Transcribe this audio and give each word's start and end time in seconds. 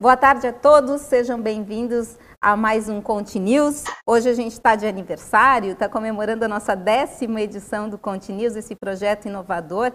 Boa 0.00 0.16
tarde 0.16 0.46
a 0.46 0.52
todos, 0.52 1.00
sejam 1.02 1.40
bem-vindos 1.40 2.16
a 2.40 2.56
mais 2.56 2.88
um 2.88 3.00
Conte 3.00 3.38
News. 3.38 3.84
Hoje 4.06 4.28
a 4.28 4.34
gente 4.34 4.52
está 4.52 4.76
de 4.76 4.86
aniversário, 4.86 5.72
está 5.72 5.88
comemorando 5.88 6.44
a 6.44 6.48
nossa 6.48 6.76
décima 6.76 7.40
edição 7.40 7.88
do 7.88 7.96
Conte 7.96 8.32
News, 8.32 8.54
esse 8.54 8.76
projeto 8.76 9.26
inovador 9.26 9.92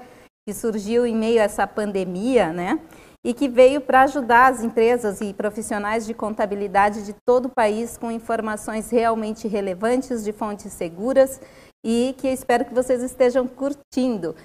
que 0.47 0.53
surgiu 0.53 1.05
em 1.05 1.15
meio 1.15 1.39
a 1.39 1.43
essa 1.43 1.67
pandemia, 1.67 2.51
né? 2.51 2.79
E 3.23 3.33
que 3.33 3.47
veio 3.47 3.81
para 3.81 4.03
ajudar 4.03 4.51
as 4.51 4.63
empresas 4.63 5.21
e 5.21 5.33
profissionais 5.33 6.05
de 6.05 6.13
contabilidade 6.13 7.05
de 7.05 7.13
todo 7.25 7.45
o 7.45 7.53
país 7.53 7.97
com 7.97 8.09
informações 8.09 8.89
realmente 8.89 9.47
relevantes, 9.47 10.23
de 10.23 10.31
fontes 10.31 10.73
seguras 10.73 11.39
e 11.85 12.15
que 12.17 12.27
espero 12.27 12.65
que 12.65 12.73
vocês 12.73 13.03
estejam 13.03 13.47
curtindo. 13.47 14.35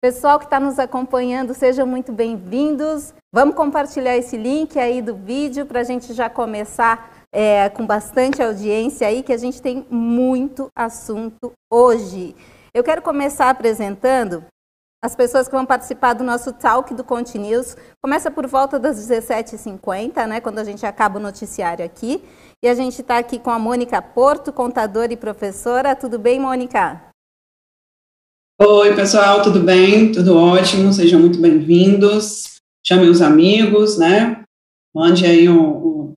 Pessoal 0.00 0.38
que 0.38 0.44
está 0.44 0.60
nos 0.60 0.78
acompanhando, 0.78 1.52
sejam 1.52 1.84
muito 1.84 2.12
bem-vindos. 2.12 3.12
Vamos 3.34 3.56
compartilhar 3.56 4.16
esse 4.16 4.36
link 4.36 4.78
aí 4.78 5.02
do 5.02 5.16
vídeo 5.16 5.66
para 5.66 5.80
a 5.80 5.82
gente 5.82 6.14
já 6.14 6.30
começar 6.30 7.26
é, 7.34 7.68
com 7.68 7.84
bastante 7.84 8.40
audiência 8.40 9.08
aí, 9.08 9.24
que 9.24 9.32
a 9.32 9.36
gente 9.36 9.60
tem 9.60 9.84
muito 9.90 10.68
assunto 10.72 11.50
hoje. 11.68 12.36
Eu 12.72 12.84
quero 12.84 13.02
começar 13.02 13.50
apresentando 13.50 14.44
as 15.02 15.16
pessoas 15.16 15.48
que 15.48 15.56
vão 15.56 15.66
participar 15.66 16.12
do 16.12 16.22
nosso 16.22 16.52
talk 16.52 16.94
do 16.94 17.02
Conte 17.02 17.36
News. 17.36 17.76
Começa 18.00 18.30
por 18.30 18.46
volta 18.46 18.78
das 18.78 19.04
17h50, 19.04 20.26
né, 20.28 20.40
quando 20.40 20.60
a 20.60 20.64
gente 20.64 20.86
acaba 20.86 21.18
o 21.18 21.22
noticiário 21.22 21.84
aqui. 21.84 22.22
E 22.62 22.68
a 22.68 22.74
gente 22.74 23.00
está 23.00 23.18
aqui 23.18 23.40
com 23.40 23.50
a 23.50 23.58
Mônica 23.58 24.00
Porto, 24.00 24.52
contadora 24.52 25.12
e 25.12 25.16
professora. 25.16 25.96
Tudo 25.96 26.20
bem, 26.20 26.38
Mônica? 26.38 27.07
Oi, 28.60 28.92
pessoal, 28.96 29.40
tudo 29.40 29.60
bem? 29.60 30.10
Tudo 30.10 30.36
ótimo, 30.36 30.92
sejam 30.92 31.20
muito 31.20 31.40
bem-vindos. 31.40 32.58
Chamem 32.84 33.08
os 33.08 33.22
amigos, 33.22 33.96
né? 33.96 34.42
Mande 34.92 35.24
aí 35.24 35.48
o, 35.48 36.12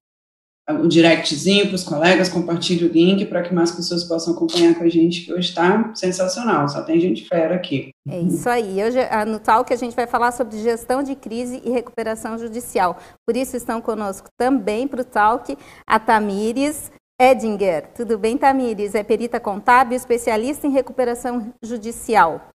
o, 0.67 0.87
directzinho 0.87 1.67
para 1.67 1.75
os 1.75 1.83
colegas, 1.83 2.29
compartilhe 2.29 2.85
o 2.85 2.91
link 2.91 3.25
para 3.25 3.43
que 3.43 3.53
mais 3.53 3.69
pessoas 3.71 4.03
possam 4.05 4.33
acompanhar 4.33 4.73
com 4.73 4.83
a 4.83 4.89
gente, 4.89 5.21
que 5.21 5.31
hoje 5.31 5.49
está 5.49 5.93
sensacional, 5.93 6.67
só 6.67 6.81
tem 6.81 6.99
gente 6.99 7.27
fera 7.27 7.53
aqui. 7.53 7.91
É 8.09 8.19
isso 8.19 8.49
aí. 8.49 8.83
Hoje, 8.83 8.97
no 9.27 9.39
Talk, 9.39 9.71
a 9.71 9.77
gente 9.77 9.95
vai 9.95 10.07
falar 10.07 10.31
sobre 10.31 10.57
gestão 10.57 11.03
de 11.03 11.13
crise 11.13 11.61
e 11.63 11.69
recuperação 11.69 12.39
judicial. 12.39 12.97
Por 13.23 13.37
isso 13.37 13.55
estão 13.55 13.79
conosco 13.79 14.29
também 14.35 14.87
para 14.87 15.01
o 15.01 15.05
Talk 15.05 15.55
a 15.85 15.99
Tamires, 15.99 16.91
Edinger. 17.21 17.87
Tudo 17.93 18.17
bem, 18.17 18.35
Tamires? 18.35 18.95
É 18.95 19.03
perita 19.03 19.39
contábil, 19.39 19.95
especialista 19.95 20.65
em 20.65 20.71
recuperação 20.71 21.53
judicial. 21.61 22.49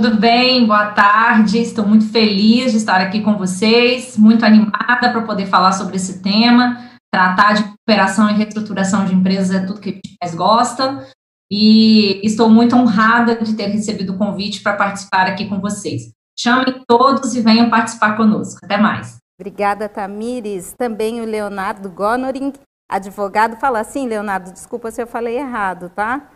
Tudo 0.00 0.20
bem, 0.20 0.64
boa 0.64 0.92
tarde. 0.92 1.58
Estou 1.58 1.84
muito 1.84 2.08
feliz 2.08 2.70
de 2.70 2.78
estar 2.78 3.00
aqui 3.00 3.20
com 3.22 3.36
vocês, 3.36 4.16
muito 4.16 4.44
animada 4.44 5.10
para 5.10 5.22
poder 5.22 5.46
falar 5.46 5.72
sobre 5.72 5.96
esse 5.96 6.22
tema. 6.22 6.78
Tratar 7.12 7.54
de 7.54 7.62
recuperação 7.64 8.30
e 8.30 8.34
reestruturação 8.34 9.04
de 9.04 9.14
empresas 9.14 9.56
é 9.56 9.66
tudo 9.66 9.80
que 9.80 9.90
a 9.90 9.92
gente 9.92 10.16
mais 10.22 10.32
gosta. 10.32 11.04
E 11.50 12.24
estou 12.24 12.48
muito 12.48 12.76
honrada 12.76 13.34
de 13.42 13.56
ter 13.56 13.66
recebido 13.66 14.12
o 14.12 14.18
convite 14.18 14.62
para 14.62 14.76
participar 14.76 15.26
aqui 15.26 15.48
com 15.48 15.60
vocês. 15.60 16.12
Chamem 16.38 16.80
todos 16.86 17.34
e 17.34 17.40
venham 17.40 17.68
participar 17.68 18.16
conosco. 18.16 18.60
Até 18.62 18.76
mais. 18.76 19.16
Obrigada, 19.40 19.88
Tamires. 19.88 20.74
Também 20.78 21.20
o 21.20 21.24
Leonardo 21.24 21.90
Gonoring, 21.90 22.52
Advogado, 22.88 23.56
fala 23.56 23.80
assim, 23.80 24.06
Leonardo, 24.06 24.52
desculpa 24.52 24.90
se 24.92 25.02
eu 25.02 25.06
falei 25.06 25.36
errado, 25.36 25.90
tá? 25.90 26.32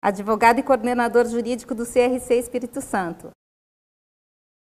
Advogado 0.00 0.60
e 0.60 0.62
coordenador 0.62 1.26
jurídico 1.26 1.74
do 1.74 1.84
CRC 1.84 2.34
Espírito 2.34 2.80
Santo. 2.80 3.30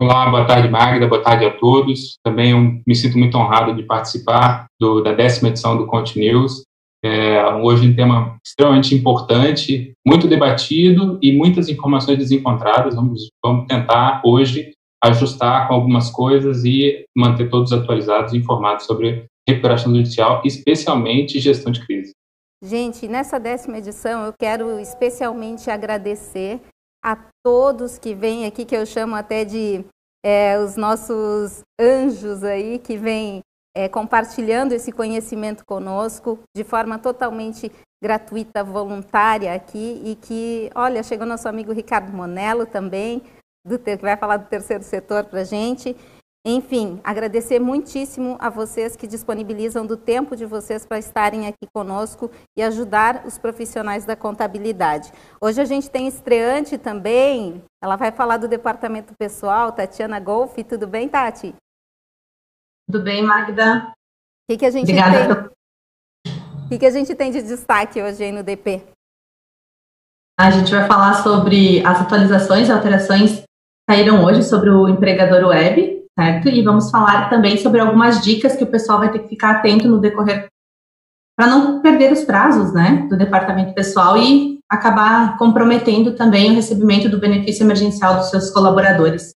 Olá, 0.00 0.28
boa 0.28 0.46
tarde, 0.46 0.68
Magda, 0.68 1.06
boa 1.06 1.22
tarde 1.22 1.46
a 1.46 1.56
todos. 1.58 2.18
Também 2.22 2.82
me 2.86 2.94
sinto 2.94 3.16
muito 3.16 3.38
honrado 3.38 3.74
de 3.74 3.82
participar 3.82 4.66
do, 4.78 5.00
da 5.00 5.12
décima 5.14 5.48
edição 5.48 5.76
do 5.76 5.86
Conte 5.86 6.18
News. 6.18 6.64
É, 7.02 7.42
hoje 7.54 7.88
um 7.88 7.96
tema 7.96 8.36
extremamente 8.44 8.94
importante, 8.94 9.92
muito 10.06 10.28
debatido 10.28 11.18
e 11.22 11.32
muitas 11.32 11.68
informações 11.68 12.18
desencontradas. 12.18 12.94
Vamos, 12.94 13.28
vamos 13.42 13.66
tentar 13.66 14.20
hoje 14.22 14.72
ajustar 15.02 15.66
com 15.66 15.74
algumas 15.74 16.10
coisas 16.10 16.62
e 16.64 17.06
manter 17.16 17.48
todos 17.48 17.72
atualizados 17.72 18.34
e 18.34 18.36
informados 18.36 18.84
sobre 18.84 19.24
recuperação 19.48 19.94
judicial, 19.94 20.42
especialmente 20.44 21.40
gestão 21.40 21.72
de 21.72 21.84
crise. 21.84 22.12
Gente, 22.62 23.08
nessa 23.08 23.40
décima 23.40 23.78
edição 23.78 24.24
eu 24.24 24.32
quero 24.38 24.78
especialmente 24.78 25.70
agradecer 25.70 26.60
a 27.04 27.16
todos 27.44 27.98
que 27.98 28.14
vêm 28.14 28.46
aqui, 28.46 28.64
que 28.64 28.76
eu 28.76 28.86
chamo 28.86 29.16
até 29.16 29.44
de 29.44 29.84
é, 30.24 30.56
os 30.58 30.76
nossos 30.76 31.62
anjos 31.80 32.44
aí, 32.44 32.78
que 32.78 32.96
vêm 32.96 33.40
é, 33.74 33.88
compartilhando 33.88 34.72
esse 34.72 34.92
conhecimento 34.92 35.64
conosco 35.64 36.38
de 36.54 36.62
forma 36.62 36.98
totalmente 36.98 37.72
gratuita, 38.02 38.62
voluntária 38.62 39.54
aqui, 39.54 40.00
e 40.04 40.16
que, 40.16 40.70
olha, 40.74 41.02
chegou 41.02 41.26
nosso 41.26 41.48
amigo 41.48 41.72
Ricardo 41.72 42.12
Monello 42.12 42.66
também, 42.66 43.22
do, 43.66 43.78
que 43.78 43.96
vai 43.96 44.16
falar 44.16 44.36
do 44.36 44.48
terceiro 44.48 44.82
setor 44.82 45.24
para 45.24 45.44
gente, 45.44 45.96
enfim, 46.44 47.00
agradecer 47.04 47.60
muitíssimo 47.60 48.36
a 48.40 48.50
vocês 48.50 48.96
que 48.96 49.06
disponibilizam 49.06 49.86
do 49.86 49.96
tempo 49.96 50.34
de 50.34 50.44
vocês 50.44 50.84
para 50.84 50.98
estarem 50.98 51.46
aqui 51.46 51.68
conosco 51.72 52.32
e 52.56 52.62
ajudar 52.62 53.24
os 53.24 53.38
profissionais 53.38 54.04
da 54.04 54.16
contabilidade. 54.16 55.12
Hoje 55.40 55.60
a 55.60 55.64
gente 55.64 55.88
tem 55.88 56.08
estreante 56.08 56.76
também, 56.76 57.62
ela 57.80 57.94
vai 57.94 58.10
falar 58.10 58.38
do 58.38 58.48
departamento 58.48 59.14
pessoal, 59.16 59.70
Tatiana 59.70 60.18
Golf. 60.18 60.56
Tudo 60.68 60.88
bem, 60.88 61.08
Tati? 61.08 61.54
Tudo 62.90 63.04
bem, 63.04 63.22
Magda. 63.22 63.92
O 63.92 63.92
que, 64.50 64.58
que 64.58 64.66
a 64.66 64.70
gente 64.70 64.90
Obrigada. 64.90 65.44
tem? 65.44 66.34
O 66.64 66.68
que, 66.68 66.78
que 66.78 66.86
a 66.86 66.90
gente 66.90 67.14
tem 67.14 67.30
de 67.30 67.42
destaque 67.42 68.02
hoje 68.02 68.24
aí 68.24 68.32
no 68.32 68.42
DP? 68.42 68.82
A 70.40 70.50
gente 70.50 70.72
vai 70.72 70.88
falar 70.88 71.22
sobre 71.22 71.86
as 71.86 72.00
atualizações 72.00 72.68
e 72.68 72.72
alterações 72.72 73.40
que 73.40 73.44
saíram 73.88 74.24
hoje 74.24 74.42
sobre 74.42 74.70
o 74.70 74.88
empregador 74.88 75.48
web, 75.48 76.01
certo? 76.22 76.48
E 76.48 76.62
vamos 76.62 76.90
falar 76.90 77.28
também 77.28 77.56
sobre 77.56 77.80
algumas 77.80 78.22
dicas 78.22 78.54
que 78.54 78.64
o 78.64 78.70
pessoal 78.70 79.00
vai 79.00 79.10
ter 79.10 79.20
que 79.20 79.28
ficar 79.28 79.56
atento 79.56 79.88
no 79.88 80.00
decorrer 80.00 80.46
para 81.36 81.46
não 81.48 81.80
perder 81.80 82.12
os 82.12 82.24
prazos, 82.24 82.72
né, 82.72 83.06
do 83.08 83.16
departamento 83.16 83.74
pessoal 83.74 84.16
e 84.16 84.60
acabar 84.70 85.36
comprometendo 85.38 86.14
também 86.14 86.50
o 86.50 86.54
recebimento 86.54 87.08
do 87.08 87.18
benefício 87.18 87.64
emergencial 87.64 88.16
dos 88.16 88.30
seus 88.30 88.50
colaboradores. 88.50 89.32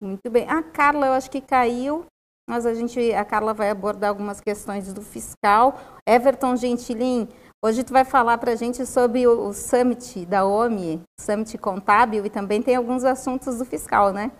Muito 0.00 0.30
bem. 0.30 0.48
A 0.48 0.62
Carla, 0.62 1.08
eu 1.08 1.12
acho 1.12 1.30
que 1.30 1.40
caiu, 1.40 2.06
mas 2.48 2.64
a 2.64 2.72
gente, 2.72 3.12
a 3.12 3.24
Carla 3.24 3.52
vai 3.52 3.70
abordar 3.70 4.08
algumas 4.08 4.40
questões 4.40 4.92
do 4.94 5.02
fiscal. 5.02 5.78
Everton 6.08 6.56
Gentilin, 6.56 7.28
hoje 7.62 7.84
tu 7.84 7.92
vai 7.92 8.04
falar 8.04 8.38
para 8.38 8.52
a 8.52 8.56
gente 8.56 8.86
sobre 8.86 9.26
o, 9.26 9.48
o 9.48 9.52
Summit 9.52 10.24
da 10.24 10.46
OMI, 10.46 11.02
Summit 11.20 11.58
Contábil, 11.58 12.24
e 12.24 12.30
também 12.30 12.62
tem 12.62 12.76
alguns 12.76 13.04
assuntos 13.04 13.58
do 13.58 13.64
fiscal, 13.64 14.12
né? 14.12 14.30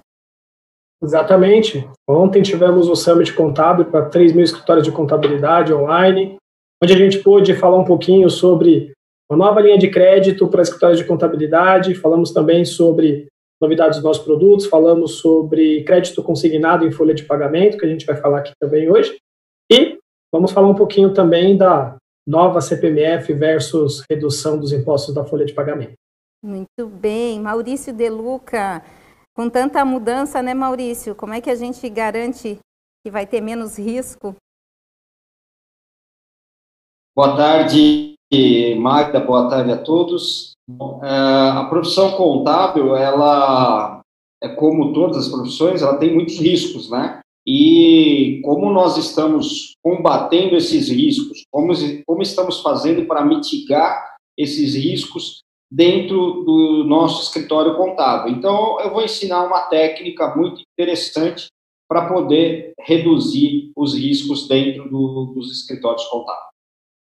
Exatamente. 1.02 1.88
Ontem 2.08 2.42
tivemos 2.42 2.88
o 2.88 2.94
Summit 2.94 3.32
Contábil 3.32 3.86
para 3.86 4.06
3 4.06 4.32
mil 4.32 4.44
escritórios 4.44 4.84
de 4.84 4.92
contabilidade 4.92 5.72
online, 5.72 6.36
onde 6.82 6.92
a 6.92 6.96
gente 6.96 7.18
pôde 7.20 7.54
falar 7.54 7.78
um 7.78 7.84
pouquinho 7.84 8.28
sobre 8.28 8.92
uma 9.30 9.46
nova 9.46 9.60
linha 9.60 9.78
de 9.78 9.88
crédito 9.88 10.48
para 10.48 10.62
escritórios 10.62 10.98
de 10.98 11.06
contabilidade, 11.06 11.94
falamos 11.94 12.32
também 12.32 12.64
sobre 12.64 13.28
novidades 13.60 13.98
dos 13.98 14.04
nossos 14.04 14.24
produtos, 14.24 14.66
falamos 14.66 15.18
sobre 15.18 15.84
crédito 15.84 16.22
consignado 16.22 16.86
em 16.86 16.90
folha 16.90 17.14
de 17.14 17.22
pagamento, 17.22 17.78
que 17.78 17.84
a 17.84 17.88
gente 17.88 18.04
vai 18.04 18.16
falar 18.16 18.40
aqui 18.40 18.52
também 18.58 18.90
hoje, 18.90 19.16
e 19.70 19.98
vamos 20.32 20.50
falar 20.50 20.68
um 20.68 20.74
pouquinho 20.74 21.14
também 21.14 21.56
da 21.56 21.96
nova 22.26 22.60
CPMF 22.60 23.32
versus 23.34 24.02
redução 24.10 24.58
dos 24.58 24.72
impostos 24.72 25.14
da 25.14 25.24
folha 25.24 25.44
de 25.44 25.52
pagamento. 25.52 25.94
Muito 26.42 26.86
bem. 26.88 27.38
Maurício 27.38 27.92
Deluca, 27.92 28.82
com 29.34 29.48
tanta 29.48 29.84
mudança, 29.84 30.42
né, 30.42 30.54
Maurício? 30.54 31.14
Como 31.14 31.32
é 31.32 31.40
que 31.40 31.50
a 31.50 31.54
gente 31.54 31.88
garante 31.88 32.58
que 33.04 33.10
vai 33.10 33.26
ter 33.26 33.40
menos 33.40 33.78
risco? 33.78 34.34
Boa 37.16 37.36
tarde, 37.36 38.14
Magda. 38.78 39.20
Boa 39.20 39.48
tarde 39.48 39.72
a 39.72 39.82
todos. 39.82 40.52
É, 41.02 41.58
a 41.58 41.66
profissão 41.68 42.16
contábil, 42.16 42.94
ela 42.94 44.00
é 44.42 44.48
como 44.48 44.92
todas 44.92 45.16
as 45.16 45.28
profissões, 45.28 45.82
ela 45.82 45.98
tem 45.98 46.14
muitos 46.14 46.38
riscos, 46.38 46.88
né? 46.90 47.20
E 47.46 48.40
como 48.44 48.70
nós 48.70 48.96
estamos 48.96 49.74
combatendo 49.82 50.56
esses 50.56 50.88
riscos, 50.88 51.44
como, 51.50 51.72
como 52.06 52.22
estamos 52.22 52.60
fazendo 52.60 53.06
para 53.06 53.24
mitigar 53.24 54.14
esses 54.38 54.74
riscos 54.74 55.40
dentro 55.70 56.42
do 56.44 56.84
nosso 56.84 57.22
escritório 57.22 57.76
contábil. 57.76 58.34
Então, 58.34 58.80
eu 58.80 58.90
vou 58.90 59.02
ensinar 59.02 59.44
uma 59.44 59.62
técnica 59.68 60.34
muito 60.34 60.62
interessante 60.72 61.46
para 61.88 62.08
poder 62.08 62.72
reduzir 62.78 63.72
os 63.76 63.94
riscos 63.94 64.48
dentro 64.48 64.88
do, 64.88 65.32
dos 65.34 65.50
escritórios 65.50 66.04
contábeis. 66.06 66.50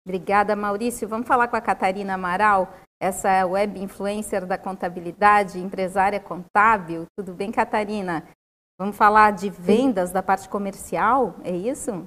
Obrigada, 0.05 0.55
Maurício. 0.55 1.07
Vamos 1.07 1.27
falar 1.27 1.47
com 1.47 1.55
a 1.55 1.61
Catarina 1.61 2.15
Amaral, 2.15 2.73
essa 3.01 3.45
web 3.45 3.79
influencer 3.79 4.45
da 4.45 4.57
contabilidade, 4.57 5.59
empresária 5.59 6.19
contábil. 6.19 7.05
Tudo 7.17 7.33
bem, 7.33 7.51
Catarina? 7.51 8.27
Vamos 8.77 8.97
falar 8.97 9.31
de 9.31 9.49
vendas 9.49 10.11
da 10.11 10.21
parte 10.21 10.49
comercial, 10.49 11.35
é 11.43 11.55
isso? 11.55 12.05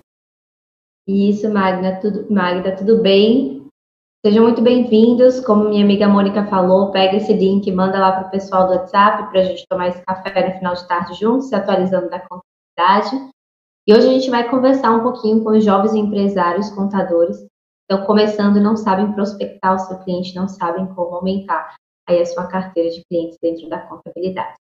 Isso, 1.09 1.51
Magda, 1.51 2.01
tudo, 2.01 2.31
Magda, 2.31 2.77
tudo 2.77 3.01
bem? 3.01 3.66
Sejam 4.27 4.43
muito 4.43 4.61
bem-vindos. 4.61 5.39
Como 5.39 5.69
minha 5.69 5.85
amiga 5.85 6.09
Mônica 6.09 6.45
falou, 6.47 6.91
pega 6.91 7.17
esse 7.17 7.33
link, 7.33 7.71
manda 7.71 7.97
lá 7.97 8.11
para 8.11 8.27
o 8.27 8.31
pessoal 8.33 8.67
do 8.67 8.73
WhatsApp 8.73 9.31
para 9.31 9.41
a 9.41 9.45
gente 9.45 9.65
tomar 9.69 9.87
esse 9.87 10.05
café 10.05 10.49
no 10.49 10.59
final 10.59 10.75
de 10.75 10.89
tarde 10.89 11.15
juntos, 11.15 11.49
se 11.49 11.55
atualizando 11.55 12.11
da 12.11 12.19
contabilidade. 12.19 13.31
E 13.87 13.95
hoje 13.95 14.09
a 14.09 14.11
gente 14.11 14.29
vai 14.29 14.51
conversar 14.51 14.91
um 14.91 15.05
pouquinho 15.05 15.45
com 15.45 15.51
os 15.51 15.65
jovens 15.65 15.95
empresários 15.95 16.69
contadores. 16.71 17.37
Estão 17.89 18.05
começando, 18.05 18.61
não 18.61 18.77
sabem 18.77 19.13
prospectar 19.13 19.77
o 19.77 19.79
seu 19.79 19.97
cliente, 20.01 20.35
não 20.35 20.49
sabem 20.49 20.87
como 20.87 21.15
aumentar 21.15 21.77
aí 22.09 22.21
a 22.21 22.27
sua 22.27 22.49
carteira 22.49 22.91
de 22.91 23.05
clientes 23.09 23.39
dentro 23.41 23.69
da 23.69 23.79
contabilidade. 23.79 24.57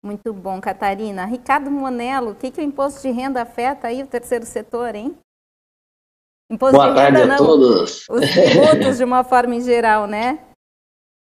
Muito 0.00 0.32
bom, 0.32 0.60
Catarina. 0.60 1.24
Ricardo 1.24 1.72
Monello, 1.72 2.30
o 2.30 2.34
que, 2.36 2.52
que 2.52 2.60
o 2.60 2.64
imposto 2.64 3.02
de 3.02 3.10
renda 3.10 3.42
afeta 3.42 3.88
aí 3.88 4.00
o 4.00 4.06
terceiro 4.06 4.46
setor, 4.46 4.94
hein? 4.94 5.18
Imposto 6.52 6.76
Boa 6.76 6.94
tarde 6.94 7.22
a 7.22 7.26
não, 7.26 7.36
todos. 7.36 8.04
Os 8.10 8.20
tributos 8.30 8.98
de 8.98 9.04
uma 9.04 9.24
forma 9.24 9.54
em 9.54 9.60
geral, 9.60 10.06
né? 10.06 10.38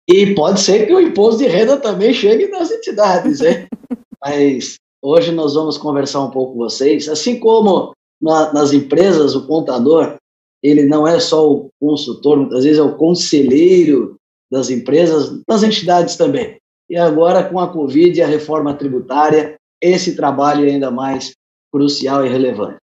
E 0.08 0.34
pode 0.34 0.60
ser 0.60 0.86
que 0.86 0.92
o 0.92 1.00
imposto 1.00 1.38
de 1.42 1.48
renda 1.48 1.76
também 1.76 2.12
chegue 2.12 2.48
nas 2.48 2.70
entidades, 2.70 3.40
né? 3.40 3.66
Mas 4.22 4.80
Hoje 5.02 5.32
nós 5.32 5.54
vamos 5.54 5.78
conversar 5.78 6.20
um 6.20 6.30
pouco 6.30 6.52
com 6.52 6.58
vocês. 6.58 7.08
Assim 7.08 7.38
como 7.38 7.94
na, 8.20 8.52
nas 8.52 8.72
empresas, 8.72 9.34
o 9.34 9.46
contador, 9.46 10.16
ele 10.62 10.84
não 10.84 11.08
é 11.08 11.18
só 11.18 11.50
o 11.50 11.70
consultor, 11.80 12.36
muitas 12.36 12.64
vezes 12.64 12.78
é 12.78 12.82
o 12.82 12.96
conselheiro 12.96 14.16
das 14.52 14.68
empresas, 14.68 15.42
das 15.48 15.62
entidades 15.62 16.16
também. 16.16 16.58
E 16.88 16.96
agora, 16.96 17.42
com 17.44 17.58
a 17.58 17.72
Covid 17.72 18.18
e 18.18 18.22
a 18.22 18.26
reforma 18.26 18.74
tributária, 18.74 19.56
esse 19.80 20.16
trabalho 20.16 20.68
é 20.68 20.72
ainda 20.72 20.90
mais 20.90 21.32
crucial 21.72 22.26
e 22.26 22.28
relevante. 22.28 22.76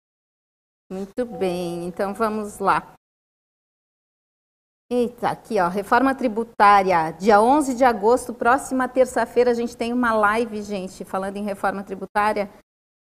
Muito 0.95 1.27
bem, 1.27 1.87
então 1.87 2.15
vamos 2.15 2.61
lá. 2.61 2.95
Eita, 4.89 5.31
aqui 5.31 5.59
ó, 5.59 5.67
reforma 5.67 6.15
tributária, 6.15 7.11
dia 7.11 7.41
11 7.41 7.75
de 7.75 7.83
agosto, 7.83 8.33
próxima 8.33 8.87
terça-feira 8.87 9.51
a 9.51 9.55
gente 9.55 9.77
tem 9.77 9.93
uma 9.93 10.13
live, 10.13 10.63
gente, 10.63 11.05
falando 11.05 11.37
em 11.37 11.43
reforma 11.43 11.83
tributária, 11.83 12.49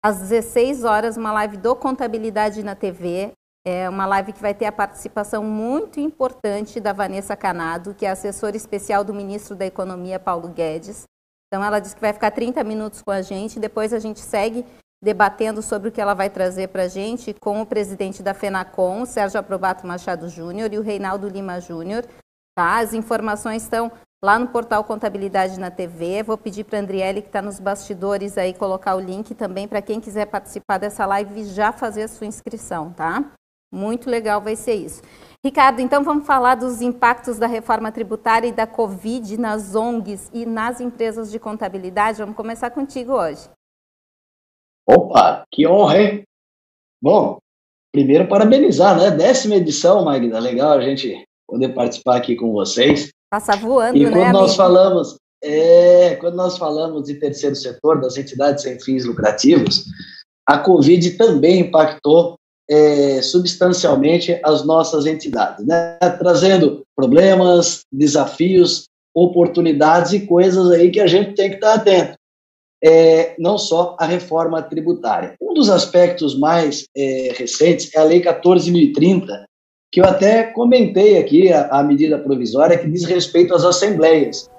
às 0.04 0.18
16 0.18 0.82
horas, 0.82 1.16
uma 1.16 1.32
live 1.34 1.56
do 1.56 1.76
Contabilidade 1.76 2.64
na 2.64 2.74
TV, 2.74 3.30
é 3.64 3.88
uma 3.88 4.06
live 4.06 4.32
que 4.32 4.42
vai 4.42 4.54
ter 4.54 4.66
a 4.66 4.72
participação 4.72 5.44
muito 5.44 6.00
importante 6.00 6.80
da 6.80 6.92
Vanessa 6.92 7.36
Canado, 7.36 7.94
que 7.94 8.04
é 8.04 8.10
assessora 8.10 8.56
especial 8.56 9.04
do 9.04 9.14
ministro 9.14 9.54
da 9.54 9.66
Economia, 9.66 10.18
Paulo 10.18 10.48
Guedes. 10.48 11.04
Então 11.46 11.62
ela 11.62 11.78
disse 11.78 11.94
que 11.94 12.00
vai 12.00 12.12
ficar 12.12 12.32
30 12.32 12.64
minutos 12.64 13.00
com 13.02 13.12
a 13.12 13.22
gente, 13.22 13.60
depois 13.60 13.92
a 13.92 14.00
gente 14.00 14.18
segue 14.18 14.66
debatendo 15.04 15.60
sobre 15.60 15.90
o 15.90 15.92
que 15.92 16.00
ela 16.00 16.14
vai 16.14 16.30
trazer 16.30 16.68
para 16.68 16.84
a 16.84 16.88
gente 16.88 17.34
com 17.34 17.60
o 17.60 17.66
presidente 17.66 18.22
da 18.22 18.32
FENACOM, 18.32 19.04
Sérgio 19.04 19.38
Aprobato 19.38 19.86
Machado 19.86 20.30
Júnior, 20.30 20.72
e 20.72 20.78
o 20.78 20.82
Reinaldo 20.82 21.28
Lima 21.28 21.60
Júnior. 21.60 22.06
Tá? 22.56 22.78
As 22.78 22.94
informações 22.94 23.62
estão 23.62 23.92
lá 24.24 24.38
no 24.38 24.48
portal 24.48 24.82
Contabilidade 24.82 25.60
na 25.60 25.70
TV. 25.70 26.22
Vou 26.22 26.38
pedir 26.38 26.64
para 26.64 26.78
a 26.78 26.80
Andriele, 26.82 27.20
que 27.20 27.28
está 27.28 27.42
nos 27.42 27.60
bastidores, 27.60 28.38
aí 28.38 28.54
colocar 28.54 28.94
o 28.94 29.00
link 29.00 29.34
também 29.34 29.68
para 29.68 29.82
quem 29.82 30.00
quiser 30.00 30.24
participar 30.24 30.78
dessa 30.78 31.04
live 31.04 31.44
já 31.44 31.70
fazer 31.70 32.04
a 32.04 32.08
sua 32.08 32.26
inscrição, 32.26 32.90
tá? 32.90 33.22
Muito 33.70 34.08
legal 34.08 34.40
vai 34.40 34.56
ser 34.56 34.74
isso. 34.74 35.02
Ricardo, 35.44 35.80
então 35.80 36.02
vamos 36.02 36.26
falar 36.26 36.54
dos 36.54 36.80
impactos 36.80 37.38
da 37.38 37.46
reforma 37.46 37.92
tributária 37.92 38.48
e 38.48 38.52
da 38.52 38.66
Covid 38.66 39.36
nas 39.36 39.74
ONGs 39.74 40.30
e 40.32 40.46
nas 40.46 40.80
empresas 40.80 41.30
de 41.30 41.38
contabilidade. 41.38 42.20
Vamos 42.20 42.36
começar 42.36 42.70
contigo 42.70 43.12
hoje. 43.12 43.50
Opa, 44.86 45.44
que 45.50 45.66
honra, 45.66 46.00
hein? 46.00 46.24
Bom, 47.02 47.38
primeiro 47.92 48.28
parabenizar, 48.28 48.98
né? 48.98 49.10
Décima 49.10 49.56
edição, 49.56 50.04
Magda. 50.04 50.38
Legal 50.38 50.72
a 50.72 50.80
gente 50.80 51.24
poder 51.48 51.70
participar 51.70 52.16
aqui 52.16 52.36
com 52.36 52.52
vocês. 52.52 53.10
Passa 53.30 53.56
voando, 53.56 53.96
e 53.96 54.04
né? 54.04 54.10
quando 54.10 54.32
nós 54.32 54.54
falamos, 54.54 55.16
é, 55.42 56.16
quando 56.16 56.34
nós 56.34 56.58
falamos 56.58 57.04
de 57.04 57.14
terceiro 57.14 57.56
setor, 57.56 58.00
das 58.00 58.16
entidades 58.16 58.62
sem 58.62 58.78
fins 58.78 59.04
lucrativos, 59.04 59.84
a 60.46 60.58
Covid 60.58 61.12
também 61.12 61.60
impactou 61.60 62.36
é, 62.68 63.20
substancialmente 63.22 64.38
as 64.44 64.64
nossas 64.64 65.06
entidades, 65.06 65.66
né? 65.66 65.98
trazendo 66.18 66.82
problemas, 66.94 67.80
desafios, 67.92 68.84
oportunidades 69.14 70.12
e 70.12 70.26
coisas 70.26 70.70
aí 70.70 70.90
que 70.90 71.00
a 71.00 71.06
gente 71.06 71.34
tem 71.34 71.50
que 71.50 71.56
estar 71.56 71.74
atento 71.74 72.16
é, 72.84 73.34
não 73.38 73.56
só 73.56 73.96
a 73.98 74.04
reforma 74.04 74.62
tributária. 74.62 75.34
Um 75.40 75.54
dos 75.54 75.70
aspectos 75.70 76.38
mais 76.38 76.86
é, 76.94 77.32
recentes 77.34 77.90
é 77.94 77.98
a 77.98 78.04
Lei 78.04 78.20
14.030, 78.20 79.26
que 79.90 80.00
eu 80.02 80.04
até 80.04 80.42
comentei 80.42 81.16
aqui, 81.16 81.50
a, 81.50 81.68
a 81.68 81.82
medida 81.82 82.18
provisória 82.18 82.76
que 82.76 82.86
diz 82.86 83.04
respeito 83.04 83.54
às 83.54 83.64
assembleias. 83.64 84.50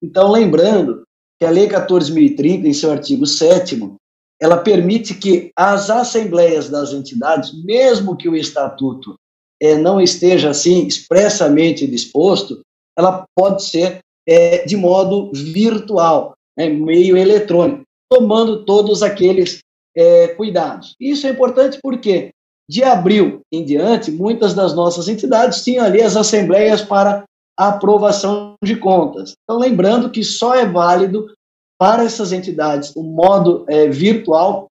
Então, 0.00 0.30
lembrando 0.30 1.02
que 1.40 1.44
a 1.44 1.50
Lei 1.50 1.66
14.030, 1.66 2.64
em 2.64 2.72
seu 2.72 2.92
artigo 2.92 3.26
7 3.26 3.92
ela 4.40 4.58
permite 4.58 5.14
que 5.14 5.50
as 5.56 5.90
assembleias 5.90 6.68
das 6.68 6.92
entidades, 6.92 7.52
mesmo 7.64 8.16
que 8.16 8.28
o 8.28 8.36
estatuto 8.36 9.14
é, 9.60 9.76
não 9.76 10.00
esteja 10.00 10.50
assim 10.50 10.86
expressamente 10.86 11.86
disposto, 11.86 12.60
ela 12.96 13.24
pode 13.34 13.64
ser 13.64 13.98
é, 14.28 14.64
de 14.64 14.76
modo 14.76 15.30
virtual 15.32 16.34
né, 16.56 16.68
meio 16.68 17.16
eletrônico, 17.16 17.84
tomando 18.10 18.64
todos 18.64 19.02
aqueles 19.02 19.60
é, 19.96 20.28
cuidados. 20.28 20.94
Isso 21.00 21.26
é 21.26 21.30
importante 21.30 21.78
porque, 21.82 22.30
de 22.68 22.82
abril 22.82 23.40
em 23.52 23.64
diante, 23.64 24.10
muitas 24.10 24.54
das 24.54 24.74
nossas 24.74 25.08
entidades 25.08 25.62
tinham 25.62 25.84
ali 25.84 26.02
as 26.02 26.16
assembleias 26.16 26.82
para 26.82 27.24
aprovação 27.56 28.54
de 28.62 28.76
contas. 28.76 29.34
Então, 29.42 29.58
lembrando 29.58 30.10
que 30.10 30.24
só 30.24 30.54
é 30.54 30.66
válido 30.66 31.32
para 31.78 32.04
essas 32.04 32.32
entidades 32.32 32.94
o 32.96 33.02
modo 33.02 33.64
é, 33.68 33.88
virtual 33.88 34.68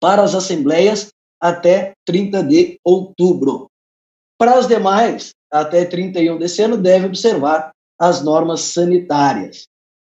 para 0.00 0.22
as 0.22 0.34
assembleias 0.34 1.08
até 1.40 1.92
30 2.06 2.42
de 2.42 2.78
outubro. 2.84 3.66
Para 4.38 4.58
as 4.58 4.66
demais, 4.66 5.30
até 5.52 5.84
31 5.84 6.38
desse 6.38 6.62
ano, 6.62 6.76
deve 6.76 7.06
observar 7.06 7.72
as 7.98 8.22
normas 8.22 8.60
sanitárias. 8.60 9.64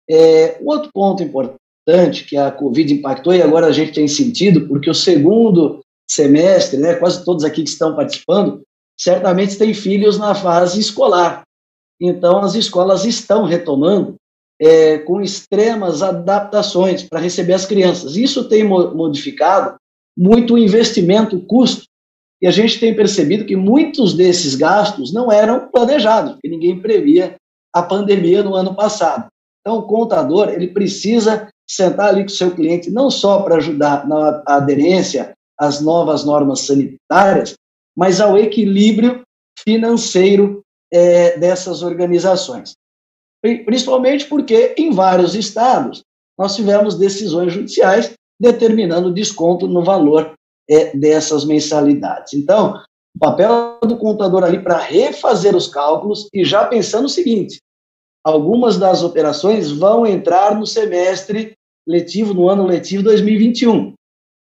É, 0.09 0.57
outro 0.63 0.89
ponto 0.93 1.21
importante 1.21 2.25
que 2.25 2.37
a 2.37 2.51
Covid 2.51 2.93
impactou, 2.93 3.33
e 3.33 3.41
agora 3.41 3.67
a 3.67 3.71
gente 3.71 3.93
tem 3.93 4.07
sentido, 4.07 4.67
porque 4.67 4.89
o 4.89 4.93
segundo 4.93 5.81
semestre, 6.09 6.79
né, 6.79 6.95
quase 6.95 7.23
todos 7.23 7.43
aqui 7.43 7.63
que 7.63 7.69
estão 7.69 7.95
participando, 7.95 8.61
certamente 8.97 9.57
têm 9.57 9.73
filhos 9.73 10.17
na 10.17 10.33
fase 10.33 10.79
escolar. 10.79 11.43
Então, 12.01 12.39
as 12.39 12.55
escolas 12.55 13.05
estão 13.05 13.43
retomando 13.43 14.15
é, 14.59 14.97
com 14.99 15.21
extremas 15.21 16.01
adaptações 16.01 17.03
para 17.03 17.19
receber 17.19 17.53
as 17.53 17.65
crianças. 17.65 18.15
Isso 18.15 18.47
tem 18.47 18.63
modificado 18.63 19.75
muito 20.17 20.55
o 20.55 20.57
investimento, 20.57 21.37
o 21.37 21.45
custo. 21.45 21.85
E 22.41 22.47
a 22.47 22.51
gente 22.51 22.79
tem 22.79 22.95
percebido 22.95 23.45
que 23.45 23.55
muitos 23.55 24.13
desses 24.13 24.55
gastos 24.55 25.11
não 25.11 25.31
eram 25.31 25.67
planejados, 25.69 26.33
porque 26.33 26.49
ninguém 26.49 26.79
previa 26.79 27.35
a 27.73 27.81
pandemia 27.81 28.43
no 28.43 28.55
ano 28.55 28.75
passado. 28.75 29.27
Então, 29.67 29.79
o 29.79 29.83
contador 29.83 30.47
ele 30.47 30.69
precisa 30.69 31.49
sentar 31.69 32.07
ali 32.07 32.21
com 32.21 32.29
o 32.29 32.33
seu 32.33 32.51
cliente, 32.55 32.89
não 32.89 33.11
só 33.11 33.41
para 33.41 33.57
ajudar 33.57 34.07
na 34.07 34.41
aderência 34.45 35.33
às 35.59 35.81
novas 35.81 36.23
normas 36.23 36.61
sanitárias, 36.61 37.53
mas 37.93 38.21
ao 38.21 38.37
equilíbrio 38.37 39.23
financeiro 39.59 40.61
é, 40.89 41.37
dessas 41.37 41.83
organizações. 41.83 42.75
Principalmente 43.41 44.25
porque, 44.27 44.73
em 44.77 44.91
vários 44.91 45.35
estados, 45.35 46.01
nós 46.39 46.55
tivemos 46.55 46.95
decisões 46.95 47.51
judiciais 47.51 48.13
determinando 48.39 49.13
desconto 49.13 49.67
no 49.67 49.83
valor 49.83 50.33
é, 50.69 50.95
dessas 50.95 51.43
mensalidades. 51.43 52.33
Então, 52.35 52.81
o 53.13 53.19
papel 53.19 53.79
do 53.81 53.97
contador 53.97 54.45
ali 54.45 54.63
para 54.63 54.77
refazer 54.77 55.57
os 55.57 55.67
cálculos 55.67 56.29
e 56.33 56.45
já 56.45 56.65
pensando 56.65 57.07
o 57.07 57.09
seguinte: 57.09 57.59
algumas 58.27 58.77
das 58.77 59.03
operações 59.03 59.71
vão 59.71 60.05
entrar 60.05 60.53
no 60.53 60.67
semestre 60.67 61.53
letivo, 61.87 62.33
no 62.33 62.49
ano 62.49 62.65
letivo 62.65 63.01
2021. 63.03 63.93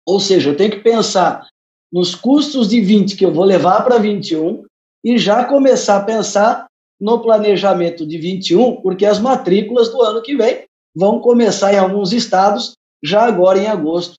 Ou 0.06 0.20
seja, 0.20 0.50
eu 0.50 0.56
tenho 0.56 0.70
que 0.70 0.78
pensar 0.78 1.48
nos 1.92 2.14
custos 2.14 2.68
de 2.68 2.80
20 2.80 3.16
que 3.16 3.24
eu 3.24 3.32
vou 3.32 3.42
levar 3.44 3.82
para 3.82 3.98
21 3.98 4.62
e 5.04 5.18
já 5.18 5.44
começar 5.44 5.96
a 5.96 6.04
pensar 6.04 6.66
no 7.00 7.20
planejamento 7.20 8.06
de 8.06 8.16
21, 8.16 8.76
porque 8.80 9.04
as 9.04 9.18
matrículas 9.18 9.88
do 9.88 10.00
ano 10.02 10.22
que 10.22 10.36
vem 10.36 10.62
vão 10.94 11.18
começar 11.18 11.74
em 11.74 11.78
alguns 11.78 12.12
estados 12.12 12.74
já 13.02 13.22
agora 13.22 13.58
em 13.58 13.66
agosto 13.66 14.14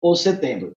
ou 0.00 0.16
setembro. 0.16 0.72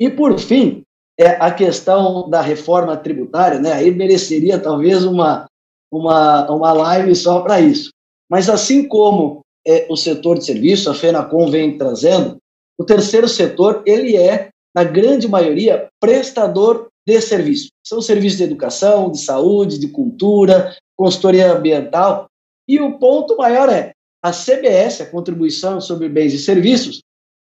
E 0.00 0.10
por 0.10 0.36
fim, 0.36 0.82
é 1.16 1.28
a 1.28 1.52
questão 1.52 2.28
da 2.28 2.40
reforma 2.40 2.96
tributária, 2.96 3.60
né? 3.60 3.72
Aí 3.72 3.92
mereceria 3.92 4.58
talvez 4.58 5.04
uma 5.04 5.46
uma, 5.92 6.50
uma 6.50 6.72
live 6.72 7.14
só 7.14 7.40
para 7.40 7.60
isso. 7.60 7.90
Mas 8.30 8.48
assim 8.48 8.88
como 8.88 9.42
é, 9.66 9.86
o 9.90 9.96
setor 9.96 10.38
de 10.38 10.46
serviço, 10.46 10.90
a 10.90 10.94
FENACOM 10.94 11.50
vem 11.50 11.76
trazendo, 11.76 12.38
o 12.78 12.84
terceiro 12.84 13.28
setor, 13.28 13.82
ele 13.84 14.16
é, 14.16 14.48
na 14.74 14.82
grande 14.82 15.28
maioria, 15.28 15.88
prestador 16.00 16.88
de 17.06 17.20
serviço. 17.20 17.68
São 17.86 18.00
serviços 18.00 18.38
de 18.38 18.44
educação, 18.44 19.10
de 19.10 19.20
saúde, 19.20 19.78
de 19.78 19.88
cultura, 19.88 20.74
consultoria 20.96 21.52
ambiental. 21.52 22.26
E 22.66 22.80
o 22.80 22.98
ponto 22.98 23.36
maior 23.36 23.68
é 23.68 23.92
a 24.24 24.32
CBS, 24.32 25.00
a 25.00 25.06
contribuição 25.06 25.80
sobre 25.80 26.08
bens 26.08 26.32
e 26.32 26.38
serviços, 26.38 27.02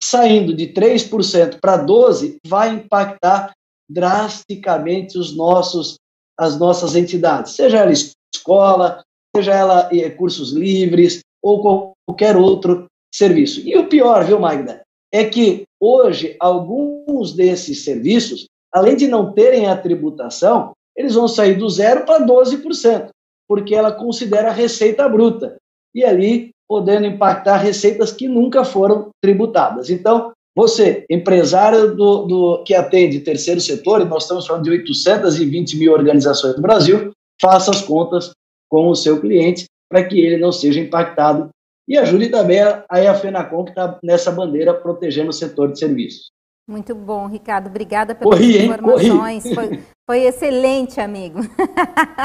saindo 0.02 0.54
de 0.54 0.68
3% 0.68 1.58
para 1.60 1.84
12%, 1.84 2.36
vai 2.46 2.70
impactar 2.70 3.52
drasticamente 3.90 5.18
os 5.18 5.34
nossos, 5.34 5.96
as 6.38 6.58
nossas 6.58 6.94
entidades, 6.94 7.52
seja 7.52 7.78
ela 7.78 7.90
escola, 8.34 9.02
seja 9.34 9.52
ela 9.52 9.88
eh, 9.92 10.10
cursos 10.10 10.52
livres 10.52 11.20
ou 11.42 11.94
qualquer 12.06 12.36
outro 12.36 12.86
serviço. 13.14 13.60
E 13.66 13.76
o 13.76 13.88
pior, 13.88 14.24
viu, 14.24 14.38
Magda, 14.40 14.82
é 15.12 15.24
que 15.24 15.64
hoje 15.80 16.36
alguns 16.38 17.32
desses 17.32 17.84
serviços, 17.84 18.46
além 18.72 18.96
de 18.96 19.06
não 19.06 19.32
terem 19.32 19.66
a 19.66 19.76
tributação, 19.76 20.72
eles 20.96 21.14
vão 21.14 21.28
sair 21.28 21.54
do 21.54 21.68
zero 21.70 22.04
para 22.04 22.26
12%, 22.26 23.08
porque 23.48 23.74
ela 23.74 23.92
considera 23.92 24.48
a 24.48 24.52
receita 24.52 25.08
bruta. 25.08 25.56
E 25.94 26.04
ali 26.04 26.50
podendo 26.68 27.06
impactar 27.06 27.56
receitas 27.56 28.12
que 28.12 28.28
nunca 28.28 28.62
foram 28.62 29.08
tributadas. 29.22 29.88
Então, 29.88 30.32
você, 30.54 31.06
empresário 31.08 31.94
do, 31.94 32.26
do, 32.26 32.62
que 32.64 32.74
atende 32.74 33.20
terceiro 33.20 33.60
setor, 33.60 34.02
e 34.02 34.04
nós 34.04 34.24
estamos 34.24 34.46
falando 34.46 34.64
de 34.64 34.70
820 34.70 35.78
mil 35.78 35.92
organizações 35.92 36.56
no 36.56 36.62
Brasil, 36.62 37.12
faça 37.40 37.70
as 37.70 37.82
contas 37.82 38.32
com 38.68 38.88
o 38.88 38.94
seu 38.94 39.20
cliente 39.20 39.66
para 39.88 40.04
que 40.04 40.20
ele 40.20 40.36
não 40.36 40.52
seja 40.52 40.80
impactado 40.80 41.48
e 41.88 41.96
ajude 41.96 42.28
também 42.28 42.60
a, 42.60 42.84
a 42.90 43.14
FENACOM, 43.14 43.64
que 43.64 43.70
está 43.70 43.98
nessa 44.02 44.30
bandeira 44.30 44.74
protegendo 44.74 45.30
o 45.30 45.32
setor 45.32 45.72
de 45.72 45.78
serviços. 45.78 46.30
Muito 46.68 46.94
bom, 46.94 47.26
Ricardo. 47.26 47.68
Obrigada 47.68 48.14
pelas 48.14 48.38
Corri, 48.38 48.66
informações. 48.66 49.54
Foi, 49.54 49.80
foi, 50.06 50.18
excelente, 50.24 51.00
amigo. 51.00 51.40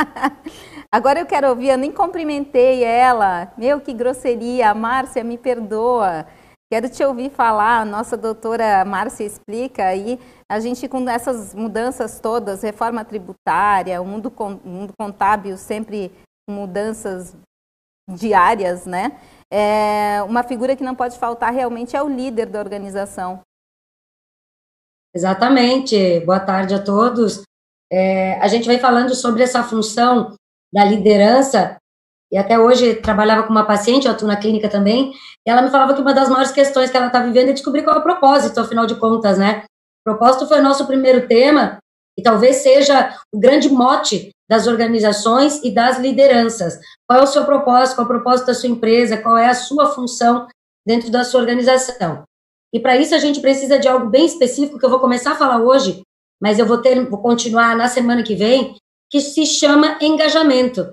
Agora 0.91 1.21
eu 1.21 1.25
quero 1.25 1.47
ouvir, 1.47 1.69
eu 1.69 1.77
nem 1.77 1.93
cumprimentei 1.93 2.83
ela. 2.83 3.53
Meu, 3.57 3.79
que 3.79 3.93
grosseria. 3.93 4.73
Márcia, 4.73 5.23
me 5.23 5.37
perdoa. 5.37 6.25
Quero 6.73 6.89
te 6.89 7.05
ouvir 7.05 7.29
falar, 7.29 7.81
a 7.81 7.85
nossa 7.85 8.17
doutora 8.17 8.83
Márcia 8.83 9.23
explica 9.23 9.85
aí, 9.85 10.19
a 10.49 10.59
gente 10.59 10.87
com 10.87 11.07
essas 11.07 11.53
mudanças 11.53 12.19
todas, 12.19 12.63
reforma 12.63 13.05
tributária, 13.05 14.01
o 14.01 14.05
mundo, 14.07 14.33
mundo 14.65 14.91
contábil 14.99 15.55
sempre 15.55 16.11
mudanças 16.49 17.37
diárias, 18.09 18.87
né? 18.87 19.21
É, 19.51 20.23
uma 20.23 20.41
figura 20.41 20.75
que 20.75 20.83
não 20.83 20.95
pode 20.95 21.19
faltar 21.19 21.53
realmente 21.53 21.95
é 21.95 22.01
o 22.01 22.09
líder 22.09 22.47
da 22.47 22.57
organização. 22.57 23.41
Exatamente. 25.15 26.21
Boa 26.21 26.39
tarde 26.39 26.73
a 26.73 26.83
todos. 26.83 27.43
É, 27.91 28.39
a 28.39 28.47
gente 28.47 28.67
vem 28.67 28.79
falando 28.79 29.13
sobre 29.13 29.43
essa 29.43 29.63
função 29.63 30.35
da 30.73 30.83
liderança 30.83 31.77
e 32.33 32.37
até 32.37 32.57
hoje 32.57 32.95
trabalhava 32.95 33.43
com 33.43 33.51
uma 33.51 33.63
paciente, 33.63 34.07
eu 34.07 34.11
atuo 34.11 34.27
na 34.27 34.35
clínica 34.35 34.67
também, 34.67 35.13
e 35.45 35.49
ela 35.49 35.61
me 35.61 35.69
falava 35.69 35.93
que 35.93 36.01
uma 36.01 36.15
das 36.15 36.29
maiores 36.29 36.51
questões 36.51 36.89
que 36.89 36.97
ela 36.97 37.07
está 37.07 37.21
vivendo 37.21 37.49
é 37.49 37.53
descobrir 37.53 37.83
qual 37.83 37.97
é 37.97 37.99
o 37.99 38.03
propósito, 38.03 38.59
afinal 38.59 38.87
de 38.87 38.95
contas, 38.95 39.37
né? 39.37 39.65
O 40.01 40.11
propósito 40.11 40.47
foi 40.47 40.59
o 40.59 40.63
nosso 40.63 40.87
primeiro 40.87 41.27
tema, 41.27 41.77
e 42.17 42.23
talvez 42.23 42.57
seja 42.57 43.15
o 43.31 43.39
grande 43.39 43.69
mote 43.69 44.31
das 44.49 44.65
organizações 44.65 45.63
e 45.63 45.71
das 45.71 45.99
lideranças. 45.99 46.79
Qual 47.07 47.19
é 47.19 47.23
o 47.23 47.27
seu 47.27 47.45
propósito, 47.45 47.97
qual 47.97 48.07
é 48.07 48.09
o 48.09 48.13
propósito 48.13 48.47
da 48.47 48.53
sua 48.55 48.69
empresa, 48.69 49.17
qual 49.17 49.37
é 49.37 49.47
a 49.47 49.53
sua 49.53 49.85
função 49.87 50.47
dentro 50.85 51.11
da 51.11 51.23
sua 51.23 51.39
organização. 51.39 52.23
E 52.73 52.79
para 52.79 52.97
isso 52.97 53.13
a 53.13 53.19
gente 53.19 53.39
precisa 53.39 53.77
de 53.77 53.87
algo 53.87 54.07
bem 54.07 54.25
específico 54.25 54.79
que 54.79 54.85
eu 54.85 54.89
vou 54.89 54.99
começar 54.99 55.33
a 55.33 55.35
falar 55.35 55.61
hoje, 55.61 56.01
mas 56.41 56.57
eu 56.57 56.65
vou 56.65 56.79
ter, 56.79 57.07
vou 57.07 57.21
continuar 57.21 57.75
na 57.75 57.87
semana 57.87 58.23
que 58.23 58.35
vem, 58.35 58.75
que 59.09 59.21
se 59.21 59.45
chama 59.45 59.97
engajamento. 60.01 60.91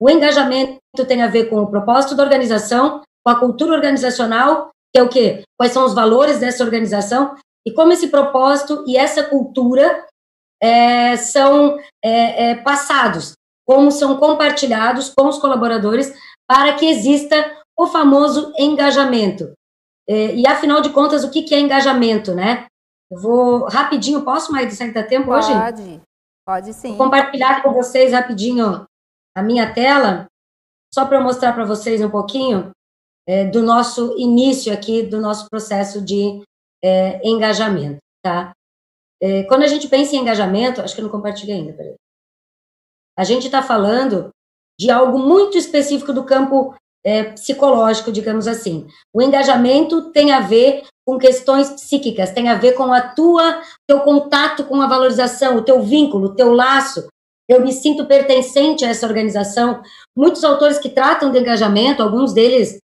O 0.00 0.10
engajamento 0.10 0.80
tem 1.06 1.22
a 1.22 1.26
ver 1.26 1.48
com 1.48 1.60
o 1.60 1.70
propósito 1.70 2.14
da 2.14 2.22
organização, 2.22 3.02
com 3.24 3.30
a 3.30 3.38
cultura 3.38 3.74
organizacional, 3.74 4.70
que 4.92 5.00
é 5.00 5.02
o 5.02 5.08
quê? 5.08 5.42
Quais 5.58 5.72
são 5.72 5.84
os 5.84 5.94
valores 5.94 6.38
dessa 6.38 6.62
organização 6.62 7.34
e 7.66 7.72
como 7.72 7.92
esse 7.92 8.08
propósito 8.08 8.84
e 8.86 8.96
essa 8.96 9.22
cultura 9.24 10.06
é, 10.62 11.16
são 11.16 11.78
é, 12.04 12.50
é, 12.50 12.54
passados, 12.54 13.32
como 13.66 13.90
são 13.90 14.16
compartilhados 14.16 15.12
com 15.12 15.28
os 15.28 15.38
colaboradores 15.38 16.14
para 16.48 16.74
que 16.74 16.86
exista 16.86 17.56
o 17.76 17.86
famoso 17.86 18.52
engajamento. 18.58 19.52
É, 20.08 20.34
e 20.34 20.46
afinal 20.46 20.80
de 20.80 20.90
contas, 20.90 21.24
o 21.24 21.30
que, 21.30 21.42
que 21.42 21.54
é 21.54 21.60
engajamento, 21.60 22.34
né? 22.34 22.66
Eu 23.10 23.20
vou 23.20 23.64
rapidinho, 23.64 24.22
posso 24.22 24.52
mais 24.52 24.66
de 24.68 24.74
60 24.74 25.02
tempo 25.04 25.26
pode, 25.26 25.46
hoje? 25.46 25.60
Pode, 25.60 26.02
pode 26.46 26.74
sim. 26.74 26.88
Vou 26.90 26.98
compartilhar 26.98 27.62
com 27.62 27.72
vocês 27.72 28.12
rapidinho 28.12 28.86
a 29.36 29.42
minha 29.42 29.70
tela, 29.72 30.26
só 30.92 31.04
para 31.04 31.20
mostrar 31.20 31.52
para 31.52 31.66
vocês 31.66 32.00
um 32.00 32.08
pouquinho 32.08 32.70
é, 33.28 33.44
do 33.44 33.62
nosso 33.62 34.16
início 34.16 34.72
aqui, 34.72 35.02
do 35.02 35.20
nosso 35.20 35.46
processo 35.50 36.00
de 36.00 36.42
é, 36.82 37.20
engajamento, 37.22 37.98
tá? 38.24 38.52
É, 39.20 39.42
quando 39.44 39.62
a 39.62 39.66
gente 39.66 39.88
pensa 39.88 40.16
em 40.16 40.20
engajamento, 40.20 40.80
acho 40.80 40.94
que 40.94 41.00
eu 41.00 41.04
não 41.04 41.10
compartilhei 41.10 41.56
ainda, 41.56 41.74
peraí. 41.74 41.94
A 43.18 43.24
gente 43.24 43.46
está 43.46 43.62
falando 43.62 44.30
de 44.80 44.90
algo 44.90 45.18
muito 45.18 45.58
específico 45.58 46.14
do 46.14 46.24
campo 46.24 46.74
é, 47.04 47.24
psicológico, 47.32 48.10
digamos 48.10 48.46
assim. 48.46 48.86
O 49.14 49.20
engajamento 49.20 50.10
tem 50.12 50.32
a 50.32 50.40
ver 50.40 50.82
com 51.06 51.18
questões 51.18 51.70
psíquicas, 51.70 52.32
tem 52.32 52.48
a 52.48 52.54
ver 52.54 52.72
com 52.72 52.92
a 52.92 53.00
tua, 53.00 53.62
teu 53.86 54.00
contato 54.00 54.64
com 54.64 54.80
a 54.80 54.86
valorização, 54.86 55.56
o 55.56 55.62
teu 55.62 55.82
vínculo, 55.82 56.28
o 56.28 56.34
teu 56.34 56.52
laço, 56.52 57.06
eu 57.48 57.62
me 57.62 57.72
sinto 57.72 58.06
pertencente 58.06 58.84
a 58.84 58.88
essa 58.88 59.06
organização. 59.06 59.82
Muitos 60.16 60.44
autores 60.44 60.78
que 60.78 60.88
tratam 60.88 61.30
de 61.30 61.38
engajamento, 61.38 62.02
alguns 62.02 62.32
deles 62.32 62.78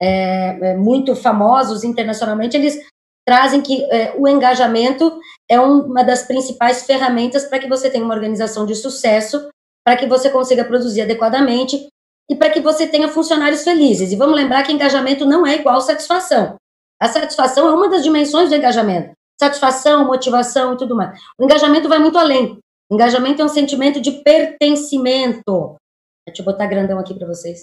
é, 0.00 0.70
é, 0.70 0.76
muito 0.76 1.16
famosos 1.16 1.84
internacionalmente, 1.84 2.56
eles 2.56 2.78
trazem 3.26 3.60
que 3.60 3.82
é, 3.90 4.14
o 4.16 4.28
engajamento 4.28 5.18
é 5.50 5.58
uma 5.58 6.02
das 6.02 6.22
principais 6.22 6.84
ferramentas 6.84 7.44
para 7.44 7.58
que 7.58 7.68
você 7.68 7.90
tenha 7.90 8.04
uma 8.04 8.14
organização 8.14 8.66
de 8.66 8.74
sucesso, 8.74 9.48
para 9.84 9.96
que 9.96 10.06
você 10.06 10.30
consiga 10.30 10.64
produzir 10.64 11.02
adequadamente 11.02 11.88
e 12.30 12.34
para 12.34 12.50
que 12.50 12.60
você 12.60 12.86
tenha 12.86 13.08
funcionários 13.08 13.64
felizes. 13.64 14.12
E 14.12 14.16
vamos 14.16 14.36
lembrar 14.36 14.62
que 14.62 14.72
engajamento 14.72 15.26
não 15.26 15.46
é 15.46 15.56
igual 15.56 15.80
satisfação. 15.80 16.56
A 17.00 17.08
satisfação 17.08 17.68
é 17.68 17.72
uma 17.72 17.88
das 17.88 18.02
dimensões 18.02 18.48
do 18.48 18.54
engajamento. 18.54 19.12
Satisfação, 19.38 20.06
motivação 20.06 20.74
e 20.74 20.76
tudo 20.76 20.94
mais. 20.94 21.18
O 21.38 21.44
engajamento 21.44 21.88
vai 21.88 21.98
muito 21.98 22.18
além. 22.18 22.58
Engajamento 22.90 23.42
é 23.42 23.44
um 23.44 23.48
sentimento 23.48 24.00
de 24.00 24.12
pertencimento. 24.22 25.76
Deixa 26.26 26.42
eu 26.42 26.44
botar 26.44 26.66
grandão 26.66 26.98
aqui 26.98 27.14
para 27.14 27.26
vocês. 27.26 27.62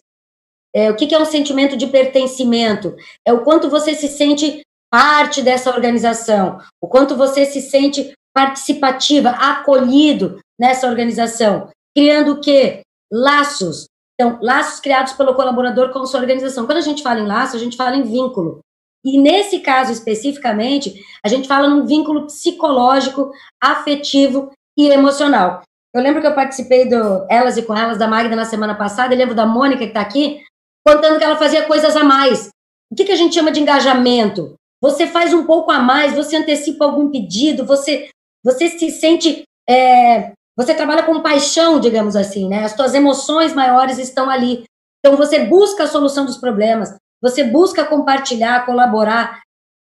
É, 0.74 0.90
o 0.90 0.96
que, 0.96 1.08
que 1.08 1.16
é 1.16 1.20
um 1.20 1.25
sentimento 1.25 1.75
de 1.75 1.88
pertencimento? 1.88 2.96
É 3.25 3.34
o 3.34 3.44
quanto 3.44 3.70
você 3.70 3.94
se 3.94 4.08
sente 4.08 4.62
parte 4.90 5.42
dessa 5.42 5.70
organização, 5.70 6.60
o 6.82 6.88
quanto 6.88 7.16
você 7.16 7.46
se 7.46 7.62
sente 7.62 8.13
participativa, 8.34 9.30
acolhido 9.30 10.40
nessa 10.60 10.88
organização, 10.88 11.70
criando 11.96 12.34
o 12.34 12.42
quê? 12.42 12.82
Laços. 13.12 13.86
Então, 14.13 14.38
laços 14.42 14.80
criados 14.80 15.13
pelo 15.13 15.34
colaborador 15.34 15.92
com 15.92 16.06
sua 16.06 16.20
organização. 16.20 16.66
Quando 16.66 16.78
a 16.78 16.82
gente 16.82 17.01
fala 17.01 17.20
em 17.20 17.25
laço, 17.25 17.56
a 17.56 17.60
gente 17.60 17.75
fala 17.75 17.96
em 17.96 18.04
vínculo. 18.04 18.60
E 19.04 19.20
nesse 19.20 19.60
caso 19.60 19.92
especificamente, 19.92 20.94
a 21.25 21.28
gente 21.28 21.48
fala 21.48 21.68
num 21.68 21.86
vínculo 21.86 22.28
psicológico, 22.28 23.32
afetivo 23.62 24.51
e 24.78 24.90
emocional. 24.90 25.62
Eu 25.94 26.01
lembro 26.01 26.22
que 26.22 26.28
eu 26.28 26.36
participei 26.36 26.88
do 26.88 27.25
Elas 27.30 27.58
e 27.58 27.63
com 27.63 27.75
Elas 27.75 27.98
da 27.98 28.08
Magda 28.08 28.36
na 28.36 28.46
semana 28.46 28.75
passada, 28.75 29.13
e 29.13 29.18
lembro 29.18 29.36
da 29.36 29.46
Mônica 29.46 29.80
que 29.80 29.86
está 29.86 30.01
aqui, 30.01 30.42
contando 30.86 31.18
que 31.18 31.24
ela 31.24 31.36
fazia 31.36 31.66
coisas 31.66 31.96
a 31.96 32.04
mais. 32.04 32.50
O 32.92 32.96
que, 32.96 33.06
que 33.06 33.12
a 33.12 33.16
gente 33.16 33.36
chama 33.36 33.51
de 33.51 33.60
engajamento? 33.60 34.56
Você 34.82 35.06
faz 35.06 35.34
um 35.34 35.46
pouco 35.46 35.72
a 35.72 35.80
mais, 35.80 36.13
você 36.13 36.36
antecipa 36.36 36.86
algum 36.86 37.12
pedido, 37.12 37.66
você, 37.66 38.10
você 38.44 38.70
se 38.70 38.90
sente. 38.90 39.44
É, 39.70 40.32
você 40.58 40.74
trabalha 40.74 41.04
com 41.04 41.22
paixão, 41.22 41.80
digamos 41.80 42.16
assim, 42.16 42.48
né? 42.48 42.63
As 42.63 42.72
suas 42.72 42.94
emoções 42.94 43.54
maiores 43.54 43.98
estão 43.98 44.30
ali. 44.30 44.63
Então 45.00 45.18
você 45.18 45.46
busca 45.46 45.84
a 45.84 45.88
solução 45.88 46.25
dos 46.25 46.38
problemas, 46.38 46.96
você 47.22 47.44
busca 47.44 47.86
compartilhar, 47.86 48.66
colaborar, 48.66 49.42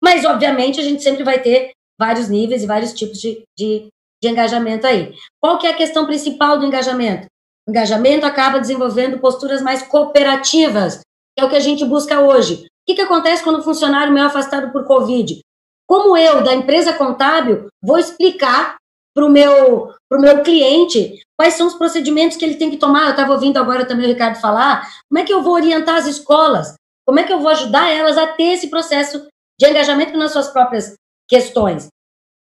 mas 0.03 0.25
obviamente 0.25 0.79
a 0.79 0.83
gente 0.83 1.03
sempre 1.03 1.23
vai 1.23 1.39
ter 1.39 1.71
vários 1.99 2.29
níveis 2.29 2.63
e 2.63 2.67
vários 2.67 2.93
tipos 2.93 3.19
de, 3.19 3.43
de 3.57 3.87
de 4.21 4.29
engajamento 4.29 4.87
aí. 4.87 5.13
Qual 5.39 5.57
que 5.57 5.67
é 5.67 5.71
a 5.71 5.75
questão 5.75 6.05
principal 6.05 6.59
do 6.59 6.65
engajamento? 6.65 7.27
O 7.67 7.71
engajamento 7.71 8.25
acaba 8.25 8.59
desenvolvendo 8.59 9.19
posturas 9.19 9.61
mais 9.61 9.81
cooperativas, 9.83 11.01
que 11.35 11.43
é 11.43 11.45
o 11.45 11.49
que 11.49 11.55
a 11.55 11.61
gente 11.61 11.85
busca 11.85 12.19
hoje. 12.19 12.65
O 12.65 12.67
que, 12.87 12.95
que 12.95 13.01
acontece 13.01 13.43
quando 13.43 13.59
o 13.59 13.63
funcionário 13.63 14.13
meu 14.13 14.23
é 14.23 14.27
afastado 14.27 14.71
por 14.71 14.85
Covid? 14.85 15.39
Como 15.87 16.17
eu, 16.17 16.43
da 16.43 16.53
empresa 16.53 16.93
contábil, 16.93 17.67
vou 17.81 17.97
explicar 17.97 18.77
para 19.13 19.25
o 19.25 19.29
meu, 19.29 19.93
pro 20.09 20.21
meu 20.21 20.41
cliente 20.41 21.21
quais 21.37 21.55
são 21.55 21.67
os 21.67 21.73
procedimentos 21.73 22.37
que 22.37 22.45
ele 22.45 22.55
tem 22.55 22.69
que 22.69 22.77
tomar? 22.77 23.05
Eu 23.05 23.11
estava 23.11 23.33
ouvindo 23.33 23.57
agora 23.57 23.85
também 23.85 24.05
o 24.05 24.09
Ricardo 24.09 24.39
falar. 24.39 24.87
Como 25.09 25.19
é 25.19 25.23
que 25.23 25.33
eu 25.33 25.41
vou 25.41 25.53
orientar 25.53 25.95
as 25.95 26.07
escolas? 26.07 26.75
Como 27.05 27.19
é 27.19 27.23
que 27.23 27.33
eu 27.33 27.39
vou 27.39 27.49
ajudar 27.49 27.89
elas 27.89 28.17
a 28.17 28.27
ter 28.27 28.53
esse 28.53 28.69
processo 28.69 29.27
de 29.61 29.69
engajamento 29.69 30.17
nas 30.17 30.31
suas 30.31 30.49
próprias 30.49 30.95
questões. 31.29 31.87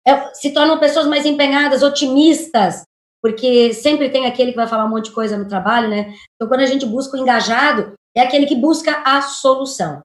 É, 0.07 0.33
se 0.33 0.53
tornam 0.53 0.79
pessoas 0.79 1.07
mais 1.07 1.25
empenhadas, 1.25 1.83
otimistas, 1.83 2.83
porque 3.21 3.73
sempre 3.73 4.09
tem 4.09 4.25
aquele 4.25 4.51
que 4.51 4.57
vai 4.57 4.67
falar 4.67 4.85
um 4.85 4.89
monte 4.89 5.05
de 5.05 5.11
coisa 5.11 5.37
no 5.37 5.47
trabalho, 5.47 5.89
né? 5.89 6.13
Então, 6.35 6.47
quando 6.47 6.61
a 6.61 6.65
gente 6.65 6.85
busca 6.85 7.17
o 7.17 7.19
engajado, 7.19 7.93
é 8.15 8.21
aquele 8.21 8.45
que 8.45 8.55
busca 8.55 9.03
a 9.05 9.21
solução. 9.21 10.01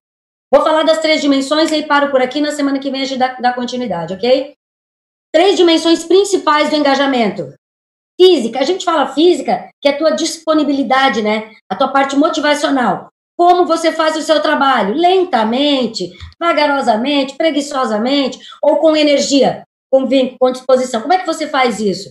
Vou 0.52 0.62
falar 0.62 0.82
das 0.82 0.98
três 0.98 1.20
dimensões 1.20 1.70
e 1.70 1.74
aí 1.74 1.86
paro 1.86 2.10
por 2.10 2.20
aqui. 2.20 2.40
Na 2.40 2.52
semana 2.52 2.78
que 2.78 2.90
vem 2.90 3.02
a 3.02 3.04
gente 3.04 3.18
dá, 3.18 3.34
dá 3.40 3.52
continuidade, 3.52 4.14
ok? 4.14 4.54
Três 5.32 5.56
dimensões 5.56 6.04
principais 6.04 6.70
do 6.70 6.76
engajamento. 6.76 7.52
Física, 8.20 8.60
a 8.60 8.62
gente 8.62 8.84
fala 8.84 9.08
física, 9.08 9.68
que 9.80 9.88
é 9.88 9.92
a 9.92 9.98
tua 9.98 10.10
disponibilidade, 10.12 11.22
né? 11.22 11.50
A 11.68 11.74
tua 11.74 11.88
parte 11.88 12.14
motivacional. 12.14 13.08
Como 13.36 13.66
você 13.66 13.90
faz 13.90 14.16
o 14.16 14.22
seu 14.22 14.40
trabalho? 14.40 14.94
Lentamente, 14.94 16.12
vagarosamente, 16.38 17.36
preguiçosamente 17.36 18.38
ou 18.62 18.76
com 18.76 18.96
energia, 18.96 19.64
com, 19.94 20.36
com 20.40 20.50
disposição. 20.50 21.00
Como 21.00 21.12
é 21.12 21.18
que 21.18 21.26
você 21.26 21.46
faz 21.46 21.78
isso? 21.78 22.10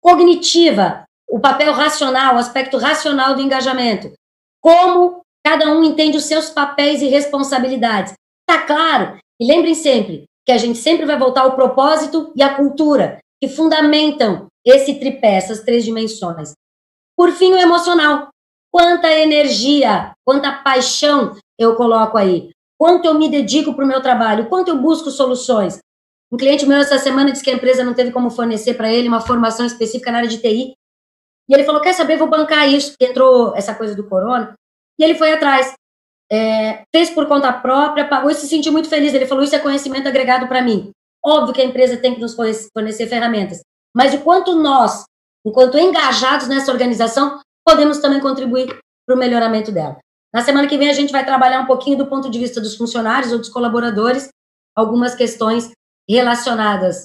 Cognitiva, 0.00 1.04
o 1.28 1.40
papel 1.40 1.72
racional, 1.72 2.36
o 2.36 2.38
aspecto 2.38 2.76
racional 2.78 3.34
do 3.34 3.40
engajamento. 3.40 4.12
Como 4.60 5.20
cada 5.44 5.72
um 5.72 5.82
entende 5.82 6.16
os 6.16 6.24
seus 6.24 6.50
papéis 6.50 7.02
e 7.02 7.08
responsabilidades. 7.08 8.14
Tá 8.46 8.62
claro? 8.64 9.18
E 9.40 9.44
lembrem 9.44 9.74
sempre 9.74 10.26
que 10.46 10.52
a 10.52 10.58
gente 10.58 10.78
sempre 10.78 11.04
vai 11.04 11.18
voltar 11.18 11.42
ao 11.42 11.56
propósito 11.56 12.32
e 12.36 12.42
à 12.42 12.54
cultura, 12.54 13.18
que 13.40 13.48
fundamentam 13.48 14.46
esse 14.64 14.94
tripé, 14.94 15.34
essas 15.34 15.60
três 15.60 15.84
dimensões. 15.84 16.52
Por 17.16 17.32
fim, 17.32 17.52
o 17.52 17.58
emocional. 17.58 18.28
Quanta 18.70 19.10
energia, 19.10 20.12
quanta 20.24 20.52
paixão 20.52 21.36
eu 21.58 21.74
coloco 21.74 22.16
aí. 22.16 22.50
Quanto 22.78 23.06
eu 23.06 23.14
me 23.14 23.28
dedico 23.28 23.74
para 23.74 23.84
o 23.84 23.88
meu 23.88 24.00
trabalho, 24.00 24.48
quanto 24.48 24.68
eu 24.68 24.78
busco 24.78 25.10
soluções. 25.10 25.80
Um 26.32 26.38
cliente 26.38 26.64
meu 26.64 26.78
essa 26.78 26.98
semana 26.98 27.30
disse 27.30 27.44
que 27.44 27.50
a 27.50 27.54
empresa 27.54 27.84
não 27.84 27.92
teve 27.92 28.10
como 28.10 28.30
fornecer 28.30 28.72
para 28.72 28.90
ele 28.90 29.06
uma 29.06 29.20
formação 29.20 29.66
específica 29.66 30.10
na 30.10 30.18
área 30.18 30.30
de 30.30 30.38
TI. 30.38 30.74
E 31.46 31.54
ele 31.54 31.64
falou: 31.64 31.82
Quer 31.82 31.92
saber, 31.92 32.16
vou 32.16 32.26
bancar 32.26 32.66
isso, 32.66 32.92
porque 32.92 33.04
entrou 33.04 33.54
essa 33.54 33.74
coisa 33.74 33.94
do 33.94 34.08
corona. 34.08 34.54
E 34.98 35.04
ele 35.04 35.14
foi 35.14 35.30
atrás. 35.30 35.74
É, 36.30 36.84
fez 36.90 37.10
por 37.10 37.26
conta 37.28 37.52
própria, 37.52 38.08
pagou 38.08 38.30
e 38.30 38.34
se 38.34 38.48
sentiu 38.48 38.72
muito 38.72 38.88
feliz. 38.88 39.12
Ele 39.12 39.26
falou: 39.26 39.44
Isso 39.44 39.54
é 39.54 39.58
conhecimento 39.58 40.08
agregado 40.08 40.48
para 40.48 40.62
mim. 40.62 40.90
Óbvio 41.22 41.52
que 41.52 41.60
a 41.60 41.66
empresa 41.66 41.98
tem 41.98 42.14
que 42.14 42.20
nos 42.20 42.34
fornecer 42.34 43.06
ferramentas, 43.06 43.60
mas 43.94 44.14
o 44.14 44.20
quanto 44.20 44.54
nós, 44.54 45.04
enquanto 45.46 45.78
engajados 45.78 46.48
nessa 46.48 46.72
organização, 46.72 47.40
podemos 47.64 47.98
também 47.98 48.20
contribuir 48.20 48.66
para 49.06 49.14
o 49.14 49.18
melhoramento 49.18 49.70
dela. 49.70 49.98
Na 50.34 50.40
semana 50.40 50.66
que 50.66 50.78
vem, 50.78 50.88
a 50.88 50.94
gente 50.94 51.12
vai 51.12 51.26
trabalhar 51.26 51.60
um 51.60 51.66
pouquinho 51.66 51.98
do 51.98 52.06
ponto 52.06 52.30
de 52.30 52.38
vista 52.38 52.58
dos 52.58 52.74
funcionários 52.74 53.32
ou 53.32 53.38
dos 53.38 53.50
colaboradores, 53.50 54.30
algumas 54.74 55.14
questões 55.14 55.70
relacionadas 56.08 57.04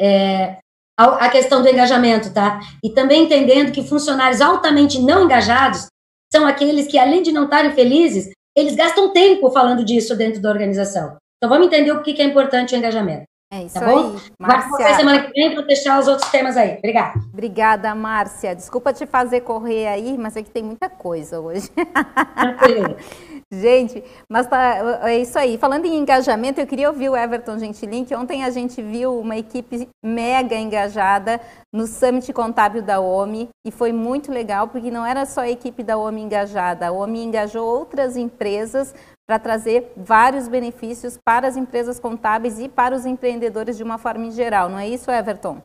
é, 0.00 0.58
à 0.96 1.28
questão 1.28 1.62
do 1.62 1.68
engajamento, 1.68 2.32
tá? 2.32 2.60
E 2.82 2.90
também 2.90 3.24
entendendo 3.24 3.72
que 3.72 3.86
funcionários 3.86 4.40
altamente 4.40 4.98
não 4.98 5.24
engajados 5.24 5.86
são 6.32 6.46
aqueles 6.46 6.86
que, 6.86 6.98
além 6.98 7.22
de 7.22 7.32
não 7.32 7.44
estarem 7.44 7.72
felizes, 7.72 8.30
eles 8.56 8.74
gastam 8.74 9.12
tempo 9.12 9.50
falando 9.50 9.84
disso 9.84 10.16
dentro 10.16 10.40
da 10.40 10.50
organização. 10.50 11.16
Então, 11.36 11.48
vamos 11.48 11.66
entender 11.66 11.92
o 11.92 12.02
que 12.02 12.20
é 12.20 12.24
importante 12.24 12.74
o 12.74 12.78
engajamento. 12.78 13.24
É 13.52 13.64
isso 13.64 13.74
tá 13.74 13.86
bom? 13.86 14.14
aí, 14.14 14.20
Márcia. 14.38 14.70
Vai 14.70 14.94
semana 14.94 15.22
que 15.24 15.32
vem 15.32 15.52
para 15.52 15.64
fechar 15.64 15.98
os 15.98 16.06
outros 16.06 16.30
temas 16.30 16.56
aí. 16.56 16.76
Obrigada. 16.78 17.18
Obrigada, 17.32 17.94
Márcia. 17.96 18.54
Desculpa 18.54 18.92
te 18.92 19.06
fazer 19.06 19.40
correr 19.40 19.88
aí, 19.88 20.16
mas 20.16 20.36
é 20.36 20.42
que 20.42 20.50
tem 20.50 20.62
muita 20.62 20.88
coisa 20.88 21.40
hoje. 21.40 21.68
Gente, 23.52 24.04
mas 24.30 24.46
tá, 24.46 25.00
é 25.08 25.18
isso 25.18 25.36
aí. 25.36 25.58
Falando 25.58 25.84
em 25.84 25.96
engajamento, 25.96 26.60
eu 26.60 26.66
queria 26.68 26.88
ouvir 26.88 27.08
o 27.08 27.16
Everton 27.16 27.58
Gentilin, 27.58 28.04
que 28.04 28.14
ontem 28.14 28.44
a 28.44 28.50
gente 28.50 28.80
viu 28.80 29.18
uma 29.18 29.36
equipe 29.36 29.88
mega 30.04 30.54
engajada 30.54 31.40
no 31.74 31.84
Summit 31.88 32.32
Contábil 32.32 32.80
da 32.80 33.00
OMI 33.00 33.48
e 33.66 33.72
foi 33.72 33.92
muito 33.92 34.30
legal, 34.30 34.68
porque 34.68 34.88
não 34.88 35.04
era 35.04 35.26
só 35.26 35.40
a 35.40 35.50
equipe 35.50 35.82
da 35.82 35.98
OMI 35.98 36.22
engajada, 36.22 36.86
a 36.86 36.92
OMI 36.92 37.24
engajou 37.24 37.66
outras 37.66 38.16
empresas 38.16 38.94
para 39.28 39.36
trazer 39.36 39.92
vários 39.96 40.46
benefícios 40.46 41.18
para 41.18 41.48
as 41.48 41.56
empresas 41.56 41.98
contábeis 41.98 42.60
e 42.60 42.68
para 42.68 42.94
os 42.94 43.04
empreendedores 43.04 43.76
de 43.76 43.82
uma 43.82 43.98
forma 43.98 44.26
em 44.26 44.30
geral, 44.30 44.68
não 44.68 44.78
é 44.78 44.88
isso, 44.88 45.10
Everton? 45.10 45.60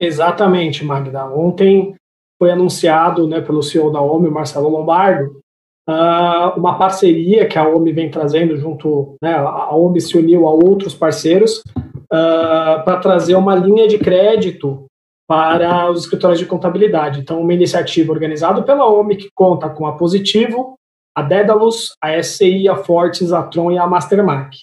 Exatamente, 0.00 0.82
Magda. 0.82 1.26
Ontem 1.26 1.94
foi 2.38 2.50
anunciado 2.50 3.28
né, 3.28 3.42
pelo 3.42 3.62
CEO 3.62 3.92
da 3.92 4.00
OMI, 4.00 4.30
Marcelo 4.30 4.70
Lombardo, 4.70 5.43
uh, 5.88 6.58
uma 6.58 6.78
parceria 6.78 7.46
que 7.46 7.58
a 7.58 7.68
OMI 7.68 7.92
vem 7.92 8.10
trazendo 8.10 8.56
junto, 8.56 9.16
né, 9.22 9.34
a 9.34 9.74
OMI 9.74 10.00
se 10.00 10.16
uniu 10.16 10.46
a 10.46 10.50
outros 10.50 10.94
parceiros 10.94 11.62
uh, 11.76 12.84
para 12.84 12.98
trazer 12.98 13.34
uma 13.34 13.54
linha 13.54 13.86
de 13.88 13.98
crédito 13.98 14.86
para 15.26 15.90
os 15.90 16.02
escritórios 16.02 16.38
de 16.38 16.46
contabilidade. 16.46 17.20
Então, 17.20 17.40
uma 17.40 17.54
iniciativa 17.54 18.12
organizada 18.12 18.62
pela 18.62 18.86
OMI 18.86 19.16
que 19.16 19.28
conta 19.34 19.68
com 19.70 19.86
a 19.86 19.96
Positivo, 19.96 20.74
a 21.16 21.22
Dedalus, 21.22 21.94
a 22.02 22.20
SCI, 22.22 22.68
a 22.68 22.76
Fortes, 22.76 23.32
a 23.32 23.42
Tron 23.42 23.72
e 23.72 23.78
a 23.78 23.86
Mastermark. 23.86 24.54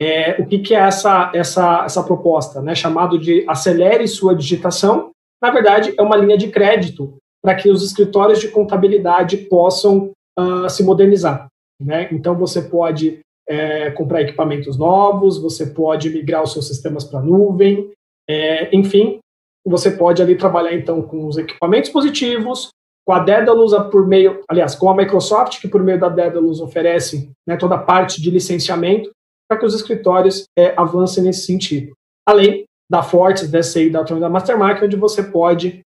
É, 0.00 0.40
o 0.40 0.46
que, 0.46 0.58
que, 0.58 0.74
é 0.74 0.78
essa, 0.78 1.30
essa, 1.32 1.84
essa 1.84 2.02
proposta? 2.02 2.60
Né, 2.60 2.74
chamado 2.74 3.18
de 3.18 3.44
acelere 3.48 4.08
sua 4.08 4.34
digitação. 4.34 5.12
Na 5.40 5.50
verdade, 5.50 5.94
é 5.96 6.02
uma 6.02 6.16
linha 6.16 6.36
de 6.36 6.48
crédito 6.48 7.16
para 7.40 7.54
que 7.54 7.70
os 7.70 7.84
escritórios 7.84 8.40
de 8.40 8.48
contabilidade 8.48 9.36
possam 9.36 10.10
uh, 10.38 10.68
se 10.68 10.82
modernizar. 10.82 11.46
Né? 11.80 12.08
Então, 12.12 12.34
você 12.34 12.62
pode 12.62 13.20
é, 13.48 13.90
comprar 13.90 14.22
equipamentos 14.22 14.76
novos, 14.76 15.40
você 15.40 15.66
pode 15.66 16.10
migrar 16.10 16.42
os 16.42 16.52
seus 16.52 16.68
sistemas 16.68 17.04
para 17.04 17.20
a 17.20 17.22
nuvem, 17.22 17.90
é, 18.28 18.74
enfim, 18.74 19.18
você 19.64 19.90
pode 19.90 20.22
ali 20.22 20.36
trabalhar 20.36 20.74
então 20.74 21.02
com 21.02 21.26
os 21.26 21.36
equipamentos 21.36 21.90
positivos, 21.90 22.70
com 23.04 23.12
a 23.12 23.18
Daedalus 23.18 23.72
por 23.90 24.06
meio, 24.06 24.42
aliás, 24.48 24.74
com 24.74 24.88
a 24.88 24.96
Microsoft, 24.96 25.60
que 25.60 25.68
por 25.68 25.82
meio 25.82 25.98
da 25.98 26.08
Daedalus 26.08 26.60
oferece 26.60 27.30
né, 27.46 27.56
toda 27.56 27.74
a 27.74 27.82
parte 27.82 28.20
de 28.20 28.30
licenciamento 28.30 29.10
para 29.48 29.58
que 29.58 29.66
os 29.66 29.74
escritórios 29.74 30.44
é, 30.56 30.72
avancem 30.76 31.24
nesse 31.24 31.46
sentido. 31.46 31.92
Além 32.26 32.64
da 32.90 33.02
Fortes, 33.02 33.50
da 33.50 33.62
SI, 33.62 33.90
da 33.90 34.02
da 34.02 34.28
Mastermark, 34.28 34.84
onde 34.84 34.96
você 34.96 35.22
pode 35.22 35.80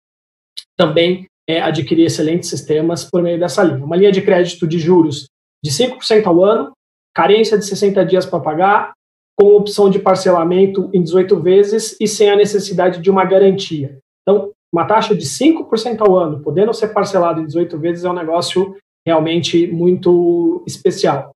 também 0.78 1.26
é, 1.48 1.62
adquirir 1.62 2.06
excelentes 2.06 2.50
sistemas 2.50 3.04
por 3.04 3.22
meio 3.22 3.40
dessa 3.40 3.64
linha. 3.64 3.84
Uma 3.84 3.96
linha 3.96 4.12
de 4.12 4.22
crédito 4.22 4.68
de 4.68 4.80
juros 4.80 5.28
de 5.64 5.72
5% 5.72 6.26
ao 6.26 6.44
ano, 6.44 6.72
carência 7.14 7.58
de 7.58 7.66
60 7.66 8.06
dias 8.06 8.26
para 8.26 8.40
pagar, 8.40 8.94
com 9.38 9.56
opção 9.56 9.90
de 9.90 10.00
parcelamento 10.00 10.90
em 10.94 11.04
18 11.04 11.40
vezes 11.42 11.96
e 12.00 12.08
sem 12.08 12.30
a 12.30 12.36
necessidade 12.36 13.02
de 13.02 13.10
uma 13.10 13.26
garantia. 13.26 13.98
Então, 14.22 14.52
uma 14.74 14.86
taxa 14.86 15.16
de 15.16 15.26
5% 15.26 16.02
ao 16.02 16.18
ano, 16.18 16.42
podendo 16.42 16.74
ser 16.74 16.90
parcelado 16.90 17.42
em 17.42 17.46
18 17.46 17.78
vezes, 17.80 18.06
é 18.06 18.10
um 18.10 18.14
negócio 18.14 18.76
realmente 19.06 19.68
muito 19.68 20.64
especial. 20.66 21.32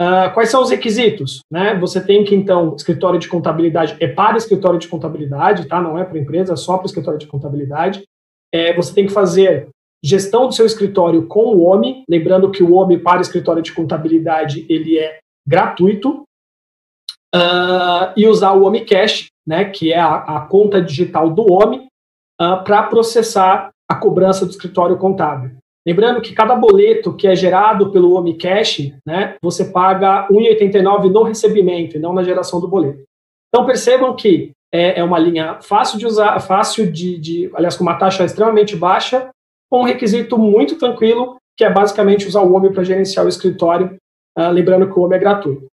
Uh, 0.00 0.32
quais 0.32 0.48
são 0.48 0.62
os 0.62 0.70
requisitos? 0.70 1.40
Né? 1.50 1.76
Você 1.80 2.00
tem 2.00 2.22
que, 2.22 2.34
então, 2.34 2.74
escritório 2.76 3.18
de 3.18 3.28
contabilidade 3.28 3.96
é 3.98 4.06
para 4.06 4.36
escritório 4.36 4.78
de 4.78 4.86
contabilidade, 4.86 5.66
tá? 5.66 5.80
não 5.80 5.98
é 5.98 6.04
para 6.04 6.18
empresa, 6.18 6.52
é 6.52 6.56
só 6.56 6.76
para 6.76 6.86
escritório 6.86 7.18
de 7.18 7.26
contabilidade 7.26 8.04
é, 8.52 8.74
você 8.74 8.94
tem 8.94 9.06
que 9.06 9.12
fazer 9.12 9.68
gestão 10.02 10.46
do 10.46 10.54
seu 10.54 10.64
escritório 10.64 11.26
com 11.26 11.54
o 11.54 11.64
OMI, 11.64 12.04
lembrando 12.08 12.50
que 12.50 12.62
o 12.62 12.74
OMI 12.74 12.98
para 12.98 13.20
escritório 13.20 13.62
de 13.62 13.72
contabilidade 13.72 14.64
ele 14.68 14.98
é 14.98 15.18
gratuito, 15.46 16.22
uh, 17.34 18.12
e 18.16 18.26
usar 18.26 18.52
o 18.52 18.64
OMI 18.64 18.84
Cash, 18.84 19.26
né, 19.46 19.64
que 19.64 19.92
é 19.92 19.98
a, 19.98 20.14
a 20.14 20.40
conta 20.42 20.80
digital 20.80 21.30
do 21.30 21.50
OMI, 21.50 21.88
uh, 22.40 22.62
para 22.64 22.84
processar 22.84 23.70
a 23.90 23.94
cobrança 23.94 24.44
do 24.44 24.50
escritório 24.50 24.96
contábil. 24.98 25.56
Lembrando 25.86 26.20
que 26.20 26.34
cada 26.34 26.54
boleto 26.54 27.14
que 27.14 27.26
é 27.26 27.34
gerado 27.34 27.90
pelo 27.90 28.12
OMI 28.14 28.36
Cash, 28.36 28.92
né, 29.06 29.36
você 29.42 29.64
paga 29.64 30.26
R$ 30.26 30.34
1,89 30.34 31.10
no 31.10 31.22
recebimento 31.22 31.96
e 31.96 32.00
não 32.00 32.12
na 32.12 32.22
geração 32.22 32.60
do 32.60 32.68
boleto. 32.68 33.02
Então 33.48 33.64
percebam 33.64 34.14
que 34.14 34.52
é, 34.72 35.00
é 35.00 35.04
uma 35.04 35.18
linha 35.18 35.58
fácil 35.62 35.98
de 35.98 36.06
usar, 36.06 36.38
fácil 36.40 36.90
de, 36.90 37.18
de, 37.18 37.50
aliás, 37.54 37.76
com 37.76 37.82
uma 37.82 37.98
taxa 37.98 38.24
extremamente 38.24 38.74
baixa, 38.76 39.28
com 39.70 39.80
um 39.80 39.84
requisito 39.84 40.38
muito 40.38 40.78
tranquilo, 40.78 41.36
que 41.56 41.64
é 41.64 41.70
basicamente 41.70 42.26
usar 42.26 42.40
o 42.42 42.54
OMI 42.54 42.72
para 42.72 42.84
gerenciar 42.84 43.26
o 43.26 43.28
escritório, 43.28 43.96
uh, 44.38 44.48
lembrando 44.50 44.90
que 44.90 44.98
o 44.98 45.02
OMI 45.02 45.16
é 45.16 45.18
gratuito. 45.18 45.66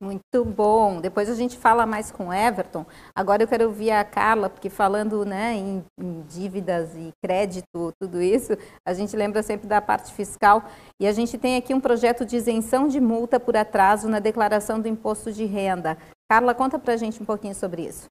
Muito 0.00 0.44
bom. 0.44 1.00
Depois 1.00 1.28
a 1.28 1.34
gente 1.34 1.58
fala 1.58 1.84
mais 1.84 2.12
com 2.12 2.32
Everton. 2.32 2.86
Agora 3.14 3.42
eu 3.42 3.48
quero 3.48 3.64
ouvir 3.64 3.90
a 3.90 4.04
Carla, 4.04 4.48
porque 4.48 4.70
falando 4.70 5.24
né, 5.24 5.54
em, 5.54 5.84
em, 6.00 6.22
dívidas 6.22 6.94
e 6.94 7.12
crédito, 7.20 7.92
tudo 8.00 8.22
isso, 8.22 8.56
a 8.86 8.94
gente 8.94 9.16
lembra 9.16 9.42
sempre 9.42 9.66
da 9.66 9.80
parte 9.80 10.12
fiscal. 10.12 10.62
E 11.00 11.06
a 11.06 11.12
gente 11.12 11.36
tem 11.36 11.56
aqui 11.56 11.74
um 11.74 11.80
projeto 11.80 12.24
de 12.24 12.36
isenção 12.36 12.86
de 12.86 13.00
multa 13.00 13.40
por 13.40 13.56
atraso 13.56 14.08
na 14.08 14.20
declaração 14.20 14.80
do 14.80 14.86
imposto 14.86 15.32
de 15.32 15.44
renda. 15.44 15.98
Carla, 16.28 16.54
conta 16.54 16.78
para 16.78 16.92
a 16.92 16.96
gente 16.96 17.22
um 17.22 17.26
pouquinho 17.26 17.54
sobre 17.54 17.86
isso. 17.86 18.06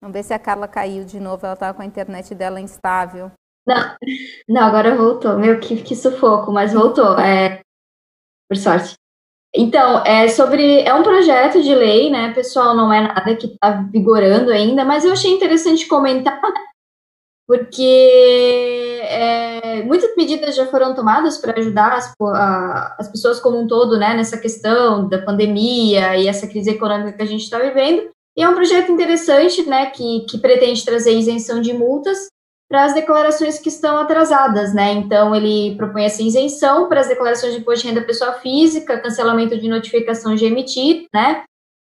Vamos 0.00 0.14
ver 0.14 0.22
se 0.22 0.32
a 0.32 0.38
Carla 0.38 0.68
caiu 0.68 1.04
de 1.04 1.18
novo, 1.18 1.44
ela 1.44 1.54
estava 1.54 1.74
com 1.74 1.82
a 1.82 1.86
internet 1.86 2.34
dela 2.34 2.60
instável. 2.60 3.30
Não, 3.66 3.96
não 4.48 4.62
agora 4.62 4.96
voltou. 4.96 5.38
Meu, 5.38 5.60
que, 5.60 5.82
que 5.82 5.94
sufoco, 5.94 6.52
mas 6.52 6.72
voltou. 6.72 7.18
É, 7.18 7.60
por 8.48 8.56
sorte. 8.56 8.94
Então, 9.54 10.04
é 10.04 10.28
sobre. 10.28 10.80
É 10.80 10.94
um 10.94 11.02
projeto 11.02 11.62
de 11.62 11.74
lei, 11.74 12.10
né, 12.10 12.32
pessoal? 12.32 12.74
Não 12.74 12.92
é 12.92 13.00
nada 13.00 13.36
que 13.36 13.46
está 13.46 13.82
vigorando 13.82 14.50
ainda, 14.50 14.84
mas 14.84 15.04
eu 15.04 15.12
achei 15.12 15.30
interessante 15.30 15.86
comentar, 15.86 16.40
né, 16.40 16.64
porque 17.46 19.00
é, 19.02 19.82
muitas 19.82 20.14
medidas 20.16 20.54
já 20.54 20.66
foram 20.66 20.94
tomadas 20.94 21.38
para 21.38 21.58
ajudar 21.58 21.92
as, 21.92 22.12
a, 22.20 22.96
as 22.98 23.08
pessoas 23.08 23.40
como 23.40 23.60
um 23.60 23.66
todo, 23.66 23.98
né, 23.98 24.14
nessa 24.14 24.38
questão 24.38 25.08
da 25.08 25.20
pandemia 25.20 26.16
e 26.16 26.28
essa 26.28 26.46
crise 26.46 26.70
econômica 26.70 27.12
que 27.12 27.22
a 27.22 27.26
gente 27.26 27.42
está 27.42 27.58
vivendo. 27.58 28.10
E 28.36 28.42
é 28.42 28.48
um 28.48 28.54
projeto 28.54 28.90
interessante, 28.90 29.62
né, 29.68 29.86
que, 29.86 30.20
que 30.28 30.38
pretende 30.38 30.84
trazer 30.84 31.12
isenção 31.12 31.60
de 31.60 31.72
multas 31.72 32.28
para 32.72 32.84
as 32.84 32.94
declarações 32.94 33.58
que 33.58 33.68
estão 33.68 33.98
atrasadas, 33.98 34.72
né? 34.72 34.92
Então, 34.92 35.36
ele 35.36 35.76
propõe 35.76 36.04
essa 36.04 36.22
isenção 36.22 36.88
para 36.88 37.00
as 37.00 37.08
declarações 37.08 37.52
de 37.52 37.60
imposto 37.60 37.82
de 37.82 37.88
renda 37.92 38.06
pessoa 38.06 38.32
física, 38.32 38.98
cancelamento 38.98 39.58
de 39.58 39.68
notificação 39.68 40.34
emitir, 40.46 41.04
né? 41.12 41.44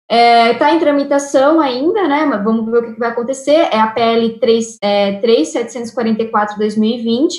Está 0.09 0.17
é, 0.17 0.55
tá 0.55 0.73
em 0.73 0.79
tramitação 0.79 1.61
ainda, 1.61 2.07
né? 2.07 2.25
Mas 2.25 2.45
vamos 2.45 2.71
ver 2.71 2.79
o 2.79 2.95
que 2.95 2.99
vai 2.99 3.11
acontecer. 3.11 3.69
É 3.73 3.81
a 3.81 3.89
PL 3.89 4.39
3, 4.39 4.79
é, 4.81 5.21
3744-2020. 5.21 7.39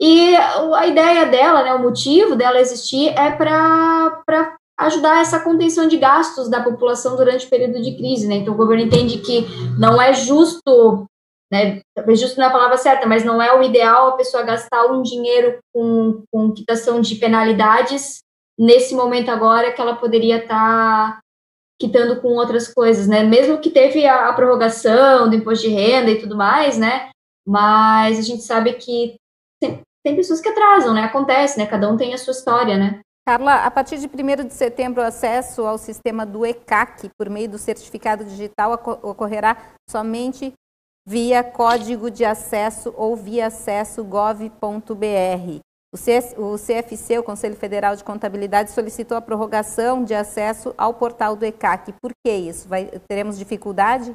E 0.00 0.36
a 0.36 0.86
ideia 0.86 1.26
dela, 1.26 1.62
né, 1.62 1.74
o 1.74 1.82
motivo 1.82 2.34
dela 2.34 2.58
existir 2.58 3.08
é 3.08 3.32
para 3.32 4.56
ajudar 4.78 5.20
essa 5.20 5.40
contenção 5.40 5.86
de 5.86 5.98
gastos 5.98 6.48
da 6.48 6.62
população 6.62 7.16
durante 7.16 7.46
o 7.46 7.50
período 7.50 7.82
de 7.82 7.94
crise, 7.96 8.26
né? 8.26 8.36
Então, 8.36 8.54
o 8.54 8.56
governo 8.56 8.84
entende 8.84 9.18
que 9.18 9.44
não 9.78 10.00
é 10.00 10.14
justo 10.14 11.06
né? 11.52 11.80
Talvez 11.94 12.20
justo 12.20 12.38
não 12.38 12.44
é 12.44 12.48
a 12.48 12.52
palavra 12.52 12.76
certa, 12.76 13.06
mas 13.06 13.24
não 13.24 13.42
é 13.42 13.52
o 13.52 13.62
ideal 13.62 14.08
a 14.08 14.16
pessoa 14.16 14.44
gastar 14.44 14.86
um 14.86 15.02
dinheiro 15.02 15.58
com, 15.74 16.22
com 16.30 16.52
quitação 16.52 17.00
de 17.00 17.16
penalidades 17.16 18.20
nesse 18.56 18.94
momento 18.94 19.30
agora 19.30 19.72
que 19.72 19.80
ela 19.80 19.96
poderia 19.96 20.36
estar 20.36 21.16
tá 21.16 21.20
quitando 21.80 22.20
com 22.20 22.28
outras 22.34 22.72
coisas, 22.72 23.08
né? 23.08 23.22
Mesmo 23.22 23.58
que 23.58 23.70
teve 23.70 24.06
a, 24.06 24.28
a, 24.28 24.32
prorrogação 24.34 25.30
do 25.30 25.34
imposto 25.34 25.66
de 25.66 25.74
renda 25.74 26.10
e 26.10 26.20
tudo 26.20 26.36
mais, 26.36 26.76
né? 26.76 27.10
Mas 27.46 28.18
a 28.18 28.22
gente 28.22 28.42
sabe 28.42 28.74
que 28.74 29.16
tem, 29.58 29.80
tem 30.04 30.14
pessoas 30.14 30.42
que 30.42 30.48
atrasam, 30.50 30.92
né? 30.92 31.04
Acontece, 31.04 31.58
né? 31.58 31.66
Cada 31.66 31.90
um 31.90 31.96
tem 31.96 32.12
a 32.12 32.18
sua 32.18 32.32
história, 32.32 32.76
né? 32.76 33.00
Carla, 33.26 33.64
a 33.64 33.70
partir 33.70 33.98
de 33.98 34.06
1 34.06 34.46
de 34.46 34.54
setembro, 34.54 35.02
o 35.02 35.06
acesso 35.06 35.62
ao 35.62 35.78
sistema 35.78 36.26
do 36.26 36.44
ECAC 36.44 37.08
por 37.16 37.30
meio 37.30 37.48
do 37.48 37.58
certificado 37.58 38.24
digital 38.24 38.72
ocorrerá 39.02 39.56
somente 39.88 40.52
via 41.06 41.42
código 41.42 42.10
de 42.10 42.24
acesso 42.24 42.92
ou 42.96 43.16
via 43.16 43.46
acesso 43.46 44.04
gov.br. 44.04 45.60
O, 45.92 46.56
CFC, 46.56 47.18
o 47.18 47.22
Conselho 47.22 47.56
Federal 47.56 47.96
de 47.96 48.04
Contabilidade, 48.04 48.70
solicitou 48.70 49.16
a 49.16 49.20
prorrogação 49.20 50.04
de 50.04 50.14
acesso 50.14 50.72
ao 50.78 50.94
portal 50.94 51.34
do 51.34 51.44
ECAC. 51.44 51.92
Por 52.00 52.12
que 52.24 52.32
isso? 52.32 52.68
Vai, 52.68 52.88
teremos 53.08 53.36
dificuldade? 53.36 54.14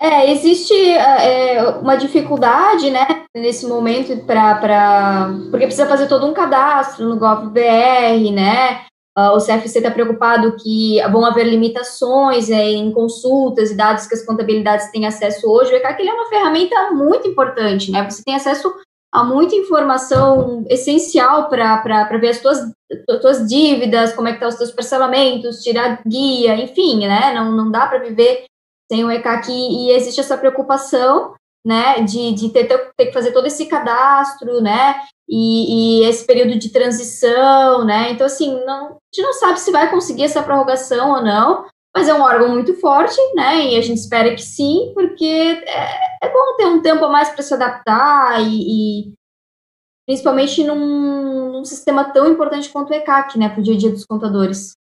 É, 0.00 0.30
existe 0.32 0.72
é, 0.72 1.62
uma 1.76 1.94
dificuldade, 1.94 2.90
né, 2.90 3.06
nesse 3.36 3.66
momento, 3.66 4.24
para. 4.24 5.28
Porque 5.50 5.66
precisa 5.66 5.86
fazer 5.86 6.08
todo 6.08 6.26
um 6.26 6.32
cadastro 6.32 7.06
no 7.06 7.18
GovBR, 7.18 8.32
né? 8.32 8.86
Uh, 9.18 9.36
o 9.36 9.38
CFC 9.38 9.78
está 9.78 9.90
preocupado 9.90 10.56
que 10.56 11.02
vão 11.10 11.24
haver 11.26 11.44
limitações 11.44 12.48
é, 12.48 12.70
em 12.70 12.90
consultas 12.92 13.70
e 13.70 13.76
dados 13.76 14.06
que 14.06 14.14
as 14.14 14.24
contabilidades 14.24 14.90
têm 14.90 15.04
acesso 15.04 15.50
hoje. 15.50 15.72
O 15.72 15.76
ECAC 15.76 16.08
é 16.08 16.14
uma 16.14 16.28
ferramenta 16.30 16.92
muito 16.92 17.28
importante, 17.28 17.90
né? 17.90 18.08
Você 18.08 18.22
tem 18.24 18.36
acesso 18.36 18.72
a 19.12 19.24
muita 19.24 19.54
informação 19.56 20.64
essencial 20.68 21.48
para 21.48 22.18
ver 22.18 22.28
as 22.28 22.38
tuas, 22.38 22.58
tuas 23.20 23.48
dívidas, 23.48 24.12
como 24.12 24.28
é 24.28 24.32
que 24.32 24.36
estão 24.36 24.48
tá 24.48 24.52
os 24.52 24.58
teus 24.58 24.70
parcelamentos, 24.70 25.62
tirar 25.62 26.00
guia, 26.06 26.54
enfim, 26.54 27.06
né? 27.06 27.34
Não, 27.34 27.50
não 27.50 27.70
dá 27.70 27.86
para 27.86 27.98
viver 27.98 28.44
sem 28.90 29.04
o 29.04 29.10
ECAC 29.10 29.50
e 29.50 29.90
existe 29.92 30.20
essa 30.20 30.36
preocupação, 30.36 31.34
né, 31.64 32.00
de, 32.00 32.32
de 32.32 32.48
ter, 32.48 32.64
ter 32.64 33.06
que 33.06 33.12
fazer 33.12 33.32
todo 33.32 33.46
esse 33.46 33.66
cadastro, 33.66 34.60
né, 34.60 34.96
e, 35.28 36.00
e, 36.00 36.04
esse 36.08 36.26
período 36.26 36.58
de 36.58 36.70
transição, 36.70 37.84
né? 37.84 38.10
Então, 38.10 38.26
assim, 38.26 38.52
não, 38.64 38.86
a 38.86 38.96
gente 39.14 39.24
não 39.24 39.32
sabe 39.32 39.60
se 39.60 39.70
vai 39.70 39.88
conseguir 39.88 40.24
essa 40.24 40.42
prorrogação 40.42 41.10
ou 41.12 41.22
não, 41.22 41.66
mas 42.00 42.08
é 42.08 42.14
um 42.14 42.22
órgão 42.22 42.48
muito 42.48 42.72
forte, 42.80 43.18
né? 43.34 43.66
E 43.66 43.76
a 43.76 43.82
gente 43.82 43.98
espera 43.98 44.34
que 44.34 44.40
sim, 44.40 44.90
porque 44.94 45.62
é, 45.66 45.98
é 46.22 46.32
bom 46.32 46.56
ter 46.56 46.64
um 46.64 46.80
tempo 46.80 47.04
a 47.04 47.10
mais 47.10 47.28
para 47.28 47.42
se 47.42 47.52
adaptar 47.52 48.40
e, 48.40 49.02
e 49.02 49.12
principalmente 50.06 50.64
num, 50.64 51.52
num, 51.52 51.64
sistema 51.64 52.04
tão 52.04 52.32
importante 52.32 52.70
quanto 52.70 52.88
o 52.88 52.94
ECAC, 52.94 53.38
né, 53.38 53.50
para 53.50 53.60
o 53.60 53.62
dia 53.62 53.74
a 53.74 53.78
dia 53.78 53.90
dos 53.90 54.06
contadores. 54.06 54.72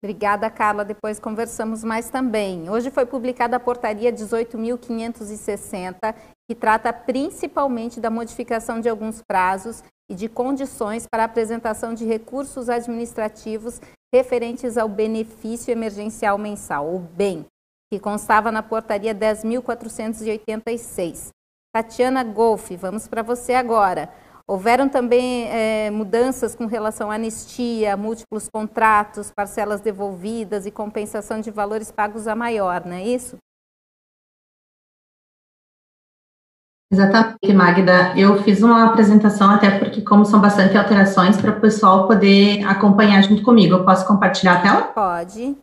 Obrigada, 0.00 0.48
Carla. 0.48 0.84
Depois 0.84 1.18
conversamos 1.18 1.82
mais 1.82 2.10
também. 2.10 2.70
Hoje 2.70 2.92
foi 2.92 3.04
publicada 3.04 3.56
a 3.56 3.60
portaria 3.60 4.12
18.560, 4.12 6.14
que 6.48 6.54
trata 6.54 6.92
principalmente 6.92 7.98
da 7.98 8.08
modificação 8.08 8.80
de 8.80 8.88
alguns 8.88 9.20
prazos 9.20 9.82
e 10.08 10.14
de 10.14 10.28
condições 10.28 11.08
para 11.10 11.24
a 11.24 11.26
apresentação 11.26 11.92
de 11.92 12.04
recursos 12.04 12.68
administrativos 12.68 13.80
referentes 14.14 14.78
ao 14.78 14.88
benefício 14.88 15.70
emergencial 15.70 16.38
mensal, 16.38 16.94
o 16.94 16.98
BEM, 16.98 17.44
que 17.92 17.98
constava 17.98 18.52
na 18.52 18.62
portaria 18.62 19.14
10.486. 19.14 21.28
Tatiana 21.74 22.22
Golfe, 22.24 22.76
vamos 22.76 23.06
para 23.06 23.22
você 23.22 23.52
agora. 23.54 24.10
Houveram 24.46 24.88
também 24.88 25.46
é, 25.50 25.90
mudanças 25.90 26.54
com 26.54 26.64
relação 26.64 27.10
à 27.10 27.16
anistia, 27.16 27.98
múltiplos 27.98 28.48
contratos, 28.48 29.30
parcelas 29.30 29.82
devolvidas 29.82 30.64
e 30.64 30.70
compensação 30.70 31.38
de 31.40 31.50
valores 31.50 31.92
pagos 31.92 32.26
a 32.26 32.34
maior, 32.34 32.86
não 32.86 32.94
é 32.94 33.02
isso? 33.02 33.36
Exatamente, 36.90 37.52
Magda. 37.52 38.18
Eu 38.18 38.42
fiz 38.42 38.62
uma 38.62 38.86
apresentação, 38.86 39.50
até 39.50 39.78
porque, 39.78 40.00
como 40.00 40.24
são 40.24 40.40
bastante 40.40 40.76
alterações, 40.76 41.36
para 41.36 41.50
o 41.50 41.60
pessoal 41.60 42.06
poder 42.06 42.64
acompanhar 42.64 43.22
junto 43.22 43.42
comigo. 43.42 43.74
Eu 43.74 43.84
posso 43.84 44.06
compartilhar 44.06 44.54
a 44.54 44.62
tela? 44.62 44.82
Pode. 44.82 45.56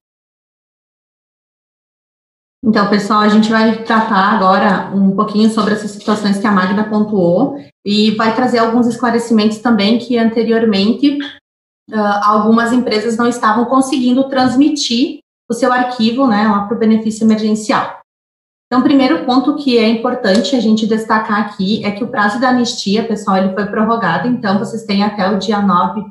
Então, 2.64 2.90
pessoal, 2.90 3.22
a 3.22 3.30
gente 3.30 3.50
vai 3.50 3.84
tratar 3.84 4.34
agora 4.34 4.96
um 4.96 5.16
pouquinho 5.16 5.50
sobre 5.50 5.74
essas 5.74 5.92
situações 5.92 6.40
que 6.40 6.48
a 6.48 6.52
Magda 6.52 6.84
pontuou 6.84 7.58
e 7.86 8.12
vai 8.16 8.36
trazer 8.36 8.58
alguns 8.58 8.88
esclarecimentos 8.88 9.60
também 9.60 10.00
que 10.00 10.18
anteriormente 10.18 11.20
uh, 11.92 12.24
algumas 12.24 12.74
empresas 12.74 13.18
não 13.18 13.28
estavam 13.28 13.66
conseguindo 13.66 14.28
transmitir 14.30 15.20
o 15.50 15.54
seu 15.54 15.72
arquivo 15.72 16.26
né, 16.26 16.48
lá 16.48 16.66
para 16.66 16.76
o 16.76 16.80
benefício 16.80 17.24
emergencial. 17.24 18.00
Então, 18.68 18.80
o 18.80 18.84
primeiro 18.84 19.26
ponto 19.26 19.56
que 19.56 19.78
é 19.78 19.88
importante 19.88 20.56
a 20.56 20.60
gente 20.60 20.88
destacar 20.88 21.40
aqui 21.42 21.86
é 21.86 21.92
que 21.92 22.04
o 22.04 22.08
prazo 22.08 22.40
da 22.40 22.50
anistia, 22.50 23.08
pessoal, 23.08 23.38
ele 23.38 23.54
foi 23.54 23.66
prorrogado, 23.68 24.28
então 24.28 24.58
vocês 24.58 24.84
têm 24.84 25.04
até 25.04 25.30
o 25.30 25.38
dia 25.38 25.62
9 25.62 26.04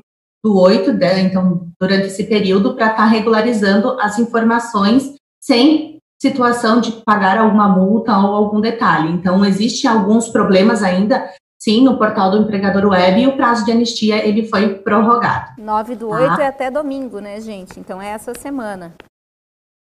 do 0.45 0.57
8, 0.59 0.93
né, 0.93 1.21
então, 1.21 1.69
durante 1.81 2.07
esse 2.07 2.25
período, 2.25 2.75
para 2.75 2.87
estar 2.87 2.99
tá 2.99 3.07
regularizando 3.07 3.99
as 4.01 4.19
informações 4.19 5.15
sem 5.43 5.99
situação 6.23 6.81
de 6.81 6.93
pagar 7.05 7.39
alguma 7.39 7.69
multa 7.69 8.17
ou 8.19 8.35
algum 8.35 8.61
detalhe. 8.61 9.11
Então, 9.11 9.45
existe 9.45 9.89
alguns 9.89 10.29
problemas 10.29 10.83
ainda, 10.83 11.29
sim, 11.61 11.83
no 11.83 11.99
portal 11.99 12.31
do 12.31 12.39
empregador 12.39 12.87
web 12.87 13.21
e 13.21 13.27
o 13.27 13.37
prazo 13.37 13.65
de 13.65 13.73
anistia, 13.73 14.27
ele 14.27 14.47
foi 14.47 14.75
prorrogado. 14.77 15.61
9 15.61 15.97
do 15.97 16.09
8 16.09 16.37
tá? 16.37 16.43
é 16.43 16.47
até 16.47 16.71
domingo, 16.71 17.19
né, 17.19 17.41
gente? 17.41 17.81
Então, 17.81 18.01
é 18.01 18.11
essa 18.11 18.33
semana 18.33 18.95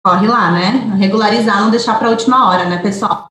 corre 0.06 0.28
lá, 0.28 0.52
né? 0.52 0.96
Regularizar, 1.00 1.60
não 1.62 1.72
deixar 1.72 1.98
para 1.98 2.10
a 2.10 2.12
última 2.12 2.48
hora, 2.48 2.66
né, 2.66 2.78
pessoal? 2.78 3.26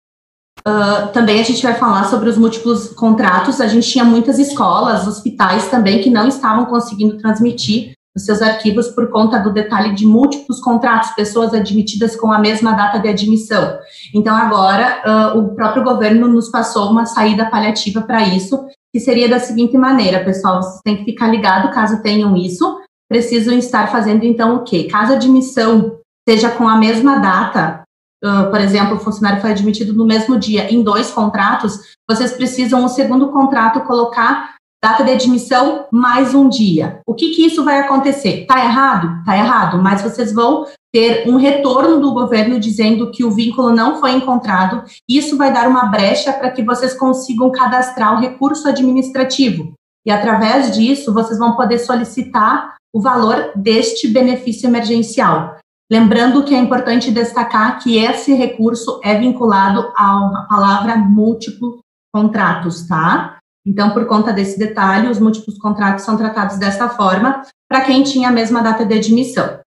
Uh, 0.66 1.12
também 1.12 1.40
a 1.40 1.44
gente 1.44 1.62
vai 1.62 1.74
falar 1.74 2.04
sobre 2.04 2.28
os 2.28 2.36
múltiplos 2.36 2.88
contratos. 2.88 3.60
A 3.60 3.68
gente 3.68 3.88
tinha 3.88 4.04
muitas 4.04 4.40
escolas, 4.40 5.06
hospitais 5.06 5.68
também 5.68 6.02
que 6.02 6.10
não 6.10 6.26
estavam 6.26 6.64
conseguindo 6.64 7.16
transmitir 7.18 7.92
os 8.16 8.24
seus 8.24 8.42
arquivos 8.42 8.88
por 8.88 9.08
conta 9.10 9.38
do 9.38 9.52
detalhe 9.52 9.94
de 9.94 10.04
múltiplos 10.04 10.60
contratos, 10.60 11.10
pessoas 11.10 11.54
admitidas 11.54 12.16
com 12.16 12.32
a 12.32 12.38
mesma 12.38 12.72
data 12.72 12.98
de 12.98 13.08
admissão. 13.08 13.78
Então, 14.12 14.34
agora, 14.34 15.34
uh, 15.34 15.38
o 15.38 15.54
próprio 15.54 15.84
governo 15.84 16.26
nos 16.26 16.48
passou 16.48 16.90
uma 16.90 17.06
saída 17.06 17.44
paliativa 17.46 18.02
para 18.02 18.22
isso, 18.22 18.66
que 18.92 18.98
seria 18.98 19.28
da 19.28 19.38
seguinte 19.38 19.76
maneira, 19.76 20.24
pessoal, 20.24 20.62
vocês 20.62 20.80
têm 20.84 20.96
que 20.96 21.04
ficar 21.04 21.28
ligado 21.28 21.72
caso 21.72 22.02
tenham 22.02 22.36
isso, 22.36 22.78
precisam 23.08 23.54
estar 23.58 23.90
fazendo 23.90 24.24
então 24.24 24.56
o 24.56 24.64
quê? 24.64 24.84
Caso 24.84 25.12
a 25.12 25.16
admissão 25.16 25.98
seja 26.28 26.50
com 26.50 26.68
a 26.68 26.76
mesma 26.76 27.18
data, 27.18 27.82
uh, 28.24 28.50
por 28.50 28.60
exemplo, 28.60 28.96
o 28.96 29.00
funcionário 29.00 29.40
foi 29.40 29.50
admitido 29.50 29.92
no 29.92 30.06
mesmo 30.06 30.38
dia 30.38 30.72
em 30.72 30.82
dois 30.82 31.10
contratos, 31.10 31.78
vocês 32.08 32.32
precisam 32.32 32.84
o 32.84 32.88
segundo 32.88 33.28
contrato 33.30 33.80
colocar 33.82 34.54
data 34.84 35.02
de 35.02 35.12
admissão 35.12 35.86
mais 35.90 36.34
um 36.34 36.46
dia. 36.46 37.00
O 37.06 37.14
que 37.14 37.30
que 37.30 37.46
isso 37.46 37.64
vai 37.64 37.80
acontecer? 37.80 38.44
Tá 38.46 38.62
errado? 38.62 39.24
Tá 39.24 39.34
errado, 39.34 39.82
mas 39.82 40.02
vocês 40.02 40.30
vão 40.30 40.66
ter 40.92 41.26
um 41.26 41.36
retorno 41.36 41.98
do 41.98 42.12
governo 42.12 42.60
dizendo 42.60 43.10
que 43.10 43.24
o 43.24 43.30
vínculo 43.30 43.70
não 43.70 43.98
foi 43.98 44.12
encontrado. 44.12 44.84
Isso 45.08 45.38
vai 45.38 45.50
dar 45.50 45.68
uma 45.68 45.86
brecha 45.86 46.34
para 46.34 46.50
que 46.50 46.62
vocês 46.62 46.92
consigam 46.92 47.50
cadastrar 47.50 48.14
o 48.14 48.20
recurso 48.20 48.68
administrativo. 48.68 49.72
E 50.06 50.10
através 50.10 50.76
disso, 50.76 51.14
vocês 51.14 51.38
vão 51.38 51.56
poder 51.56 51.78
solicitar 51.78 52.76
o 52.94 53.00
valor 53.00 53.52
deste 53.56 54.06
benefício 54.06 54.68
emergencial. 54.68 55.56
Lembrando 55.90 56.44
que 56.44 56.54
é 56.54 56.58
importante 56.58 57.10
destacar 57.10 57.82
que 57.82 57.98
esse 57.98 58.32
recurso 58.34 59.00
é 59.04 59.18
vinculado 59.18 59.92
à 59.96 60.46
palavra 60.48 60.96
múltiplo 60.96 61.80
contratos, 62.12 62.86
tá? 62.86 63.38
Então, 63.66 63.90
por 63.90 64.06
conta 64.06 64.32
desse 64.32 64.58
detalhe, 64.58 65.08
os 65.08 65.18
múltiplos 65.18 65.58
contratos 65.58 66.04
são 66.04 66.16
tratados 66.16 66.58
dessa 66.58 66.88
forma 66.88 67.42
para 67.68 67.82
quem 67.82 68.02
tinha 68.02 68.28
a 68.28 68.32
mesma 68.32 68.62
data 68.62 68.84
de 68.84 68.94
admissão. 68.94 69.60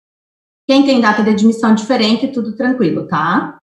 Quem 0.67 0.85
tem 0.85 1.01
data 1.01 1.23
de 1.23 1.31
admissão 1.31 1.73
diferente, 1.73 2.27
tudo 2.27 2.55
tranquilo, 2.55 3.07
tá? 3.07 3.56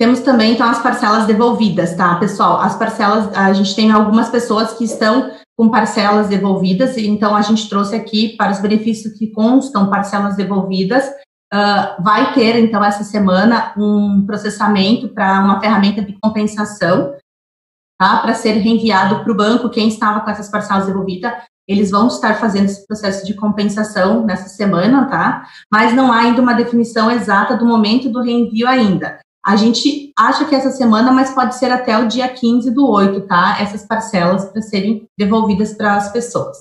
Temos 0.00 0.20
também, 0.20 0.54
então, 0.54 0.66
as 0.66 0.82
parcelas 0.82 1.26
devolvidas, 1.26 1.94
tá, 1.94 2.14
pessoal? 2.14 2.58
As 2.58 2.74
parcelas, 2.74 3.36
a 3.36 3.52
gente 3.52 3.76
tem 3.76 3.92
algumas 3.92 4.30
pessoas 4.30 4.72
que 4.72 4.82
estão 4.82 5.30
com 5.54 5.68
parcelas 5.68 6.26
devolvidas, 6.26 6.96
então 6.96 7.36
a 7.36 7.42
gente 7.42 7.68
trouxe 7.68 7.94
aqui 7.94 8.34
para 8.34 8.50
os 8.50 8.60
benefícios 8.60 9.12
que 9.18 9.26
constam 9.26 9.90
parcelas 9.90 10.36
devolvidas, 10.36 11.04
uh, 11.52 12.02
vai 12.02 12.32
ter, 12.32 12.58
então, 12.58 12.82
essa 12.82 13.04
semana, 13.04 13.74
um 13.76 14.24
processamento 14.24 15.06
para 15.10 15.38
uma 15.44 15.60
ferramenta 15.60 16.00
de 16.00 16.16
compensação, 16.18 17.12
tá? 17.98 18.20
Para 18.22 18.32
ser 18.32 18.52
reenviado 18.52 19.22
para 19.22 19.30
o 19.30 19.36
banco 19.36 19.68
quem 19.68 19.88
estava 19.88 20.20
com 20.20 20.30
essas 20.30 20.50
parcelas 20.50 20.86
devolvidas. 20.86 21.30
Eles 21.68 21.90
vão 21.90 22.06
estar 22.06 22.36
fazendo 22.36 22.64
esse 22.64 22.86
processo 22.86 23.26
de 23.26 23.34
compensação 23.34 24.24
nessa 24.24 24.48
semana, 24.48 25.04
tá? 25.10 25.46
Mas 25.70 25.92
não 25.92 26.10
há 26.10 26.20
ainda 26.20 26.40
uma 26.40 26.54
definição 26.54 27.10
exata 27.10 27.54
do 27.54 27.66
momento 27.66 28.08
do 28.08 28.22
reenvio 28.22 28.66
ainda. 28.66 29.20
A 29.44 29.56
gente 29.56 30.12
acha 30.18 30.44
que 30.44 30.54
essa 30.54 30.70
semana, 30.70 31.10
mas 31.10 31.30
pode 31.30 31.54
ser 31.54 31.70
até 31.70 31.98
o 31.98 32.06
dia 32.06 32.28
15 32.28 32.70
do 32.72 32.86
8, 32.86 33.22
tá? 33.22 33.56
Essas 33.60 33.86
parcelas 33.86 34.44
para 34.44 34.60
serem 34.60 35.06
devolvidas 35.18 35.72
para 35.72 35.96
as 35.96 36.12
pessoas. 36.12 36.58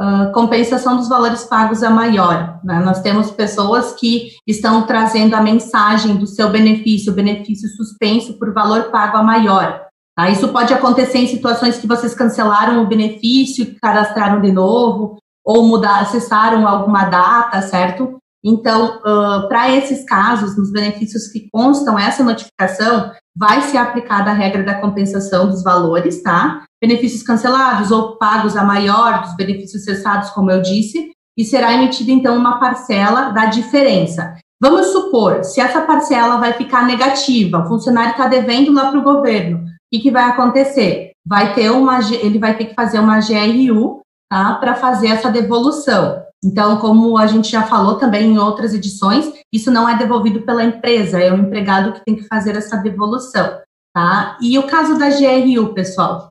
Uh, 0.00 0.32
compensação 0.32 0.96
dos 0.96 1.08
valores 1.08 1.44
pagos 1.44 1.82
é 1.82 1.88
maior. 1.88 2.60
Né? 2.64 2.80
Nós 2.80 3.00
temos 3.00 3.30
pessoas 3.30 3.92
que 3.92 4.30
estão 4.46 4.86
trazendo 4.86 5.34
a 5.34 5.40
mensagem 5.40 6.16
do 6.16 6.26
seu 6.26 6.50
benefício, 6.50 7.12
benefício 7.12 7.68
suspenso 7.68 8.38
por 8.38 8.52
valor 8.52 8.90
pago 8.90 9.16
a 9.16 9.22
maior. 9.22 9.84
Tá? 10.16 10.30
Isso 10.30 10.48
pode 10.48 10.72
acontecer 10.72 11.18
em 11.18 11.28
situações 11.28 11.78
que 11.78 11.86
vocês 11.86 12.14
cancelaram 12.14 12.82
o 12.82 12.86
benefício, 12.86 13.76
cadastraram 13.80 14.40
de 14.40 14.50
novo, 14.50 15.16
ou 15.44 15.66
mudar, 15.66 16.00
acessaram 16.00 16.66
alguma 16.66 17.04
data, 17.04 17.60
certo? 17.62 18.18
Então, 18.44 18.98
uh, 18.98 19.48
para 19.48 19.74
esses 19.74 20.04
casos, 20.04 20.56
nos 20.56 20.70
benefícios 20.70 21.28
que 21.28 21.48
constam 21.50 21.98
essa 21.98 22.22
notificação, 22.22 23.10
vai 23.36 23.62
ser 23.62 23.78
aplicada 23.78 24.30
a 24.30 24.34
regra 24.34 24.62
da 24.62 24.80
compensação 24.80 25.48
dos 25.48 25.62
valores, 25.62 26.22
tá? 26.22 26.62
Benefícios 26.82 27.22
cancelados 27.22 27.90
ou 27.90 28.18
pagos 28.18 28.56
a 28.56 28.62
maior 28.62 29.22
dos 29.22 29.34
benefícios 29.34 29.84
cessados, 29.84 30.30
como 30.30 30.50
eu 30.50 30.60
disse, 30.60 31.10
e 31.36 31.44
será 31.44 31.72
emitida 31.72 32.10
então 32.10 32.36
uma 32.36 32.60
parcela 32.60 33.30
da 33.30 33.46
diferença. 33.46 34.36
Vamos 34.62 34.88
supor, 34.88 35.42
se 35.42 35.60
essa 35.60 35.80
parcela 35.80 36.36
vai 36.36 36.52
ficar 36.52 36.86
negativa, 36.86 37.58
o 37.58 37.66
funcionário 37.66 38.12
está 38.12 38.28
devendo 38.28 38.72
lá 38.72 38.90
para 38.90 39.00
o 39.00 39.02
governo, 39.02 39.64
que, 39.94 40.00
que 40.00 40.10
vai 40.10 40.24
acontecer? 40.24 41.12
Vai 41.26 41.54
ter 41.54 41.70
uma, 41.70 42.00
ele 42.12 42.38
vai 42.38 42.56
ter 42.56 42.66
que 42.66 42.74
fazer 42.74 42.98
uma 42.98 43.20
GRU, 43.20 44.00
tá, 44.30 44.54
para 44.56 44.74
fazer 44.74 45.08
essa 45.08 45.30
devolução. 45.30 46.22
Então, 46.44 46.76
como 46.76 47.16
a 47.16 47.26
gente 47.26 47.50
já 47.50 47.62
falou 47.62 47.96
também 47.96 48.32
em 48.32 48.38
outras 48.38 48.74
edições, 48.74 49.32
isso 49.52 49.70
não 49.70 49.88
é 49.88 49.96
devolvido 49.96 50.42
pela 50.42 50.62
empresa, 50.62 51.18
é 51.18 51.32
o 51.32 51.38
empregado 51.38 51.92
que 51.92 52.04
tem 52.04 52.16
que 52.16 52.26
fazer 52.28 52.54
essa 52.54 52.76
devolução, 52.76 53.58
tá? 53.94 54.36
E 54.40 54.58
o 54.58 54.66
caso 54.66 54.98
da 54.98 55.08
GRU, 55.08 55.72
pessoal, 55.72 56.28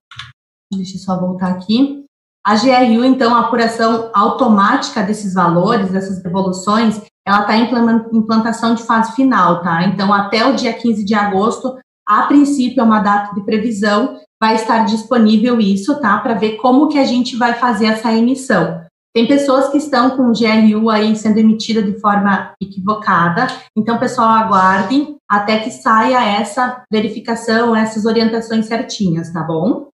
deixa 0.72 0.98
eu 0.98 1.02
só 1.02 1.20
voltar 1.20 1.48
aqui. 1.48 2.06
A 2.46 2.56
GRU, 2.56 3.06
então, 3.06 3.34
a 3.34 3.40
apuração 3.40 4.12
automática 4.14 5.02
desses 5.02 5.34
valores, 5.34 5.90
dessas 5.90 6.22
devoluções, 6.22 7.02
ela 7.26 7.42
está 7.42 7.56
em 7.56 7.72
implantação 8.14 8.76
de 8.76 8.84
fase 8.84 9.14
final, 9.14 9.64
tá? 9.64 9.86
Então, 9.86 10.14
até 10.14 10.46
o 10.46 10.56
dia 10.56 10.74
15 10.74 11.06
de 11.06 11.16
agosto, 11.16 11.78
a 12.06 12.24
princípio 12.24 12.82
é 12.82 12.84
uma 12.84 13.00
data 13.00 13.34
de 13.34 13.46
previsão, 13.46 14.20
vai 14.42 14.56
estar 14.56 14.84
disponível 14.84 15.60
isso, 15.60 16.00
tá? 16.02 16.20
Para 16.20 16.34
ver 16.34 16.58
como 16.58 16.90
que 16.90 17.00
a 17.00 17.06
gente 17.06 17.38
vai 17.38 17.54
fazer 17.54 17.86
essa 17.86 18.12
emissão. 18.12 18.84
Tem 19.14 19.28
pessoas 19.28 19.70
que 19.70 19.78
estão 19.78 20.18
com 20.18 20.24
o 20.24 20.34
GRU 20.34 20.90
aí 20.90 21.16
sendo 21.16 21.38
emitida 21.38 21.84
de 21.84 22.00
forma 22.00 22.54
equivocada, 22.60 23.46
então, 23.78 24.00
pessoal, 24.00 24.30
aguardem 24.30 25.18
até 25.30 25.60
que 25.60 25.70
saia 25.70 26.24
essa 26.40 26.84
verificação, 26.92 27.76
essas 27.76 28.06
orientações 28.06 28.66
certinhas, 28.66 29.32
tá 29.32 29.44
bom? 29.44 29.90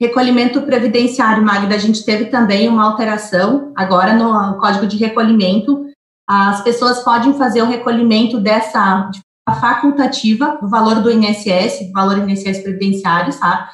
Recolhimento 0.00 0.62
previdenciário, 0.62 1.44
Magda, 1.44 1.74
a 1.74 1.78
gente 1.78 2.04
teve 2.04 2.26
também 2.26 2.68
uma 2.68 2.84
alteração 2.84 3.72
agora 3.76 4.14
no 4.14 4.58
código 4.58 4.86
de 4.86 4.96
recolhimento. 4.96 5.86
As 6.28 6.62
pessoas 6.62 7.02
podem 7.02 7.34
fazer 7.34 7.62
o 7.62 7.66
recolhimento 7.66 8.40
dessa 8.40 9.10
a 9.46 9.54
facultativa 9.54 10.58
do 10.60 10.68
valor 10.68 11.02
do 11.02 11.10
INSS, 11.10 11.90
valor 11.92 12.18
INSS 12.18 12.62
previdenciário, 12.62 13.38
tá? 13.38 13.70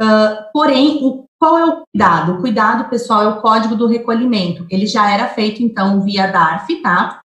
Uh, 0.00 0.50
porém, 0.52 1.00
o, 1.02 1.25
qual 1.38 1.58
é 1.58 1.64
o 1.66 1.82
cuidado? 1.82 2.32
O 2.32 2.40
cuidado, 2.40 2.88
pessoal, 2.88 3.22
é 3.22 3.28
o 3.28 3.40
código 3.40 3.76
do 3.76 3.86
recolhimento. 3.86 4.66
Ele 4.70 4.86
já 4.86 5.10
era 5.10 5.28
feito, 5.28 5.62
então, 5.62 6.02
via 6.02 6.30
DARF, 6.30 6.80
tá? 6.82 7.20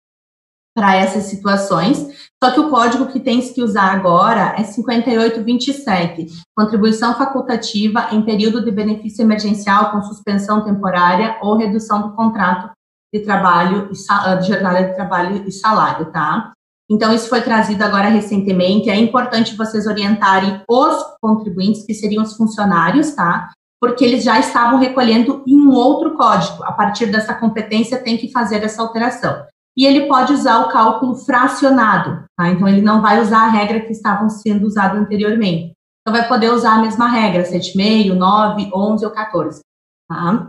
Para 0.74 0.96
essas 0.96 1.24
situações. 1.24 2.28
Só 2.42 2.50
que 2.52 2.60
o 2.60 2.70
código 2.70 3.06
que 3.06 3.20
tem 3.20 3.40
que 3.40 3.62
usar 3.62 3.92
agora 3.92 4.54
é 4.58 4.64
5827, 4.64 6.26
contribuição 6.56 7.14
facultativa 7.14 8.08
em 8.12 8.22
período 8.22 8.64
de 8.64 8.70
benefício 8.70 9.22
emergencial 9.22 9.90
com 9.90 10.02
suspensão 10.02 10.64
temporária 10.64 11.38
ou 11.42 11.56
redução 11.56 12.02
do 12.02 12.14
contrato 12.14 12.70
de 13.12 13.20
trabalho, 13.20 13.90
de 13.90 14.46
jornada 14.46 14.84
de 14.84 14.94
trabalho 14.94 15.44
e 15.46 15.52
salário, 15.52 16.10
tá? 16.12 16.52
Então, 16.90 17.14
isso 17.14 17.28
foi 17.28 17.40
trazido 17.40 17.84
agora 17.84 18.08
recentemente. 18.08 18.90
É 18.90 18.96
importante 18.96 19.56
vocês 19.56 19.86
orientarem 19.86 20.60
os 20.68 20.96
contribuintes, 21.20 21.84
que 21.84 21.94
seriam 21.94 22.24
os 22.24 22.34
funcionários, 22.36 23.12
tá? 23.12 23.52
Porque 23.80 24.04
eles 24.04 24.22
já 24.22 24.38
estavam 24.38 24.78
recolhendo 24.78 25.42
em 25.46 25.58
um 25.58 25.70
outro 25.70 26.16
código. 26.16 26.62
A 26.64 26.72
partir 26.72 27.06
dessa 27.06 27.34
competência, 27.34 28.02
tem 28.02 28.16
que 28.16 28.30
fazer 28.30 28.62
essa 28.62 28.82
alteração. 28.82 29.44
E 29.76 29.86
ele 29.86 30.06
pode 30.06 30.32
usar 30.32 30.60
o 30.60 30.68
cálculo 30.68 31.14
fracionado, 31.14 32.24
tá? 32.36 32.48
Então, 32.48 32.68
ele 32.68 32.82
não 32.82 33.00
vai 33.00 33.20
usar 33.20 33.46
a 33.46 33.50
regra 33.50 33.80
que 33.80 33.92
estavam 33.92 34.28
sendo 34.28 34.66
usada 34.66 34.98
anteriormente. 34.98 35.72
Então, 36.02 36.18
vai 36.18 36.28
poder 36.28 36.50
usar 36.50 36.74
a 36.74 36.82
mesma 36.82 37.08
regra, 37.08 37.44
7,5, 37.44 38.14
9, 38.14 38.70
11 38.74 39.04
ou 39.04 39.10
14, 39.10 39.60
tá? 40.08 40.48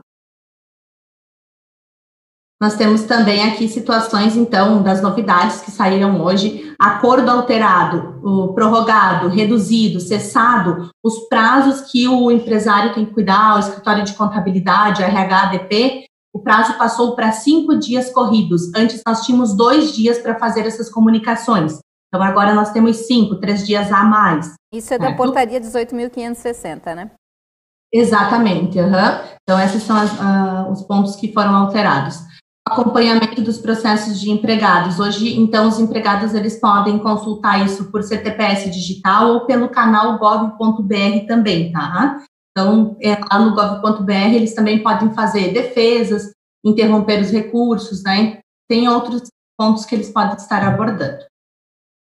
Nós 2.61 2.75
temos 2.75 3.01
também 3.05 3.43
aqui 3.43 3.67
situações, 3.67 4.37
então, 4.37 4.83
das 4.83 5.01
novidades 5.01 5.61
que 5.61 5.71
saíram 5.71 6.21
hoje: 6.21 6.75
acordo 6.77 7.27
alterado, 7.31 8.19
o 8.23 8.53
prorrogado, 8.53 9.29
reduzido, 9.29 9.99
cessado, 9.99 10.91
os 11.03 11.27
prazos 11.27 11.81
que 11.89 12.07
o 12.07 12.29
empresário 12.29 12.93
tem 12.93 13.03
que 13.03 13.13
cuidar, 13.15 13.55
o 13.55 13.59
escritório 13.59 14.03
de 14.03 14.13
contabilidade, 14.13 15.01
RH, 15.01 15.41
ADP, 15.41 16.05
o 16.31 16.39
prazo 16.39 16.77
passou 16.77 17.15
para 17.15 17.31
cinco 17.31 17.79
dias 17.79 18.11
corridos. 18.11 18.71
Antes 18.75 19.01
nós 19.07 19.21
tínhamos 19.21 19.57
dois 19.57 19.91
dias 19.95 20.19
para 20.19 20.37
fazer 20.37 20.67
essas 20.67 20.87
comunicações. 20.87 21.79
Então 22.09 22.21
agora 22.23 22.53
nós 22.53 22.71
temos 22.71 22.95
cinco, 23.07 23.39
três 23.39 23.65
dias 23.65 23.91
a 23.91 24.03
mais. 24.03 24.53
Isso 24.71 24.93
é 24.93 24.99
da 24.99 25.13
portaria 25.13 25.59
18.560, 25.59 26.93
né? 26.93 27.11
Exatamente. 27.91 28.79
Uhum. 28.79 28.91
Então 29.41 29.59
esses 29.59 29.81
são 29.81 29.97
as, 29.97 30.11
uh, 30.13 30.71
os 30.71 30.83
pontos 30.83 31.15
que 31.15 31.33
foram 31.33 31.55
alterados 31.55 32.30
acompanhamento 32.67 33.41
dos 33.41 33.57
processos 33.57 34.19
de 34.19 34.29
empregados. 34.29 34.99
Hoje, 34.99 35.37
então, 35.39 35.67
os 35.67 35.79
empregados 35.79 36.33
eles 36.33 36.59
podem 36.59 36.99
consultar 36.99 37.65
isso 37.65 37.91
por 37.91 38.03
CTPS 38.03 38.69
digital 38.69 39.33
ou 39.33 39.45
pelo 39.45 39.69
canal 39.69 40.17
gov.br 40.17 41.27
também, 41.27 41.71
tá? 41.71 42.23
Então, 42.51 42.97
é, 43.01 43.15
lá 43.15 43.39
no 43.39 43.55
gov.br 43.55 44.11
eles 44.11 44.53
também 44.53 44.83
podem 44.83 45.13
fazer 45.13 45.53
defesas, 45.53 46.31
interromper 46.63 47.21
os 47.21 47.31
recursos, 47.31 48.03
né? 48.03 48.39
Tem 48.69 48.87
outros 48.87 49.23
pontos 49.57 49.85
que 49.85 49.95
eles 49.95 50.09
podem 50.09 50.35
estar 50.35 50.63
abordando. 50.63 51.25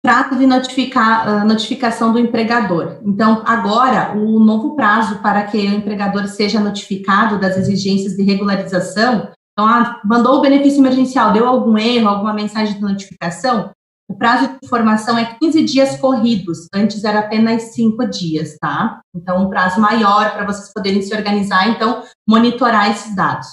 prazo 0.04 0.36
de 0.36 0.46
notificar, 0.46 1.42
uh, 1.42 1.46
notificação 1.46 2.12
do 2.12 2.18
empregador. 2.18 2.98
Então, 3.02 3.42
agora, 3.44 4.16
o 4.16 4.38
novo 4.38 4.76
prazo 4.76 5.18
para 5.18 5.42
que 5.44 5.58
o 5.58 5.74
empregador 5.74 6.28
seja 6.28 6.60
notificado 6.60 7.40
das 7.40 7.56
exigências 7.56 8.14
de 8.16 8.22
regularização, 8.22 9.32
então, 9.56 9.66
ah, 9.66 10.02
mandou 10.04 10.36
o 10.36 10.40
benefício 10.42 10.80
emergencial, 10.80 11.32
deu 11.32 11.48
algum 11.48 11.78
erro, 11.78 12.08
alguma 12.08 12.34
mensagem 12.34 12.74
de 12.74 12.82
notificação, 12.82 13.70
o 14.08 14.14
prazo 14.14 14.48
de 14.48 14.58
informação 14.62 15.18
é 15.18 15.36
15 15.40 15.64
dias 15.64 15.98
corridos, 15.98 16.68
antes 16.72 17.02
era 17.02 17.20
apenas 17.20 17.74
5 17.74 18.06
dias, 18.06 18.56
tá? 18.60 19.00
Então, 19.14 19.44
um 19.44 19.48
prazo 19.48 19.80
maior 19.80 20.32
para 20.32 20.44
vocês 20.44 20.72
poderem 20.72 21.02
se 21.02 21.14
organizar, 21.14 21.68
então, 21.70 22.04
monitorar 22.28 22.90
esses 22.90 23.16
dados. 23.16 23.48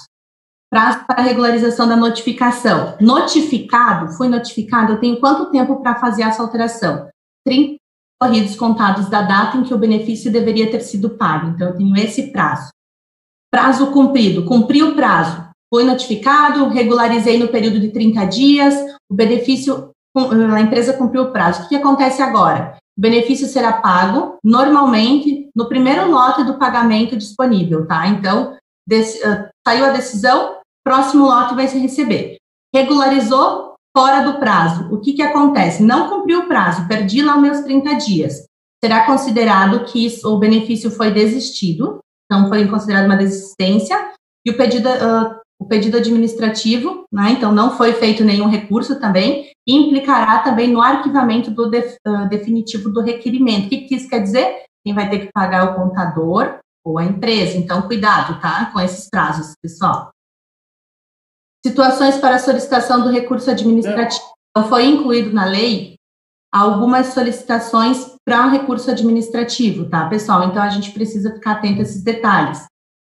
Prazo 0.70 1.04
para 1.06 1.22
regularização 1.22 1.88
da 1.88 1.96
notificação. 1.96 2.96
Notificado, 3.00 4.12
fui 4.12 4.28
notificado, 4.28 4.92
eu 4.92 5.00
tenho 5.00 5.18
quanto 5.18 5.50
tempo 5.50 5.80
para 5.80 5.96
fazer 5.96 6.22
essa 6.22 6.42
alteração? 6.42 7.08
30 7.46 7.76
corridos 8.20 8.56
contados 8.56 9.08
da 9.08 9.22
data 9.22 9.56
em 9.56 9.64
que 9.64 9.74
o 9.74 9.78
benefício 9.78 10.30
deveria 10.30 10.70
ter 10.70 10.80
sido 10.80 11.10
pago. 11.10 11.48
Então, 11.48 11.68
eu 11.68 11.76
tenho 11.76 11.96
esse 11.96 12.30
prazo. 12.30 12.68
Prazo 13.50 13.90
cumprido, 13.90 14.44
cumpri 14.44 14.82
o 14.82 14.94
prazo. 14.94 15.53
Fui 15.74 15.82
notificado, 15.82 16.68
regularizei 16.68 17.36
no 17.36 17.48
período 17.48 17.80
de 17.80 17.88
30 17.88 18.24
dias, 18.26 18.76
o 19.10 19.14
benefício, 19.14 19.90
a 20.16 20.60
empresa 20.60 20.92
cumpriu 20.92 21.24
o 21.24 21.32
prazo. 21.32 21.64
O 21.64 21.68
que 21.68 21.74
acontece 21.74 22.22
agora? 22.22 22.76
O 22.96 23.00
benefício 23.00 23.48
será 23.48 23.72
pago 23.72 24.36
normalmente 24.44 25.50
no 25.52 25.68
primeiro 25.68 26.08
lote 26.08 26.44
do 26.44 26.58
pagamento 26.58 27.16
disponível, 27.16 27.88
tá? 27.88 28.06
Então, 28.06 28.52
uh, 28.52 29.48
saiu 29.66 29.86
a 29.86 29.88
decisão, 29.88 30.58
próximo 30.84 31.26
lote 31.26 31.56
vai 31.56 31.66
se 31.66 31.76
receber. 31.76 32.36
Regularizou 32.72 33.74
fora 33.98 34.20
do 34.20 34.38
prazo. 34.38 34.94
O 34.94 35.00
que, 35.00 35.14
que 35.14 35.22
acontece? 35.22 35.82
Não 35.82 36.08
cumpriu 36.08 36.42
o 36.42 36.46
prazo, 36.46 36.86
perdi 36.86 37.20
lá 37.20 37.36
meus 37.36 37.62
30 37.62 37.94
dias. 37.94 38.46
Será 38.80 39.06
considerado 39.06 39.84
que 39.86 40.06
o 40.24 40.38
benefício 40.38 40.88
foi 40.88 41.10
desistido, 41.10 41.98
então 42.26 42.48
foi 42.48 42.64
considerado 42.68 43.06
uma 43.06 43.16
desistência, 43.16 44.12
e 44.46 44.52
o 44.52 44.56
pedido, 44.56 44.88
uh, 44.88 45.42
o 45.60 45.66
pedido 45.66 45.96
administrativo, 45.96 47.04
né, 47.12 47.30
então 47.30 47.52
não 47.52 47.76
foi 47.76 47.92
feito 47.92 48.24
nenhum 48.24 48.48
recurso 48.48 48.98
também, 48.98 49.50
e 49.66 49.74
implicará 49.74 50.40
também 50.40 50.68
no 50.68 50.80
arquivamento 50.80 51.50
do 51.50 51.70
def, 51.70 51.96
uh, 52.06 52.28
definitivo 52.28 52.90
do 52.90 53.00
requerimento. 53.00 53.66
O 53.66 53.68
que, 53.68 53.94
isso 53.94 54.08
quer 54.08 54.20
dizer? 54.20 54.64
Quem 54.84 54.94
vai 54.94 55.08
ter 55.08 55.20
que 55.20 55.32
pagar 55.32 55.70
o 55.70 55.74
contador 55.74 56.58
ou 56.84 56.98
a 56.98 57.04
empresa. 57.04 57.56
Então, 57.56 57.82
cuidado, 57.82 58.40
tá? 58.40 58.70
Com 58.70 58.78
esses 58.78 59.08
prazos, 59.08 59.54
pessoal. 59.62 60.10
Situações 61.64 62.18
para 62.18 62.38
solicitação 62.38 63.02
do 63.02 63.08
recurso 63.10 63.50
administrativo. 63.50 64.34
Então, 64.50 64.68
foi 64.68 64.84
incluído 64.84 65.32
na 65.32 65.46
lei 65.46 65.94
algumas 66.52 67.08
solicitações 67.08 68.14
para 68.24 68.46
recurso 68.48 68.90
administrativo, 68.90 69.88
tá, 69.88 70.08
pessoal? 70.08 70.44
Então, 70.44 70.62
a 70.62 70.68
gente 70.68 70.92
precisa 70.92 71.32
ficar 71.32 71.52
atento 71.52 71.78
a 71.78 71.82
esses 71.82 72.02
detalhes, 72.02 72.66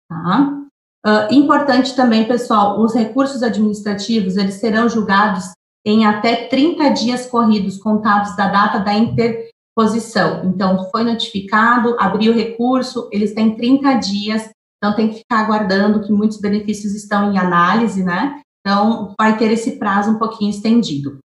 tá? 0.10 0.67
Uh, 1.08 1.34
importante 1.34 1.96
também, 1.96 2.28
pessoal, 2.28 2.82
os 2.82 2.94
recursos 2.94 3.42
administrativos, 3.42 4.36
eles 4.36 4.56
serão 4.56 4.90
julgados 4.90 5.54
em 5.86 6.06
até 6.06 6.48
30 6.48 6.90
dias 6.90 7.26
corridos, 7.26 7.78
contados 7.78 8.36
da 8.36 8.50
data 8.50 8.80
da 8.80 8.94
interposição. 8.94 10.44
Então, 10.44 10.90
foi 10.92 11.06
notificado, 11.06 11.96
abriu 11.98 12.34
o 12.34 12.36
recurso, 12.36 13.08
eles 13.10 13.34
têm 13.34 13.56
30 13.56 13.94
dias, 13.94 14.50
então 14.78 14.94
tem 14.98 15.08
que 15.08 15.20
ficar 15.20 15.46
aguardando 15.46 16.06
que 16.06 16.12
muitos 16.12 16.42
benefícios 16.42 16.94
estão 16.94 17.32
em 17.32 17.38
análise, 17.38 18.04
né? 18.04 18.42
Então, 18.60 19.14
vai 19.18 19.38
ter 19.38 19.50
esse 19.50 19.80
prazo 19.80 20.12
um 20.12 20.20
pouquinho 20.20 20.50
estendido. 20.50 21.20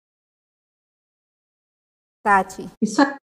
Tati. 2.23 2.69
Isso 2.83 3.01
é... 3.01 3.17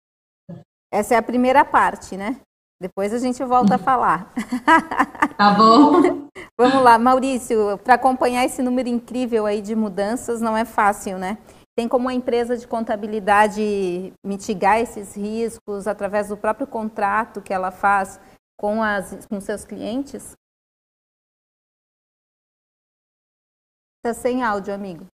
Essa 0.93 1.15
é 1.15 1.19
a 1.19 1.23
primeira 1.23 1.65
parte, 1.65 2.17
né? 2.17 2.41
Depois 2.85 3.15
a 3.15 3.19
gente 3.19 3.43
volta 3.43 3.77
a 3.77 3.79
falar. 3.79 4.31
Tá 5.37 5.51
bom. 5.53 6.29
Vamos 6.57 6.81
lá, 6.85 6.97
Maurício, 6.97 7.77
para 7.79 7.95
acompanhar 7.95 8.45
esse 8.45 8.63
número 8.63 8.89
incrível 8.89 9.47
aí 9.47 9.61
de 9.61 9.75
mudanças 9.75 10.41
não 10.41 10.57
é 10.57 10.65
fácil, 10.65 11.19
né? 11.19 11.39
Tem 11.77 11.89
como 11.89 12.09
a 12.09 12.15
empresa 12.15 12.57
de 12.57 12.69
contabilidade 12.69 14.13
mitigar 14.25 14.79
esses 14.79 15.17
riscos 15.17 15.89
através 15.89 16.29
do 16.29 16.37
próprio 16.37 16.69
contrato 16.69 17.43
que 17.43 17.53
ela 17.53 17.73
faz 17.73 18.21
com, 18.57 18.81
as, 18.81 19.27
com 19.27 19.41
seus 19.41 19.65
clientes? 19.65 20.37
Está 23.99 24.15
sem 24.15 24.45
áudio, 24.45 24.73
amigo. 24.73 25.07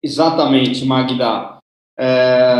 Exatamente, 0.00 0.84
Magda. 0.84 1.57
É, 1.98 2.54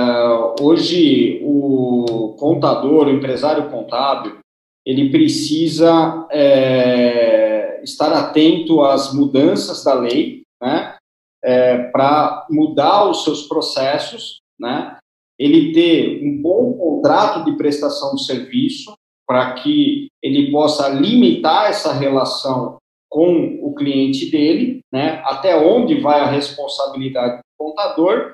hoje, 0.61 1.41
o 1.45 2.35
contador, 2.39 3.07
o 3.07 3.11
empresário 3.11 3.71
contábil, 3.71 4.39
ele 4.85 5.11
precisa 5.11 6.27
é, 6.31 7.81
estar 7.85 8.13
atento 8.13 8.83
às 8.83 9.13
mudanças 9.13 9.85
da 9.85 9.95
lei, 9.95 10.43
né, 10.61 10.97
é, 11.45 11.79
para 11.91 12.47
mudar 12.51 13.09
os 13.09 13.23
seus 13.23 13.47
processos, 13.47 14.39
né, 14.59 14.97
ele 15.39 15.73
ter 15.73 16.25
um 16.25 16.43
bom 16.43 16.73
contrato 16.73 17.45
de 17.45 17.57
prestação 17.57 18.17
de 18.17 18.25
serviço, 18.25 18.93
para 19.27 19.53
que 19.55 20.09
ele 20.23 20.51
possa 20.51 20.89
limitar 20.89 21.69
essa 21.69 21.93
relação 21.93 22.79
com 23.11 23.59
o 23.63 23.75
cliente 23.75 24.31
dele, 24.31 24.81
né, 24.93 25.23
até 25.27 25.57
onde 25.57 26.01
vai 26.01 26.21
a 26.21 26.27
responsabilidade 26.27 27.37
do 27.37 27.43
contador, 27.67 28.33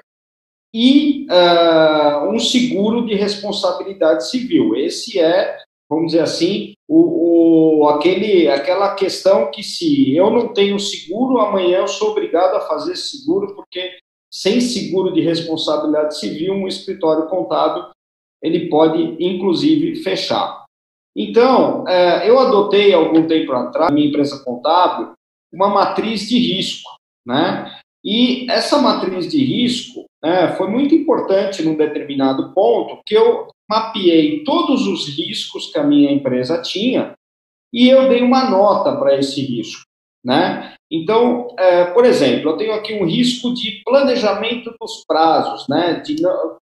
e 0.74 1.24
uh, 1.30 2.28
um 2.30 2.38
seguro 2.40 3.06
de 3.06 3.14
responsabilidade 3.14 4.28
civil. 4.28 4.74
Esse 4.74 5.20
é, 5.20 5.56
vamos 5.88 6.06
dizer 6.06 6.22
assim, 6.22 6.74
o, 6.88 7.84
o, 7.84 7.88
aquele, 7.90 8.48
aquela 8.48 8.96
questão 8.96 9.52
que 9.52 9.62
se 9.62 10.16
eu 10.16 10.30
não 10.30 10.52
tenho 10.52 10.80
seguro, 10.80 11.38
amanhã 11.38 11.78
eu 11.78 11.88
sou 11.88 12.10
obrigado 12.10 12.56
a 12.56 12.62
fazer 12.62 12.96
seguro, 12.96 13.54
porque 13.54 13.98
sem 14.28 14.60
seguro 14.60 15.12
de 15.12 15.20
responsabilidade 15.20 16.18
civil, 16.18 16.54
um 16.54 16.66
escritório 16.66 17.28
contábil 17.28 17.84
ele 18.42 18.68
pode, 18.68 19.00
inclusive, 19.24 20.02
fechar. 20.02 20.64
Então, 21.16 21.86
é, 21.88 22.28
eu 22.28 22.38
adotei 22.38 22.92
algum 22.92 23.26
tempo 23.26 23.52
atrás, 23.52 23.94
minha 23.94 24.08
empresa 24.08 24.44
contábil, 24.44 25.12
uma 25.52 25.68
matriz 25.68 26.28
de 26.28 26.36
risco, 26.36 26.90
né? 27.24 27.78
E 28.04 28.50
essa 28.50 28.78
matriz 28.82 29.30
de 29.30 29.42
risco 29.42 30.04
né, 30.24 30.54
foi 30.56 30.68
muito 30.68 30.94
importante 30.94 31.62
num 31.62 31.76
determinado 31.76 32.54
ponto, 32.54 33.02
que 33.04 33.14
eu 33.14 33.48
mapeei 33.68 34.42
todos 34.42 34.86
os 34.86 35.06
riscos 35.06 35.70
que 35.70 35.78
a 35.78 35.84
minha 35.84 36.10
empresa 36.10 36.62
tinha 36.62 37.12
e 37.70 37.90
eu 37.90 38.08
dei 38.08 38.22
uma 38.22 38.48
nota 38.48 38.96
para 38.96 39.18
esse 39.18 39.42
risco, 39.42 39.82
né? 40.24 40.74
Então, 40.90 41.48
é, 41.58 41.86
por 41.86 42.06
exemplo, 42.06 42.50
eu 42.50 42.56
tenho 42.56 42.72
aqui 42.72 42.94
um 42.94 43.04
risco 43.04 43.52
de 43.52 43.82
planejamento 43.84 44.74
dos 44.80 45.04
prazos, 45.06 45.66
né? 45.68 46.00
De 46.00 46.16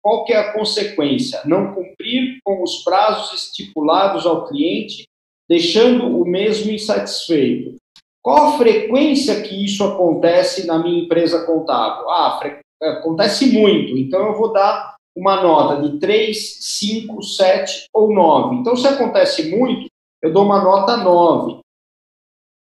qual 0.02 0.24
que 0.24 0.32
é 0.32 0.38
a 0.38 0.52
consequência? 0.52 1.40
Não 1.44 1.74
cumprir 1.74 2.38
com 2.42 2.62
os 2.62 2.82
prazos 2.82 3.32
estipulados 3.34 4.26
ao 4.26 4.48
cliente, 4.48 5.04
deixando 5.48 6.06
o 6.20 6.24
mesmo 6.24 6.72
insatisfeito. 6.72 7.76
Qual 8.22 8.54
a 8.54 8.58
frequência 8.58 9.42
que 9.42 9.62
isso 9.62 9.84
acontece 9.84 10.66
na 10.66 10.78
minha 10.78 11.04
empresa 11.04 11.44
contábil? 11.44 12.08
Ah, 12.08 12.40
acontece 12.84 13.52
muito, 13.52 13.96
então 13.96 14.26
eu 14.26 14.34
vou 14.34 14.52
dar 14.52 14.94
uma 15.16 15.40
nota 15.42 15.80
de 15.80 15.98
3, 15.98 16.58
5, 16.60 17.22
7 17.22 17.88
ou 17.92 18.12
9. 18.12 18.56
Então, 18.56 18.76
se 18.76 18.86
acontece 18.86 19.56
muito, 19.56 19.86
eu 20.20 20.32
dou 20.32 20.44
uma 20.44 20.62
nota 20.62 20.96
9. 20.96 21.60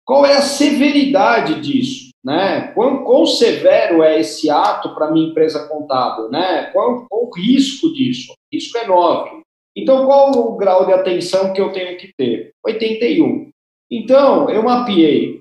Qual 0.04 0.26
é 0.26 0.36
a 0.36 0.42
severidade 0.42 1.60
disso? 1.60 2.10
Né? 2.22 2.72
Quão, 2.74 3.04
quão 3.04 3.24
severo 3.24 4.02
é 4.02 4.20
esse 4.20 4.50
ato 4.50 4.94
para 4.94 5.10
minha 5.10 5.28
empresa 5.28 5.66
contábil? 5.66 6.28
Né? 6.28 6.64
Qual, 6.72 7.06
qual 7.08 7.24
o 7.24 7.34
risco 7.34 7.92
disso? 7.92 8.32
O 8.32 8.36
risco 8.54 8.76
é 8.78 8.86
9. 8.86 9.42
Então, 9.74 10.04
qual 10.04 10.30
o 10.32 10.56
grau 10.56 10.84
de 10.84 10.92
atenção 10.92 11.52
que 11.52 11.60
eu 11.60 11.72
tenho 11.72 11.96
que 11.96 12.12
ter? 12.16 12.52
81. 12.64 13.50
Então, 13.90 14.50
eu 14.50 14.62
mapeei 14.62 15.40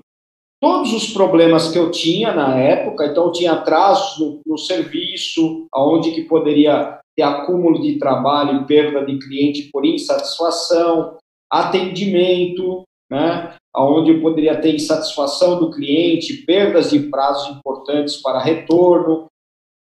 todos 0.62 0.92
os 0.92 1.12
problemas 1.12 1.72
que 1.72 1.78
eu 1.78 1.90
tinha 1.90 2.32
na 2.32 2.56
época, 2.56 3.06
então 3.06 3.24
eu 3.24 3.32
tinha 3.32 3.52
atrasos 3.52 4.20
no, 4.20 4.40
no 4.46 4.56
serviço, 4.56 5.66
aonde 5.72 6.12
que 6.12 6.22
poderia 6.22 7.00
ter 7.16 7.22
acúmulo 7.22 7.82
de 7.82 7.98
trabalho 7.98 8.62
e 8.62 8.64
perda 8.64 9.04
de 9.04 9.18
cliente 9.18 9.68
por 9.72 9.84
insatisfação, 9.84 11.16
atendimento, 11.50 12.84
né? 13.10 13.56
onde 13.76 14.12
eu 14.12 14.22
poderia 14.22 14.60
ter 14.60 14.76
insatisfação 14.76 15.58
do 15.58 15.72
cliente, 15.72 16.44
perdas 16.46 16.90
de 16.90 17.00
prazos 17.00 17.56
importantes 17.56 18.18
para 18.18 18.38
retorno, 18.38 19.26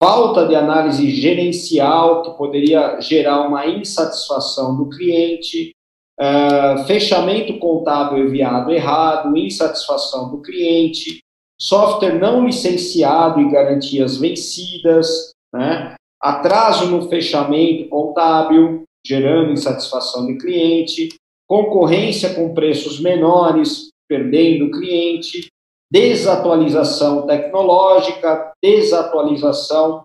falta 0.02 0.44
de 0.44 0.56
análise 0.56 1.08
gerencial, 1.08 2.22
que 2.22 2.36
poderia 2.36 3.00
gerar 3.00 3.46
uma 3.46 3.64
insatisfação 3.68 4.76
do 4.76 4.88
cliente, 4.88 5.70
uh, 6.20 6.84
fechamento 6.86 7.58
contábil 7.58 8.26
enviado 8.26 8.70
errado, 8.70 9.36
insatisfação 9.36 10.30
do 10.30 10.42
cliente, 10.42 11.20
software 11.58 12.18
não 12.18 12.44
licenciado 12.46 13.40
e 13.40 13.50
garantias 13.50 14.16
vencidas, 14.16 15.32
né? 15.52 15.94
atraso 16.20 16.86
no 16.86 17.08
fechamento 17.08 17.88
contábil, 17.88 18.84
gerando 19.06 19.52
insatisfação 19.52 20.26
de 20.26 20.38
cliente, 20.38 21.10
concorrência 21.46 22.34
com 22.34 22.54
preços 22.54 22.98
menores, 22.98 23.90
perdendo 24.08 24.66
o 24.66 24.70
cliente, 24.70 25.48
desatualização 25.92 27.26
tecnológica, 27.26 28.52
desatualização 28.62 30.02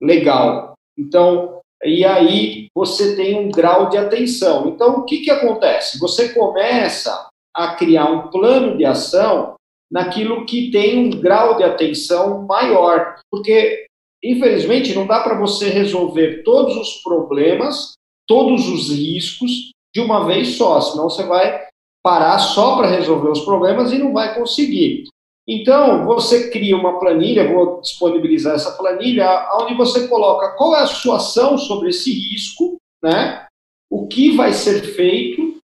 legal. 0.00 0.74
Então, 0.98 1.61
e 1.84 2.04
aí 2.04 2.66
você 2.74 3.16
tem 3.16 3.38
um 3.38 3.50
grau 3.50 3.88
de 3.88 3.96
atenção. 3.98 4.68
Então, 4.68 4.98
o 4.98 5.04
que, 5.04 5.18
que 5.18 5.30
acontece? 5.30 5.98
Você 5.98 6.30
começa 6.30 7.28
a 7.54 7.74
criar 7.74 8.06
um 8.06 8.28
plano 8.28 8.76
de 8.76 8.84
ação 8.84 9.54
naquilo 9.90 10.46
que 10.46 10.70
tem 10.70 10.98
um 10.98 11.10
grau 11.10 11.56
de 11.56 11.64
atenção 11.64 12.46
maior, 12.46 13.20
porque 13.30 13.86
infelizmente 14.24 14.94
não 14.94 15.06
dá 15.06 15.20
para 15.20 15.38
você 15.38 15.68
resolver 15.68 16.42
todos 16.44 16.76
os 16.76 17.02
problemas, 17.02 17.92
todos 18.26 18.68
os 18.68 18.90
riscos 18.90 19.70
de 19.94 20.00
uma 20.00 20.24
vez 20.24 20.56
só, 20.56 20.80
senão 20.80 21.10
você 21.10 21.24
vai 21.24 21.66
parar 22.02 22.38
só 22.38 22.76
para 22.76 22.88
resolver 22.88 23.28
os 23.28 23.44
problemas 23.44 23.92
e 23.92 23.98
não 23.98 24.12
vai 24.12 24.34
conseguir. 24.34 25.04
Então, 25.46 26.04
você 26.06 26.50
cria 26.50 26.76
uma 26.76 27.00
planilha, 27.00 27.52
vou 27.52 27.80
disponibilizar 27.80 28.54
essa 28.54 28.72
planilha, 28.72 29.48
onde 29.60 29.74
você 29.74 30.06
coloca 30.06 30.54
qual 30.56 30.76
é 30.76 30.82
a 30.82 30.86
sua 30.86 31.16
ação 31.16 31.58
sobre 31.58 31.90
esse 31.90 32.12
risco, 32.12 32.76
né? 33.02 33.46
o 33.90 34.06
que 34.06 34.34
vai 34.34 34.54
ser 34.54 34.80
feito, 34.94 35.58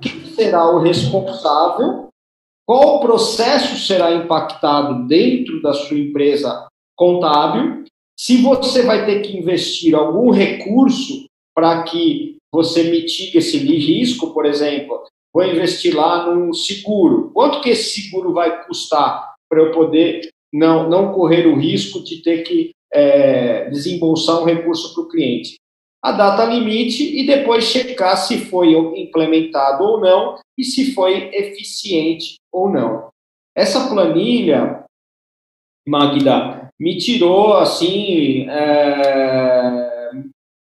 quem 0.00 0.24
será 0.26 0.70
o 0.70 0.78
responsável, 0.78 2.08
qual 2.64 3.00
processo 3.00 3.76
será 3.84 4.12
impactado 4.12 5.08
dentro 5.08 5.60
da 5.60 5.72
sua 5.72 5.98
empresa 5.98 6.68
contábil, 6.96 7.84
se 8.16 8.40
você 8.40 8.82
vai 8.82 9.04
ter 9.06 9.22
que 9.22 9.36
investir 9.36 9.94
algum 9.94 10.30
recurso 10.30 11.26
para 11.52 11.82
que 11.82 12.36
você 12.52 12.84
mitigue 12.84 13.38
esse 13.38 13.58
risco, 13.58 14.32
por 14.32 14.46
exemplo, 14.46 15.02
vou 15.34 15.44
investir 15.44 15.96
lá 15.96 16.30
num 16.30 16.54
seguro. 16.54 17.32
Quanto 17.34 17.60
que 17.60 17.70
esse 17.70 18.00
seguro 18.00 18.32
vai 18.32 18.64
custar 18.64 19.34
para 19.48 19.60
eu 19.60 19.72
poder 19.72 20.28
não, 20.52 20.88
não 20.88 21.12
correr 21.12 21.48
o 21.48 21.58
risco 21.58 22.02
de 22.04 22.22
ter 22.22 22.44
que 22.44 22.70
é, 22.92 23.68
desembolsar 23.68 24.40
um 24.40 24.44
recurso 24.44 24.94
para 24.94 25.02
o 25.02 25.08
cliente? 25.08 25.56
A 26.00 26.12
data 26.12 26.44
limite 26.44 27.18
e 27.18 27.26
depois 27.26 27.64
checar 27.64 28.16
se 28.16 28.38
foi 28.44 28.74
implementado 28.74 29.82
ou 29.82 30.00
não 30.00 30.38
e 30.56 30.62
se 30.62 30.94
foi 30.94 31.34
eficiente 31.34 32.36
ou 32.52 32.70
não. 32.70 33.08
Essa 33.56 33.88
planilha, 33.88 34.84
Magda, 35.88 36.70
me 36.78 36.98
tirou 36.98 37.54
assim 37.54 38.46
é, 38.50 40.10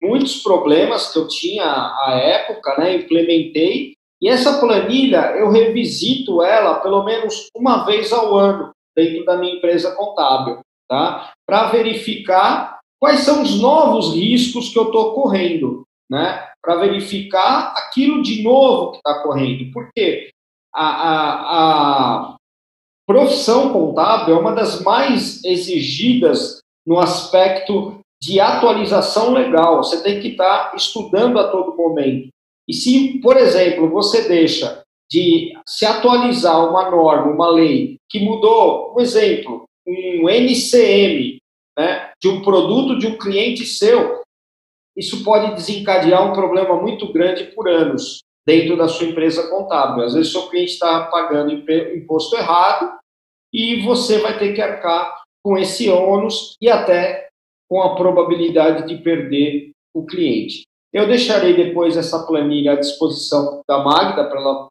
muitos 0.01 0.41
problemas 0.43 1.11
que 1.11 1.19
eu 1.19 1.27
tinha 1.27 1.65
à 1.65 2.19
época, 2.21 2.77
né? 2.77 2.95
Implementei 2.95 3.93
e 4.21 4.29
essa 4.29 4.59
planilha, 4.59 5.35
eu 5.37 5.49
revisito 5.49 6.43
ela 6.43 6.79
pelo 6.79 7.03
menos 7.03 7.47
uma 7.55 7.83
vez 7.85 8.13
ao 8.13 8.37
ano 8.37 8.71
dentro 8.95 9.25
da 9.25 9.35
minha 9.35 9.55
empresa 9.55 9.95
contábil, 9.95 10.59
tá? 10.87 11.33
Para 11.47 11.69
verificar 11.69 12.79
quais 12.99 13.21
são 13.21 13.41
os 13.41 13.59
novos 13.59 14.13
riscos 14.13 14.69
que 14.69 14.77
eu 14.77 14.85
estou 14.85 15.15
correndo, 15.15 15.83
né? 16.09 16.47
Para 16.61 16.75
verificar 16.75 17.73
aquilo 17.75 18.21
de 18.21 18.43
novo 18.43 18.91
que 18.91 18.97
está 18.97 19.23
correndo. 19.23 19.71
Porque 19.73 20.29
a, 20.73 20.85
a, 20.85 22.31
a 22.33 22.35
profissão 23.07 23.73
contábil 23.73 24.35
é 24.35 24.39
uma 24.39 24.53
das 24.53 24.81
mais 24.81 25.43
exigidas 25.43 26.59
no 26.85 26.99
aspecto 26.99 27.99
de 28.21 28.39
atualização 28.39 29.33
legal. 29.33 29.77
Você 29.77 30.03
tem 30.03 30.19
que 30.19 30.29
estar 30.29 30.69
tá 30.69 30.75
estudando 30.75 31.39
a 31.39 31.49
todo 31.49 31.75
momento. 31.75 32.29
E 32.67 32.73
se, 32.73 33.19
por 33.19 33.37
exemplo, 33.37 33.89
você 33.89 34.27
deixa 34.27 34.83
de 35.09 35.53
se 35.67 35.85
atualizar 35.85 36.69
uma 36.69 36.89
norma, 36.89 37.31
uma 37.31 37.49
lei 37.49 37.97
que 38.09 38.19
mudou, 38.19 38.95
um 38.95 39.01
exemplo, 39.01 39.65
um 39.85 40.29
NCM, 40.29 41.39
né, 41.77 42.11
de 42.21 42.29
um 42.29 42.41
produto 42.41 42.97
de 42.97 43.07
um 43.07 43.17
cliente 43.17 43.65
seu, 43.65 44.21
isso 44.95 45.23
pode 45.23 45.55
desencadear 45.55 46.29
um 46.29 46.33
problema 46.33 46.79
muito 46.79 47.11
grande 47.11 47.45
por 47.55 47.67
anos 47.67 48.19
dentro 48.45 48.77
da 48.77 48.87
sua 48.87 49.07
empresa 49.07 49.49
contábil. 49.49 50.03
Às 50.03 50.13
vezes, 50.13 50.31
seu 50.31 50.47
cliente 50.49 50.73
está 50.73 51.05
pagando 51.05 51.53
imposto 51.53 52.35
errado 52.35 52.91
e 53.53 53.81
você 53.83 54.19
vai 54.19 54.37
ter 54.37 54.53
que 54.53 54.61
arcar 54.61 55.21
com 55.43 55.57
esse 55.57 55.89
ônus 55.89 56.55
e 56.61 56.69
até 56.69 57.29
com 57.69 57.81
a 57.81 57.95
probabilidade 57.95 58.87
de 58.87 59.01
perder 59.01 59.71
o 59.93 60.05
cliente. 60.05 60.63
Eu 60.93 61.07
deixarei 61.07 61.55
depois 61.55 61.95
essa 61.95 62.25
planilha 62.25 62.73
à 62.73 62.75
disposição 62.75 63.61
da 63.67 63.79
Magda 63.79 64.27
para 64.27 64.39
ela 64.39 64.67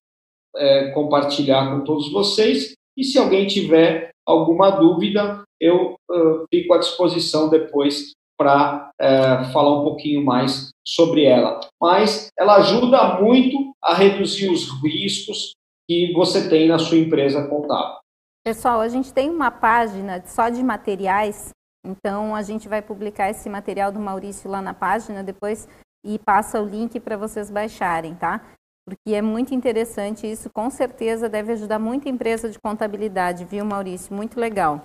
é, 0.56 0.90
compartilhar 0.90 1.70
com 1.70 1.84
todos 1.84 2.12
vocês. 2.12 2.74
E 2.96 3.04
se 3.04 3.18
alguém 3.18 3.46
tiver 3.46 4.10
alguma 4.26 4.70
dúvida, 4.70 5.42
eu 5.60 5.94
uh, 6.10 6.46
fico 6.52 6.74
à 6.74 6.78
disposição 6.78 7.48
depois 7.48 8.12
para 8.38 8.90
uh, 9.00 9.52
falar 9.52 9.80
um 9.80 9.84
pouquinho 9.84 10.24
mais 10.24 10.70
sobre 10.86 11.24
ela. 11.24 11.60
Mas 11.80 12.28
ela 12.38 12.56
ajuda 12.56 13.20
muito 13.20 13.72
a 13.82 13.94
reduzir 13.94 14.50
os 14.50 14.68
riscos 14.82 15.52
que 15.88 16.12
você 16.12 16.48
tem 16.48 16.68
na 16.68 16.78
sua 16.78 16.98
empresa 16.98 17.46
contábil. 17.48 17.98
Pessoal, 18.44 18.80
a 18.80 18.88
gente 18.88 19.12
tem 19.12 19.28
uma 19.28 19.50
página 19.50 20.22
só 20.24 20.48
de 20.48 20.62
materiais, 20.62 21.50
então 21.84 22.34
a 22.34 22.42
gente 22.42 22.68
vai 22.68 22.80
publicar 22.80 23.28
esse 23.28 23.48
material 23.50 23.92
do 23.92 24.00
Maurício 24.00 24.50
lá 24.50 24.62
na 24.62 24.72
página. 24.72 25.22
Depois 25.22 25.68
e 26.04 26.18
passa 26.18 26.60
o 26.60 26.66
link 26.66 26.98
para 27.00 27.16
vocês 27.16 27.50
baixarem, 27.50 28.14
tá? 28.14 28.40
Porque 28.84 29.14
é 29.14 29.22
muito 29.22 29.54
interessante 29.54 30.30
isso, 30.30 30.50
com 30.50 30.68
certeza 30.70 31.28
deve 31.28 31.52
ajudar 31.52 31.78
muita 31.78 32.08
empresa 32.08 32.48
de 32.48 32.58
contabilidade, 32.58 33.44
viu, 33.44 33.64
Maurício? 33.64 34.14
Muito 34.14 34.38
legal. 34.40 34.82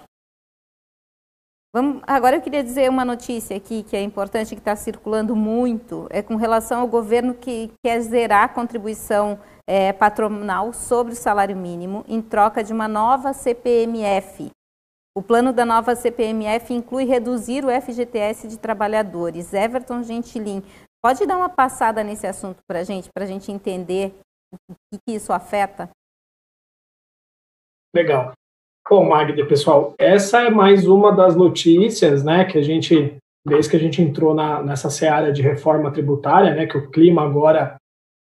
Vamos, 1.75 2.01
agora 2.07 2.37
eu 2.37 2.41
queria 2.41 2.63
dizer 2.63 2.89
uma 2.89 3.03
notícia 3.03 3.57
aqui 3.57 3.83
que 3.83 3.97
é 3.97 4.01
importante, 4.01 4.55
que 4.55 4.61
está 4.61 4.75
circulando 4.77 5.35
muito, 5.35 6.07
é 6.09 6.21
com 6.21 6.37
relação 6.37 6.79
ao 6.79 6.87
governo 6.87 7.33
que 7.33 7.69
quer 7.83 7.99
zerar 7.99 8.43
a 8.43 8.47
contribuição 8.47 9.37
é, 9.67 9.91
patronal 9.91 10.71
sobre 10.71 11.11
o 11.11 11.17
salário 11.17 11.55
mínimo 11.55 12.05
em 12.07 12.21
troca 12.21 12.63
de 12.63 12.71
uma 12.71 12.87
nova 12.87 13.33
CPMF. 13.33 14.49
O 15.17 15.21
plano 15.21 15.51
da 15.51 15.65
nova 15.65 15.95
CPMF 15.95 16.73
inclui 16.73 17.05
reduzir 17.05 17.65
o 17.65 17.69
FGTS 17.69 18.47
de 18.47 18.57
trabalhadores. 18.57 19.53
Everton 19.53 20.03
Gentilin, 20.03 20.61
Pode 21.05 21.23
dar 21.27 21.37
uma 21.37 21.49
passada 21.49 22.03
nesse 22.03 22.25
assunto 22.25 22.63
para 22.67 22.79
a 22.79 22.83
gente, 22.83 23.09
para 23.13 23.25
a 23.25 23.27
gente 23.27 23.51
entender 23.51 24.11
o 24.51 24.73
que, 24.91 24.99
que 25.05 25.15
isso 25.15 25.31
afeta? 25.31 25.87
Legal. 27.95 28.31
Bom, 28.89 29.07
Magda, 29.07 29.45
pessoal, 29.45 29.93
essa 29.99 30.41
é 30.41 30.49
mais 30.49 30.87
uma 30.87 31.15
das 31.15 31.35
notícias, 31.35 32.23
né, 32.23 32.45
que 32.45 32.57
a 32.57 32.63
gente, 32.63 33.17
desde 33.45 33.69
que 33.69 33.77
a 33.77 33.79
gente 33.79 34.01
entrou 34.01 34.33
na, 34.33 34.63
nessa 34.63 34.89
seara 34.89 35.31
de 35.31 35.43
reforma 35.43 35.93
tributária, 35.93 36.55
né, 36.55 36.65
que 36.65 36.75
o 36.75 36.89
clima 36.89 37.21
agora 37.21 37.75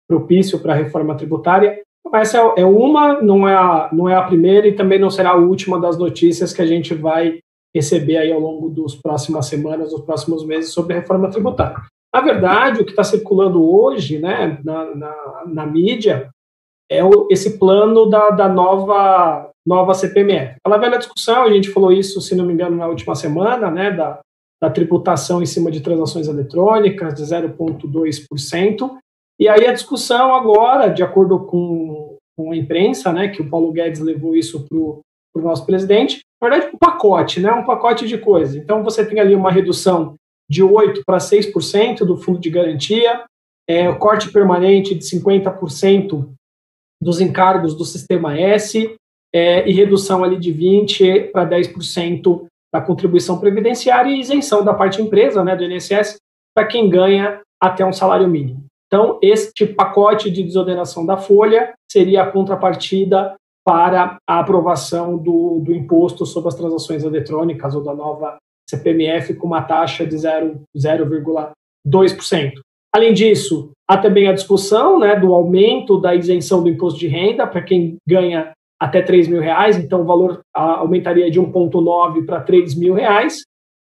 propício 0.08 0.58
para 0.58 0.72
a 0.72 0.78
reforma 0.78 1.18
tributária, 1.18 1.84
essa 2.14 2.38
é, 2.38 2.62
é 2.62 2.66
uma, 2.66 3.22
não 3.22 3.46
é, 3.46 3.56
a, 3.56 3.90
não 3.92 4.08
é 4.08 4.16
a 4.16 4.24
primeira 4.24 4.70
e 4.70 4.76
também 4.78 4.98
não 5.00 5.10
será 5.10 5.32
a 5.32 5.36
última 5.36 5.78
das 5.82 5.98
notícias 5.98 6.54
que 6.54 6.62
a 6.62 6.66
gente 6.66 6.94
vai 6.94 7.40
receber 7.76 8.16
aí 8.16 8.32
ao 8.32 8.40
longo 8.40 8.70
das 8.70 8.96
próximas 8.96 9.48
semanas, 9.48 9.92
dos 9.92 10.06
próximos 10.06 10.46
meses 10.46 10.72
sobre 10.72 10.94
a 10.94 11.02
reforma 11.02 11.30
tributária. 11.30 11.76
Na 12.14 12.22
verdade, 12.22 12.82
o 12.82 12.86
que 12.86 12.91
está 12.91 13.03
circulando 13.03 13.64
hoje 13.64 14.20
né, 14.20 14.60
na, 14.64 14.95
na, 14.95 15.43
na 15.47 15.66
mídia 15.66 16.30
é 16.89 17.03
o, 17.03 17.28
esse 17.30 17.60
plano 17.60 18.10
da, 18.10 18.32
da 18.32 18.49
nova, 18.49 19.51
nova 19.66 19.93
CPMF. 19.93 20.55
Aquela 20.57 20.80
velha 20.80 20.97
discussão, 20.97 21.43
a 21.43 21.51
gente 21.51 21.70
falou 21.70 21.91
isso, 21.91 22.20
se 22.20 22.36
não 22.36 22.45
me 22.45 22.53
engano, 22.53 22.76
na 22.76 22.88
última 22.88 23.14
semana, 23.14 23.70
né, 23.70 23.91
da, 23.91 24.20
da 24.60 24.70
tributação 24.72 25.41
em 25.41 25.45
cima 25.45 25.70
de 25.70 25.82
transações 25.82 26.28
eletrônicas 26.28 27.14
de 27.14 27.24
0,2%. 27.24 28.97
E 29.39 29.47
aí 29.47 29.68
a 29.68 29.74
discussão 29.74 30.34
agora, 30.34 30.89
de 30.89 31.03
acordo 31.03 31.45
com, 31.45 32.18
com 32.36 32.51
a 32.51 32.57
imprensa, 32.57 33.14
né, 33.14 33.28
que 33.28 33.41
o 33.41 33.49
Paulo 33.49 33.72
Guedes 33.72 34.01
levou 34.01 34.36
isso 34.36 34.66
para 34.68 34.78
o 34.78 35.01
nosso 35.36 35.64
presidente, 35.66 36.22
na 36.41 36.49
verdade, 36.49 36.72
um 36.74 36.78
pacote, 36.78 37.39
né, 37.39 37.51
um 37.51 37.66
pacote 37.66 38.07
de 38.07 38.18
coisas. 38.18 38.55
Então, 38.55 38.84
você 38.84 39.05
tem 39.05 39.20
ali 39.20 39.36
uma 39.36 39.51
redução 39.51 40.16
de 40.50 40.64
8% 40.64 41.02
para 41.06 41.18
6% 41.18 42.00
do 42.00 42.18
fundo 42.18 42.39
de 42.39 42.50
garantia, 42.50 43.24
é, 43.68 43.88
o 43.88 43.97
corte 44.00 44.32
permanente 44.32 44.95
de 44.95 45.06
50% 45.06 46.28
dos 47.02 47.22
encargos 47.22 47.76
do 47.76 47.86
sistema 47.86 48.38
S 48.38 48.95
é, 49.34 49.70
e 49.70 49.74
redução 49.74 50.24
ali 50.24 50.38
de 50.38 50.54
20% 50.54 51.32
para 51.32 51.47
10% 51.47 52.45
da 52.74 52.82
contribuição 52.82 53.39
previdenciária 53.39 54.10
e 54.10 54.20
isenção 54.20 54.64
da 54.64 54.74
parte 54.74 55.02
empresa, 55.02 55.43
né, 55.43 55.56
do 55.56 55.64
INSS, 55.64 56.18
para 56.56 56.68
quem 56.68 56.89
ganha 56.89 57.41
até 57.62 57.86
um 57.86 57.93
salário 57.93 58.28
mínimo. 58.28 58.66
Então, 58.88 59.20
este 59.22 59.68
pacote 59.68 60.32
de 60.32 60.41
desoneração 60.41 61.06
da 61.06 61.16
folha 61.16 61.74
seria 61.91 62.24
a 62.24 62.32
contrapartida 62.32 63.36
para 63.64 64.18
a 64.28 64.39
aprovação 64.39 65.16
do, 65.16 65.60
do 65.60 65.72
imposto 65.72 66.26
sobre 66.26 66.50
as 66.50 66.56
transações 66.56 67.04
eletrônicas 67.04 67.76
ou 67.76 67.84
da 67.84 67.93
nova 67.93 68.38
CPMF 68.70 69.34
com 69.36 69.47
uma 69.47 69.61
taxa 69.61 70.05
de 70.05 70.15
0,2%. 70.15 72.51
Além 72.93 73.13
disso, 73.13 73.72
há 73.88 73.97
também 73.97 74.28
a 74.28 74.34
discussão 74.34 74.99
né, 74.99 75.15
do 75.15 75.34
aumento 75.34 75.99
da 75.99 76.15
isenção 76.15 76.63
do 76.63 76.70
imposto 76.70 76.99
de 76.99 77.07
renda 77.07 77.45
para 77.45 77.61
quem 77.61 77.97
ganha 78.07 78.51
até 78.80 79.01
3 79.01 79.28
mil 79.28 79.41
reais, 79.41 79.78
então 79.78 80.01
o 80.01 80.05
valor 80.05 80.39
aumentaria 80.53 81.30
de 81.30 81.39
1,9 81.39 82.26
para 82.26 82.41
3 82.41 82.76
mil 82.76 82.93
reais, 82.93 83.43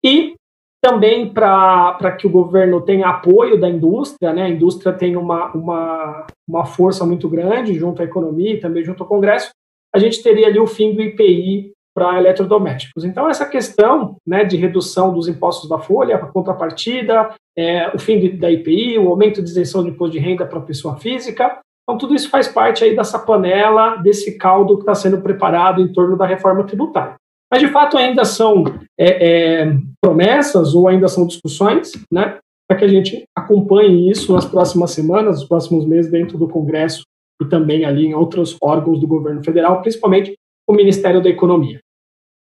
e 0.03 0.33
também 0.81 1.31
para 1.31 2.15
que 2.17 2.25
o 2.25 2.29
governo 2.29 2.81
tenha 2.81 3.07
apoio 3.07 3.59
da 3.59 3.69
indústria, 3.69 4.33
né? 4.33 4.43
a 4.43 4.49
indústria 4.49 4.93
tem 4.93 5.15
uma, 5.15 5.51
uma, 5.51 6.25
uma 6.47 6.65
força 6.65 7.05
muito 7.05 7.29
grande 7.29 7.73
junto 7.73 8.01
à 8.01 8.05
economia 8.05 8.53
e 8.53 8.59
também 8.59 8.83
junto 8.83 9.03
ao 9.03 9.09
Congresso, 9.09 9.51
a 9.93 9.99
gente 9.99 10.23
teria 10.23 10.47
ali 10.47 10.59
o 10.59 10.67
fim 10.67 10.93
do 10.93 11.01
IPI 11.01 11.73
para 11.99 12.17
eletrodomésticos. 12.17 13.03
Então, 13.03 13.29
essa 13.29 13.45
questão 13.45 14.15
né, 14.25 14.45
de 14.45 14.55
redução 14.55 15.13
dos 15.13 15.27
impostos 15.27 15.69
da 15.69 15.77
folha, 15.77 16.15
a 16.15 16.19
contrapartida, 16.19 17.29
é, 17.57 17.89
o 17.93 17.99
fim 17.99 18.19
de, 18.19 18.29
da 18.29 18.49
IPI, 18.49 18.97
o 18.97 19.09
aumento 19.09 19.43
de 19.43 19.49
isenção 19.49 19.83
de 19.83 19.89
imposto 19.89 20.13
de 20.13 20.19
renda 20.19 20.45
para 20.45 20.59
a 20.59 20.63
pessoa 20.63 20.95
física, 20.95 21.59
então 21.83 21.97
tudo 21.97 22.15
isso 22.15 22.29
faz 22.29 22.47
parte 22.47 22.85
aí 22.85 22.95
dessa 22.95 23.19
panela, 23.19 23.97
desse 23.97 24.37
caldo 24.37 24.75
que 24.75 24.83
está 24.83 24.95
sendo 24.95 25.21
preparado 25.21 25.81
em 25.81 25.91
torno 25.91 26.17
da 26.17 26.25
reforma 26.25 26.63
tributária. 26.63 27.15
Mas, 27.51 27.61
de 27.61 27.67
fato, 27.67 27.97
ainda 27.97 28.23
são 28.23 28.63
é, 28.97 29.63
é, 29.63 29.77
promessas 30.01 30.73
ou 30.73 30.87
ainda 30.87 31.09
são 31.09 31.27
discussões, 31.27 31.91
né, 32.09 32.37
para 32.69 32.77
que 32.77 32.85
a 32.85 32.87
gente 32.87 33.23
acompanhe 33.35 34.09
isso 34.09 34.31
nas 34.31 34.45
próximas 34.45 34.91
semanas, 34.91 35.39
nos 35.39 35.49
próximos 35.49 35.85
meses, 35.85 36.09
dentro 36.09 36.37
do 36.37 36.47
Congresso 36.47 37.01
e 37.41 37.45
também 37.45 37.83
ali 37.83 38.05
em 38.05 38.13
outros 38.13 38.55
órgãos 38.61 39.01
do 39.01 39.07
governo 39.07 39.43
federal, 39.43 39.81
principalmente 39.81 40.35
o 40.69 40.73
Ministério 40.73 41.21
da 41.21 41.29
Economia. 41.29 41.79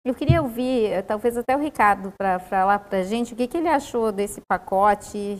Eu 0.09 0.15
queria 0.15 0.41
ouvir, 0.41 0.91
eh, 0.91 1.03
talvez 1.03 1.37
até 1.37 1.55
o 1.55 1.59
Ricardo, 1.59 2.11
para 2.17 2.39
falar 2.39 2.79
para 2.79 2.97
a 2.97 3.03
gente 3.03 3.35
o 3.35 3.37
que, 3.37 3.47
que 3.47 3.55
ele 3.55 3.67
achou 3.67 4.11
desse 4.11 4.41
pacote, 4.41 5.39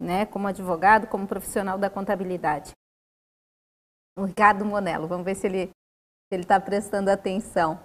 né, 0.00 0.24
como 0.24 0.48
advogado, 0.48 1.06
como 1.06 1.28
profissional 1.28 1.76
da 1.76 1.90
contabilidade. 1.90 2.72
O 4.16 4.24
Ricardo 4.24 4.64
Monello, 4.64 5.06
vamos 5.06 5.26
ver 5.26 5.34
se 5.34 5.46
ele 5.46 5.70
está 6.32 6.58
prestando 6.58 7.10
atenção. 7.10 7.78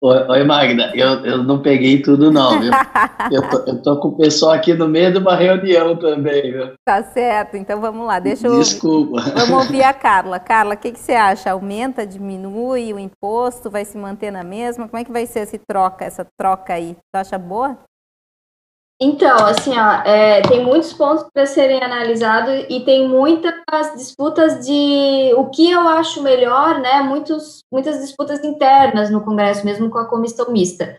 Oi, 0.00 0.44
Magda, 0.44 0.92
eu, 0.94 1.24
eu 1.24 1.42
não 1.42 1.60
peguei 1.60 2.00
tudo 2.00 2.30
não, 2.30 2.60
viu? 2.60 2.70
Eu 3.30 3.42
tô, 3.50 3.58
eu 3.70 3.82
tô 3.82 4.00
com 4.00 4.08
o 4.08 4.16
pessoal 4.16 4.52
aqui 4.52 4.72
no 4.72 4.88
meio 4.88 5.12
de 5.12 5.18
uma 5.18 5.36
reunião 5.36 5.94
também, 5.96 6.50
viu? 6.50 6.72
Tá 6.82 7.02
certo, 7.02 7.58
então 7.58 7.78
vamos 7.78 8.06
lá, 8.06 8.18
deixa 8.18 8.46
eu... 8.46 8.58
Desculpa. 8.58 9.20
Vamos 9.20 9.66
ouvir 9.66 9.82
a 9.82 9.92
Carla. 9.92 10.40
Carla, 10.40 10.74
o 10.74 10.78
que, 10.78 10.92
que 10.92 10.98
você 10.98 11.12
acha? 11.12 11.50
Aumenta, 11.50 12.06
diminui 12.06 12.94
o 12.94 12.98
imposto, 12.98 13.70
vai 13.70 13.84
se 13.84 13.98
manter 13.98 14.30
na 14.30 14.42
mesma? 14.42 14.88
Como 14.88 14.98
é 14.98 15.04
que 15.04 15.12
vai 15.12 15.26
ser 15.26 15.40
essa 15.40 15.58
troca, 15.68 16.06
essa 16.06 16.26
troca 16.40 16.72
aí? 16.72 16.92
Você 16.92 17.20
acha 17.20 17.38
boa? 17.38 17.76
Então, 19.00 19.36
assim, 19.46 19.78
ó, 19.78 20.02
é, 20.04 20.42
tem 20.42 20.64
muitos 20.64 20.92
pontos 20.92 21.24
para 21.32 21.46
serem 21.46 21.80
analisados 21.80 22.66
e 22.68 22.80
tem 22.80 23.08
muitas 23.08 23.54
disputas 23.96 24.66
de 24.66 25.32
o 25.36 25.46
que 25.50 25.70
eu 25.70 25.80
acho 25.82 26.20
melhor, 26.20 26.80
né? 26.80 27.00
Muitos, 27.02 27.60
muitas 27.72 28.00
disputas 28.00 28.42
internas 28.42 29.08
no 29.08 29.20
Congresso, 29.20 29.64
mesmo 29.64 29.88
com 29.88 29.98
a 29.98 30.08
comissão 30.08 30.50
mista. 30.50 30.96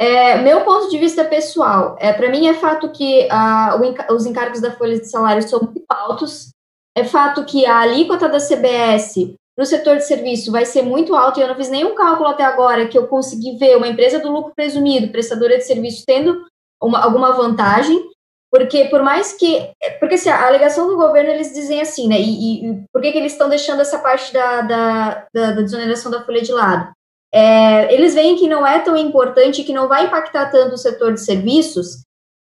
É, 0.00 0.38
meu 0.38 0.62
ponto 0.62 0.88
de 0.88 0.98
vista 0.98 1.24
pessoal, 1.24 1.94
é, 2.00 2.12
para 2.12 2.30
mim 2.30 2.48
é 2.48 2.54
fato 2.54 2.90
que 2.90 3.28
ah, 3.30 3.78
os 4.10 4.24
encargos 4.24 4.60
da 4.60 4.72
folha 4.72 4.98
de 4.98 5.08
salário 5.08 5.46
são 5.46 5.60
muito 5.60 5.84
altos, 5.88 6.48
é 6.96 7.04
fato 7.04 7.44
que 7.44 7.66
a 7.66 7.80
alíquota 7.80 8.28
da 8.28 8.38
CBS 8.38 9.34
no 9.56 9.66
setor 9.66 9.98
de 9.98 10.06
serviço 10.06 10.50
vai 10.50 10.64
ser 10.64 10.82
muito 10.82 11.14
alta, 11.14 11.38
e 11.38 11.42
eu 11.42 11.48
não 11.48 11.54
fiz 11.54 11.68
nenhum 11.68 11.94
cálculo 11.94 12.30
até 12.30 12.42
agora 12.42 12.88
que 12.88 12.96
eu 12.96 13.06
consegui 13.06 13.58
ver 13.58 13.76
uma 13.76 13.86
empresa 13.86 14.18
do 14.18 14.32
lucro 14.32 14.52
presumido, 14.56 15.12
prestadora 15.12 15.58
de 15.58 15.64
serviço, 15.64 16.04
tendo 16.06 16.42
uma, 16.82 17.02
alguma 17.02 17.32
vantagem, 17.32 18.02
porque 18.50 18.86
por 18.86 19.02
mais 19.02 19.32
que. 19.32 19.70
Porque 19.98 20.16
assim, 20.16 20.28
a 20.28 20.46
alegação 20.46 20.86
do 20.86 20.96
governo 20.96 21.30
eles 21.30 21.54
dizem 21.54 21.80
assim, 21.80 22.06
né? 22.06 22.20
E, 22.20 22.66
e 22.66 22.84
por 22.92 23.00
que, 23.00 23.12
que 23.12 23.18
eles 23.18 23.32
estão 23.32 23.48
deixando 23.48 23.80
essa 23.80 23.98
parte 23.98 24.32
da, 24.32 24.60
da, 24.60 25.26
da, 25.32 25.52
da 25.52 25.62
desoneração 25.62 26.10
da 26.10 26.22
folha 26.24 26.42
de 26.42 26.52
lado? 26.52 26.92
É, 27.34 27.92
eles 27.94 28.14
veem 28.14 28.36
que 28.36 28.46
não 28.46 28.66
é 28.66 28.78
tão 28.78 28.94
importante, 28.94 29.64
que 29.64 29.72
não 29.72 29.88
vai 29.88 30.04
impactar 30.04 30.50
tanto 30.50 30.74
o 30.74 30.78
setor 30.78 31.14
de 31.14 31.20
serviços, 31.24 32.04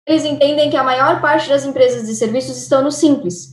eles 0.07 0.25
entendem 0.25 0.69
que 0.69 0.75
a 0.75 0.83
maior 0.83 1.21
parte 1.21 1.47
das 1.47 1.63
empresas 1.63 2.07
de 2.07 2.15
serviços 2.15 2.57
estão 2.57 2.81
no 2.81 2.91
simples. 2.91 3.51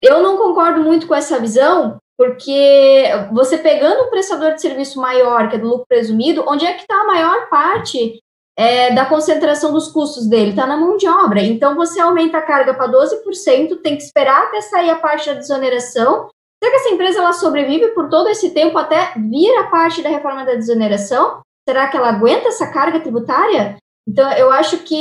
Eu 0.00 0.22
não 0.22 0.36
concordo 0.36 0.80
muito 0.80 1.08
com 1.08 1.14
essa 1.14 1.40
visão, 1.40 1.98
porque 2.16 3.04
você 3.32 3.58
pegando 3.58 4.04
um 4.04 4.10
prestador 4.10 4.54
de 4.54 4.60
serviço 4.60 5.00
maior, 5.00 5.48
que 5.48 5.56
é 5.56 5.58
do 5.58 5.66
lucro 5.66 5.86
presumido, 5.88 6.44
onde 6.46 6.64
é 6.64 6.72
que 6.74 6.82
está 6.82 7.00
a 7.00 7.06
maior 7.06 7.48
parte 7.50 8.20
é, 8.58 8.92
da 8.92 9.06
concentração 9.06 9.72
dos 9.72 9.86
custos 9.86 10.26
dele, 10.26 10.50
está 10.50 10.66
na 10.66 10.76
mão 10.76 10.96
de 10.96 11.08
obra. 11.08 11.40
Então, 11.40 11.76
você 11.76 12.00
aumenta 12.00 12.38
a 12.38 12.42
carga 12.42 12.74
para 12.74 12.90
12%, 12.90 13.80
tem 13.80 13.96
que 13.96 14.02
esperar 14.02 14.46
até 14.46 14.60
sair 14.60 14.90
a 14.90 14.96
parte 14.96 15.28
da 15.28 15.34
desoneração. 15.34 16.28
Será 16.60 16.72
que 16.72 16.80
essa 16.80 16.88
empresa 16.88 17.20
ela 17.20 17.32
sobrevive 17.32 17.88
por 17.94 18.08
todo 18.08 18.28
esse 18.28 18.50
tempo 18.50 18.76
até 18.76 19.12
vir 19.16 19.56
a 19.58 19.68
parte 19.68 20.02
da 20.02 20.08
reforma 20.08 20.44
da 20.44 20.54
desoneração? 20.54 21.40
Será 21.68 21.86
que 21.86 21.96
ela 21.96 22.08
aguenta 22.08 22.48
essa 22.48 22.66
carga 22.66 22.98
tributária? 22.98 23.76
Então, 24.08 24.28
eu 24.32 24.50
acho 24.50 24.78
que 24.78 25.00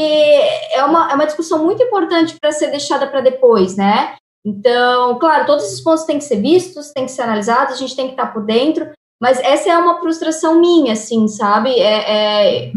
é 0.73 0.83
uma, 0.83 1.11
é 1.11 1.15
uma 1.15 1.25
discussão 1.25 1.63
muito 1.63 1.81
importante 1.81 2.35
para 2.39 2.51
ser 2.51 2.67
deixada 2.67 3.07
para 3.07 3.21
depois, 3.21 3.75
né? 3.75 4.15
Então, 4.45 5.17
claro, 5.17 5.47
todos 5.47 5.65
esses 5.65 5.81
pontos 5.81 6.03
têm 6.03 6.19
que 6.19 6.25
ser 6.25 6.39
vistos, 6.39 6.91
têm 6.91 7.05
que 7.05 7.11
ser 7.11 7.23
analisados, 7.23 7.73
a 7.73 7.77
gente 7.77 7.95
tem 7.95 8.05
que 8.05 8.13
estar 8.13 8.27
por 8.27 8.45
dentro, 8.45 8.91
mas 9.19 9.39
essa 9.39 9.69
é 9.69 9.77
uma 9.77 9.99
frustração 9.99 10.59
minha, 10.59 10.93
assim, 10.93 11.27
sabe? 11.27 11.71
É, 11.79 12.67
é, 12.67 12.71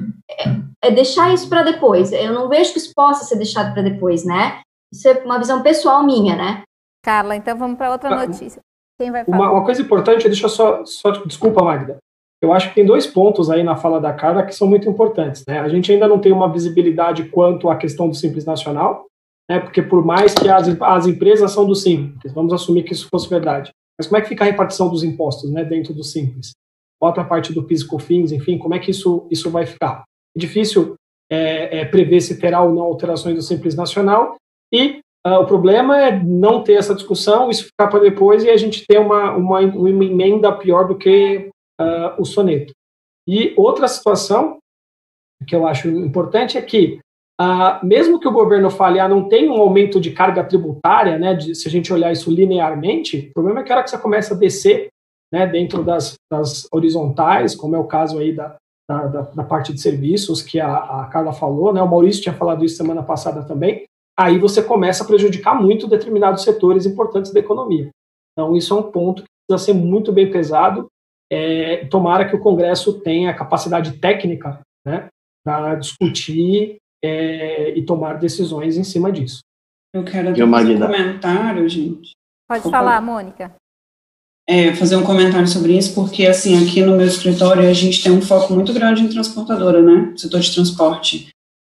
é 0.83 0.91
deixar 0.91 1.33
isso 1.33 1.49
para 1.49 1.63
depois. 1.63 2.13
Eu 2.13 2.33
não 2.33 2.49
vejo 2.49 2.73
que 2.73 2.79
isso 2.79 2.93
possa 2.95 3.25
ser 3.25 3.37
deixado 3.37 3.73
para 3.73 3.83
depois, 3.83 4.25
né? 4.25 4.61
Isso 4.93 5.09
é 5.09 5.13
uma 5.25 5.39
visão 5.39 5.63
pessoal 5.63 6.05
minha, 6.05 6.37
né? 6.37 6.63
Carla, 7.05 7.37
então 7.37 7.57
vamos 7.57 7.79
para 7.79 7.93
outra 7.93 8.11
ah, 8.11 8.27
notícia. 8.27 8.61
Quem 8.99 9.11
vai 9.11 9.25
falar? 9.25 9.37
Uma, 9.37 9.51
uma, 9.53 9.65
coisa 9.65 9.81
importante, 9.81 10.29
deixa 10.29 10.47
eu 10.47 10.51
só, 10.51 10.85
só. 10.85 11.11
Desculpa, 11.11 11.63
Magda. 11.63 11.99
Eu 12.43 12.53
acho 12.53 12.71
que 12.71 12.75
tem 12.75 12.87
dois 12.87 13.07
pontos 13.07 13.51
aí 13.51 13.63
na 13.63 13.77
fala 13.77 14.01
da 14.01 14.15
Carla 14.15 14.45
que 14.45 14.55
são 14.55 14.67
muito 14.67 14.89
importantes. 14.89 15.45
Né? 15.47 15.61
A 15.61 15.69
gente 15.69 15.93
ainda 15.93 16.09
não 16.09 16.19
tem 16.19 16.33
uma 16.33 16.51
visibilidade 16.51 17.25
quanto 17.25 17.69
à 17.69 17.77
questão 17.77 18.09
do 18.09 18.15
Simples 18.15 18.47
Nacional, 18.47 19.07
né? 19.49 19.61
porque 19.61 19.83
por 19.83 20.05
mais 20.05 20.33
que 20.33 20.49
as, 20.49 20.67
as 20.81 21.07
empresas 21.07 21.53
são 21.53 21.67
do 21.67 21.75
Simples, 21.75 22.33
vamos 22.33 22.53
assumir 22.53 22.83
que 22.83 22.95
isso 22.95 23.09
fosse 23.11 23.29
verdade, 23.29 23.71
mas 23.99 24.07
como 24.07 24.17
é 24.17 24.23
que 24.23 24.29
fica 24.29 24.45
a 24.45 24.47
repartição 24.47 24.89
dos 24.89 25.05
impostos 25.05 25.51
né, 25.51 25.63
dentro 25.65 25.93
do 25.93 26.03
Simples? 26.03 26.53
Outra 26.99 27.25
parte 27.25 27.53
do 27.53 27.63
PIS 27.63 27.83
e 27.83 27.87
COFINS, 27.87 28.33
enfim, 28.33 28.57
como 28.57 28.75
é 28.75 28.79
que 28.79 28.91
isso, 28.91 29.27
isso 29.31 29.51
vai 29.51 29.67
ficar? 29.67 30.05
Difícil 30.37 30.95
é, 31.31 31.81
é, 31.81 31.85
prever 31.85 32.21
se 32.21 32.39
terá 32.39 32.61
ou 32.63 32.75
não 32.75 32.83
alterações 32.83 33.35
do 33.35 33.43
Simples 33.43 33.75
Nacional, 33.75 34.37
e 34.73 35.01
uh, 35.27 35.41
o 35.41 35.47
problema 35.47 35.99
é 35.99 36.23
não 36.23 36.63
ter 36.63 36.75
essa 36.75 36.95
discussão, 36.95 37.51
isso 37.51 37.67
ficar 37.67 37.89
para 37.89 38.01
depois 38.01 38.45
e 38.45 38.51
a 38.51 38.57
gente 38.57 38.87
ter 38.87 38.99
uma, 38.99 39.33
uma, 39.33 39.61
uma 39.61 40.05
emenda 40.05 40.53
pior 40.53 40.87
do 40.87 40.97
que 40.97 41.51
uh, 41.81 42.21
o 42.21 42.25
soneto. 42.25 42.73
E 43.29 43.55
outra 43.57 43.87
situação 43.87 44.59
que 45.47 45.55
eu 45.55 45.67
acho 45.67 45.89
importante 45.89 46.59
é 46.59 46.63
que, 46.63 47.01
uh, 47.41 47.85
mesmo 47.85 48.21
que 48.21 48.29
o 48.29 48.33
governo 48.33 48.71
fale, 48.71 49.01
ah, 49.01 49.09
não 49.09 49.29
tem 49.29 49.49
um 49.49 49.61
aumento 49.61 50.01
de 50.01 50.11
carga 50.11 50.45
tributária, 50.45 51.19
né, 51.19 51.35
de, 51.35 51.55
se 51.55 51.67
a 51.67 51.71
gente 51.71 51.93
olhar 51.93 52.13
isso 52.13 52.31
linearmente, 52.31 53.29
o 53.31 53.35
problema 53.35 53.61
é 53.61 53.63
que 53.63 53.73
a 53.73 53.77
hora 53.77 53.85
que 53.85 53.91
você 53.91 53.99
começa 53.99 54.35
a 54.35 54.37
descer 54.37 54.89
né, 55.33 55.47
dentro 55.47 55.83
das, 55.83 56.15
das 56.31 56.67
horizontais, 56.73 57.55
como 57.55 57.77
é 57.77 57.79
o 57.79 57.87
caso 57.87 58.19
aí 58.19 58.33
da, 58.33 58.57
da, 58.91 59.07
da, 59.07 59.21
da 59.23 59.45
parte 59.45 59.73
de 59.73 59.81
serviços 59.81 60.43
que 60.43 60.59
a, 60.59 60.75
a, 60.77 61.07
Carla 61.07 61.33
falou, 61.33 61.73
né? 61.73 61.81
O 61.81 61.89
Maurício 61.89 62.23
tinha 62.23 62.35
falado 62.35 62.65
isso 62.65 62.77
semana 62.77 63.05
passada 63.05 63.45
também. 63.45 63.85
Aí 64.19 64.37
você 64.37 64.61
começa 64.61 65.05
a 65.05 65.07
prejudicar 65.07 65.55
muito 65.55 65.87
determinados 65.87 66.43
setores 66.43 66.87
importantes 66.87 67.33
da 67.33 67.39
economia. 67.39 67.89
Então 68.33 68.57
isso 68.57 68.75
é 68.75 68.77
um 68.77 68.91
ponto 68.91 69.23
que 69.23 69.29
precisa 69.47 69.65
ser 69.65 69.79
muito 69.79 70.13
bem 70.13 70.29
pesado. 70.29 70.89
É, 71.33 71.87
tomara 71.87 72.29
que 72.29 72.35
o 72.35 72.41
Congresso 72.41 73.01
tenha 73.01 73.33
capacidade 73.33 73.93
técnica, 73.99 74.61
né, 74.85 75.07
para 75.45 75.77
discutir 75.77 76.79
é, 77.03 77.71
e 77.79 77.85
tomar 77.85 78.15
decisões 78.15 78.77
em 78.77 78.83
cima 78.83 79.13
disso. 79.13 79.39
Eu 79.95 80.03
quero 80.05 80.35
dar 80.35 80.45
um 80.45 80.51
comentário, 80.51 81.69
gente. 81.69 82.11
Pode 82.49 82.69
falar, 82.69 83.01
Mônica 83.01 83.55
é, 84.51 84.75
fazer 84.75 84.97
um 84.97 85.05
comentário 85.05 85.47
sobre 85.47 85.79
isso, 85.79 85.95
porque, 85.95 86.27
assim, 86.27 86.61
aqui 86.61 86.83
no 86.83 86.97
meu 86.97 87.07
escritório 87.07 87.69
a 87.69 87.73
gente 87.73 88.03
tem 88.03 88.11
um 88.11 88.21
foco 88.21 88.53
muito 88.53 88.73
grande 88.73 89.01
em 89.01 89.09
transportadora, 89.09 89.81
né, 89.81 90.13
setor 90.17 90.41
de 90.41 90.53
transporte. 90.53 91.29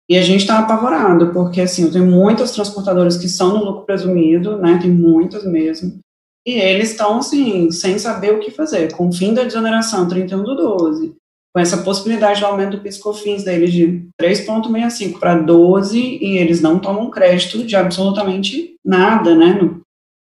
E 0.08 0.16
a 0.16 0.22
gente 0.22 0.40
está 0.40 0.58
apavorado, 0.58 1.34
porque, 1.34 1.60
assim, 1.60 1.82
eu 1.82 1.92
tenho 1.92 2.06
muitas 2.06 2.52
transportadoras 2.52 3.18
que 3.18 3.28
são 3.28 3.52
no 3.52 3.62
lucro 3.62 3.84
presumido, 3.84 4.56
né, 4.56 4.78
tem 4.80 4.90
muitas 4.90 5.44
mesmo, 5.44 5.98
e 6.46 6.52
eles 6.52 6.92
estão, 6.92 7.18
assim, 7.18 7.70
sem 7.70 7.98
saber 7.98 8.32
o 8.32 8.40
que 8.40 8.50
fazer. 8.50 8.90
Com 8.94 9.08
o 9.10 9.12
fim 9.12 9.34
da 9.34 9.44
desoneração, 9.44 10.08
31 10.08 10.42
do 10.42 10.54
12, 10.54 11.12
com 11.54 11.60
essa 11.60 11.76
possibilidade 11.76 12.38
de 12.38 12.46
aumento 12.46 12.78
do 12.78 12.82
PIS/COFINS 12.82 13.44
deles 13.44 13.70
de 13.70 14.08
3,65 14.18 15.18
para 15.18 15.34
12, 15.34 15.98
e 16.00 16.38
eles 16.38 16.62
não 16.62 16.78
tomam 16.78 17.10
crédito 17.10 17.62
de 17.64 17.76
absolutamente 17.76 18.76
nada, 18.82 19.36
né, 19.36 19.58
no, 19.60 19.82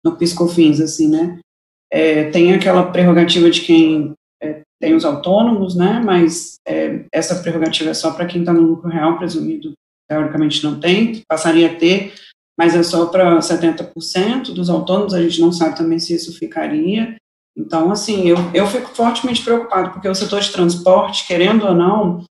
no 0.04 0.16
PiscoFins, 0.16 0.80
assim, 0.80 1.06
né? 1.06 1.38
É, 1.92 2.30
tem 2.30 2.54
aquela 2.54 2.90
prerrogativa 2.90 3.50
de 3.50 3.60
quem 3.60 4.14
é, 4.42 4.62
tem 4.80 4.94
os 4.94 5.04
autônomos, 5.04 5.76
né? 5.76 6.00
Mas 6.02 6.54
é, 6.66 7.04
essa 7.12 7.36
prerrogativa 7.36 7.90
é 7.90 7.94
só 7.94 8.12
para 8.12 8.26
quem 8.26 8.40
está 8.40 8.52
no 8.52 8.62
lucro 8.62 8.88
real, 8.88 9.18
presumido, 9.18 9.74
teoricamente 10.08 10.64
não 10.64 10.80
tem, 10.80 11.22
passaria 11.28 11.70
a 11.70 11.74
ter, 11.74 12.14
mas 12.58 12.74
é 12.74 12.82
só 12.82 13.06
para 13.06 13.38
70% 13.38 14.52
dos 14.52 14.68
autônomos, 14.68 15.14
a 15.14 15.22
gente 15.22 15.40
não 15.40 15.52
sabe 15.52 15.76
também 15.76 15.98
se 15.98 16.14
isso 16.14 16.38
ficaria. 16.38 17.16
Então, 17.56 17.90
assim, 17.90 18.26
eu, 18.26 18.36
eu 18.54 18.66
fico 18.66 18.88
fortemente 18.94 19.42
preocupado, 19.42 19.90
porque 19.90 20.08
o 20.08 20.14
setor 20.14 20.40
de 20.40 20.52
transporte, 20.52 21.26
querendo 21.26 21.66
ou 21.66 21.74
não, 21.74 22.24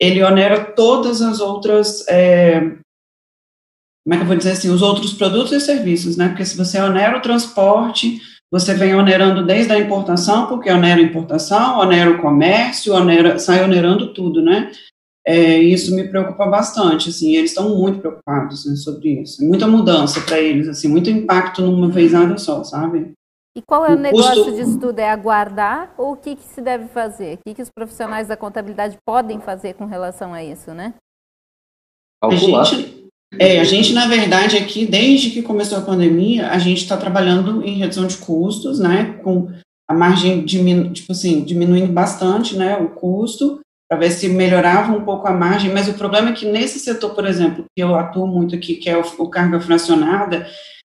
ele 0.00 0.22
onera 0.22 0.64
todas 0.64 1.20
as 1.20 1.40
outras, 1.40 2.06
é, 2.08 2.60
como 2.60 4.14
é 4.14 4.16
que 4.16 4.22
eu 4.22 4.26
vou 4.26 4.36
dizer 4.36 4.52
assim, 4.52 4.70
os 4.70 4.82
outros 4.82 5.12
produtos 5.12 5.52
e 5.52 5.60
serviços, 5.60 6.16
né? 6.16 6.28
Porque 6.28 6.44
se 6.44 6.56
você 6.56 6.80
onera 6.80 7.18
o 7.18 7.22
transporte, 7.22 8.20
você 8.50 8.74
vem 8.74 8.94
onerando 8.94 9.44
desde 9.44 9.72
a 9.72 9.78
importação, 9.78 10.46
porque 10.46 10.70
onera 10.70 11.00
a 11.00 11.04
importação, 11.04 11.78
onera 11.78 12.10
o 12.10 12.20
comércio, 12.20 12.94
onera, 12.94 13.38
sai 13.38 13.62
onerando 13.62 14.12
tudo, 14.14 14.42
né? 14.42 14.70
É, 15.26 15.58
isso 15.58 15.94
me 15.94 16.08
preocupa 16.08 16.46
bastante, 16.46 17.10
assim, 17.10 17.36
eles 17.36 17.50
estão 17.50 17.76
muito 17.76 18.00
preocupados 18.00 18.64
né, 18.64 18.74
sobre 18.76 19.20
isso. 19.20 19.46
Muita 19.46 19.66
mudança 19.66 20.22
para 20.22 20.40
eles, 20.40 20.66
assim, 20.66 20.88
muito 20.88 21.10
impacto 21.10 21.60
numa 21.60 21.88
vez 21.88 22.12
nada 22.12 22.38
só, 22.38 22.64
sabe? 22.64 23.12
E 23.54 23.60
qual 23.60 23.84
é 23.84 23.90
o, 23.90 23.96
o 23.96 23.98
negócio 23.98 24.44
custo... 24.44 24.56
disso 24.56 24.78
tudo? 24.78 24.98
É 25.00 25.10
aguardar 25.10 25.92
ou 25.98 26.12
o 26.12 26.16
que, 26.16 26.34
que 26.34 26.44
se 26.44 26.62
deve 26.62 26.88
fazer? 26.88 27.34
O 27.34 27.38
que, 27.46 27.54
que 27.54 27.62
os 27.62 27.68
profissionais 27.68 28.28
da 28.28 28.38
contabilidade 28.38 28.96
podem 29.04 29.38
fazer 29.38 29.74
com 29.74 29.84
relação 29.84 30.32
a 30.32 30.42
isso, 30.42 30.72
né? 30.72 30.94
A 32.24 32.30
gente, 32.30 33.07
é, 33.36 33.60
a 33.60 33.64
gente, 33.64 33.92
na 33.92 34.06
verdade, 34.06 34.56
aqui, 34.56 34.86
desde 34.86 35.30
que 35.30 35.42
começou 35.42 35.78
a 35.78 35.82
pandemia, 35.82 36.48
a 36.50 36.58
gente 36.58 36.82
está 36.82 36.96
trabalhando 36.96 37.62
em 37.62 37.78
redução 37.78 38.06
de 38.06 38.16
custos, 38.16 38.78
né, 38.78 39.18
com 39.22 39.48
a 39.88 39.94
margem, 39.94 40.44
diminu 40.44 40.92
tipo 40.92 41.12
assim, 41.12 41.42
diminuindo 41.42 41.92
bastante, 41.92 42.56
né, 42.56 42.76
o 42.78 42.90
custo, 42.90 43.60
para 43.88 43.98
ver 43.98 44.10
se 44.10 44.28
melhorava 44.28 44.92
um 44.92 45.04
pouco 45.04 45.26
a 45.26 45.32
margem, 45.32 45.72
mas 45.72 45.88
o 45.88 45.94
problema 45.94 46.30
é 46.30 46.32
que 46.32 46.46
nesse 46.46 46.78
setor, 46.78 47.14
por 47.14 47.26
exemplo, 47.26 47.64
que 47.74 47.82
eu 47.82 47.94
atuo 47.94 48.26
muito 48.26 48.54
aqui, 48.54 48.76
que 48.76 48.88
é 48.88 48.96
o, 48.96 49.02
o 49.18 49.30
carga 49.30 49.60
fracionada, 49.60 50.46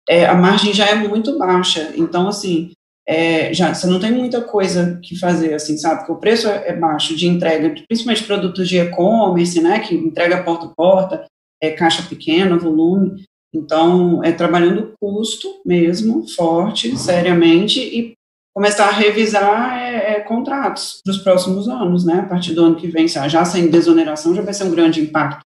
é, 0.09 0.24
a 0.26 0.34
margem 0.34 0.72
já 0.72 0.87
é 0.87 0.95
muito 0.95 1.39
baixa. 1.39 1.93
Então, 1.97 2.28
assim, 2.28 2.70
é, 3.07 3.53
já 3.53 3.74
você 3.74 3.87
não 3.87 4.01
tem 4.01 4.12
muita 4.12 4.41
coisa 4.41 4.99
que 5.03 5.18
fazer, 5.18 5.55
assim, 5.55 5.76
sabe? 5.76 6.01
Porque 6.01 6.12
o 6.12 6.16
preço 6.16 6.49
é, 6.49 6.68
é 6.68 6.72
baixo 6.74 7.14
de 7.14 7.26
entrega, 7.26 7.74
principalmente 7.87 8.24
produtos 8.24 8.68
de 8.68 8.78
e-commerce, 8.78 9.61
né? 9.61 9.80
Que 9.80 9.95
entrega 9.95 10.43
porta 10.43 10.66
a 10.66 10.70
porta, 10.70 11.24
é 11.62 11.70
caixa 11.70 12.02
pequena, 12.02 12.59
volume. 12.59 13.24
Então, 13.54 14.22
é 14.22 14.32
trabalhando 14.32 14.92
custo 15.00 15.48
mesmo, 15.64 16.28
forte, 16.28 16.96
seriamente, 16.96 17.80
e 17.80 18.14
começar 18.54 18.88
a 18.88 18.92
revisar 18.92 19.78
é, 19.78 20.14
é, 20.14 20.20
contratos 20.20 21.00
para 21.04 21.11
os 21.11 21.18
próximos 21.18 21.68
anos, 21.68 22.04
né? 22.04 22.20
A 22.20 22.26
partir 22.26 22.54
do 22.54 22.64
ano 22.64 22.76
que 22.76 22.88
vem, 22.88 23.07
já 23.09 23.44
sem 23.44 23.70
desoneração, 23.70 24.34
já 24.34 24.42
vai 24.42 24.52
ser 24.52 24.64
um 24.64 24.70
grande 24.70 25.00
impacto. 25.00 25.40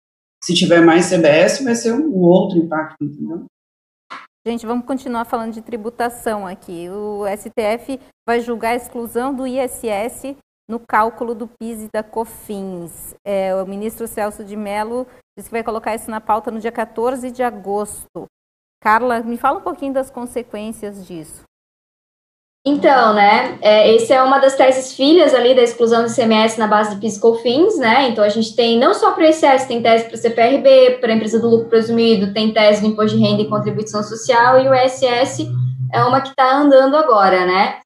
Se 0.42 0.54
tiver 0.54 0.80
mais 0.80 1.06
CBS, 1.06 1.64
vai 1.64 1.74
ser 1.74 1.92
um 1.92 2.14
outro 2.14 2.58
impacto, 2.58 3.02
entendeu? 3.02 3.44
Gente, 4.46 4.64
vamos 4.64 4.86
continuar 4.86 5.24
falando 5.24 5.52
de 5.52 5.60
tributação 5.60 6.46
aqui. 6.46 6.88
O 6.88 7.24
STF 7.26 8.00
vai 8.26 8.40
julgar 8.40 8.70
a 8.70 8.76
exclusão 8.76 9.34
do 9.34 9.46
ISS 9.46 10.36
no 10.68 10.78
cálculo 10.78 11.34
do 11.34 11.48
PIS 11.48 11.84
e 11.84 11.88
da 11.92 12.02
COFINS. 12.02 13.14
É, 13.24 13.54
o 13.54 13.66
ministro 13.66 14.06
Celso 14.06 14.44
de 14.44 14.56
Mello 14.56 15.06
disse 15.36 15.48
que 15.48 15.54
vai 15.54 15.64
colocar 15.64 15.94
isso 15.94 16.10
na 16.10 16.20
pauta 16.20 16.50
no 16.50 16.60
dia 16.60 16.72
14 16.72 17.30
de 17.30 17.42
agosto. 17.42 18.26
Carla, 18.82 19.20
me 19.20 19.36
fala 19.36 19.58
um 19.58 19.62
pouquinho 19.62 19.92
das 19.92 20.10
consequências 20.10 21.06
disso. 21.06 21.42
Então, 22.66 23.14
né, 23.14 23.58
é, 23.62 23.94
essa 23.94 24.14
é 24.14 24.22
uma 24.22 24.38
das 24.38 24.54
teses 24.54 24.92
filhas 24.92 25.32
ali 25.32 25.54
da 25.54 25.62
exclusão 25.62 26.04
do 26.04 26.10
ICMS 26.10 26.58
na 26.58 26.66
base 26.66 26.94
de 26.94 27.00
PIS/COFINS, 27.00 27.78
né, 27.78 28.08
então 28.08 28.22
a 28.22 28.28
gente 28.28 28.54
tem 28.54 28.78
não 28.78 28.92
só 28.92 29.12
para 29.12 29.24
o 29.24 29.26
ICS, 29.26 29.64
tem 29.66 29.80
tese 29.80 30.04
para 30.04 30.14
o 30.14 30.18
CPRB, 30.18 30.98
para 31.00 31.12
a 31.12 31.16
empresa 31.16 31.40
do 31.40 31.48
lucro 31.48 31.68
presumido, 31.68 32.34
tem 32.34 32.52
tese 32.52 32.82
do 32.82 32.88
imposto 32.88 33.16
de 33.16 33.22
renda 33.22 33.42
e 33.42 33.48
contribuição 33.48 34.02
social, 34.02 34.60
e 34.60 34.68
o 34.68 34.74
ISS 34.74 35.48
é 35.92 36.02
uma 36.02 36.20
que 36.20 36.28
está 36.28 36.56
andando 36.56 36.96
agora, 36.96 37.46
né. 37.46 37.80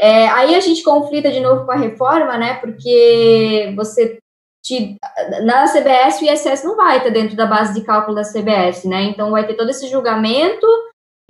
É, 0.00 0.28
aí 0.28 0.54
a 0.54 0.60
gente 0.60 0.82
conflita 0.82 1.30
de 1.30 1.40
novo 1.40 1.66
com 1.66 1.72
a 1.72 1.76
reforma, 1.76 2.38
né, 2.38 2.54
porque 2.54 3.72
você 3.76 4.18
te, 4.64 4.96
na 5.44 5.66
CBS 5.66 6.20
o 6.20 6.24
ISS 6.24 6.64
não 6.64 6.74
vai 6.74 6.98
estar 6.98 7.10
dentro 7.10 7.36
da 7.36 7.46
base 7.46 7.74
de 7.74 7.84
cálculo 7.84 8.14
da 8.14 8.22
CBS, 8.22 8.84
né, 8.86 9.02
então 9.02 9.30
vai 9.30 9.46
ter 9.46 9.54
todo 9.54 9.68
esse 9.68 9.88
julgamento 9.88 10.66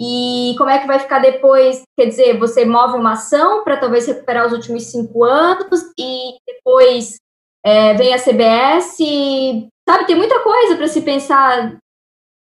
e 0.00 0.54
como 0.56 0.70
é 0.70 0.78
que 0.78 0.86
vai 0.86 0.98
ficar 0.98 1.18
depois? 1.18 1.82
Quer 1.98 2.06
dizer, 2.06 2.38
você 2.38 2.64
move 2.64 2.96
uma 2.96 3.12
ação 3.12 3.62
para 3.62 3.76
talvez 3.76 4.06
recuperar 4.06 4.46
os 4.46 4.52
últimos 4.52 4.84
cinco 4.84 5.24
anos 5.24 5.82
e 5.98 6.36
depois 6.46 7.16
é, 7.62 7.92
vem 7.92 8.14
a 8.14 8.18
CBS. 8.18 8.96
Sabe, 9.86 10.06
tem 10.06 10.16
muita 10.16 10.40
coisa 10.40 10.76
para 10.76 10.88
se 10.88 11.02
pensar 11.02 11.76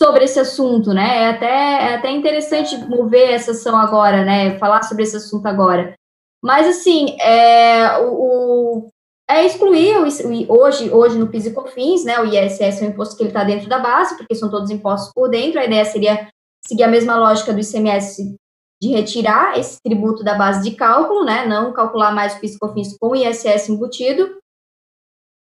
sobre 0.02 0.24
esse 0.24 0.40
assunto, 0.40 0.94
né? 0.94 1.24
É 1.24 1.30
até, 1.32 1.92
é 1.92 1.96
até 1.96 2.10
interessante 2.10 2.78
mover 2.78 3.32
essa 3.32 3.52
ação 3.52 3.76
agora, 3.76 4.24
né? 4.24 4.58
Falar 4.58 4.84
sobre 4.84 5.04
esse 5.04 5.18
assunto 5.18 5.46
agora. 5.46 5.99
Mas, 6.42 6.68
assim, 6.68 7.18
é, 7.20 8.00
o, 8.00 8.88
o 8.88 8.90
é 9.30 9.46
excluir 9.46 9.96
o, 9.98 10.54
hoje, 10.54 10.90
hoje 10.90 11.18
no 11.18 11.28
PIS 11.28 11.46
e 11.46 11.54
COFINS, 11.54 12.04
né? 12.04 12.20
O 12.20 12.26
ISS 12.26 12.82
é 12.82 12.86
um 12.86 12.90
imposto 12.90 13.16
que 13.16 13.22
ele 13.22 13.30
está 13.30 13.44
dentro 13.44 13.70
da 13.70 13.78
base, 13.78 14.18
porque 14.18 14.34
são 14.34 14.50
todos 14.50 14.72
impostos 14.72 15.14
por 15.14 15.30
dentro. 15.30 15.60
A 15.60 15.66
ideia 15.66 15.86
seria 15.86 16.28
seguir 16.66 16.84
a 16.84 16.88
mesma 16.88 17.16
lógica 17.16 17.54
do 17.54 17.60
ICMS 17.60 18.36
de 18.82 18.88
retirar 18.90 19.60
esse 19.60 19.78
tributo 19.84 20.24
da 20.24 20.36
base 20.36 20.68
de 20.68 20.76
cálculo, 20.76 21.26
né, 21.26 21.46
não 21.46 21.74
calcular 21.74 22.12
mais 22.12 22.36
o 22.36 22.40
PIS/COFINS 22.40 22.98
com 22.98 23.10
o 23.10 23.16
ISS 23.16 23.70
embutido. 23.70 24.38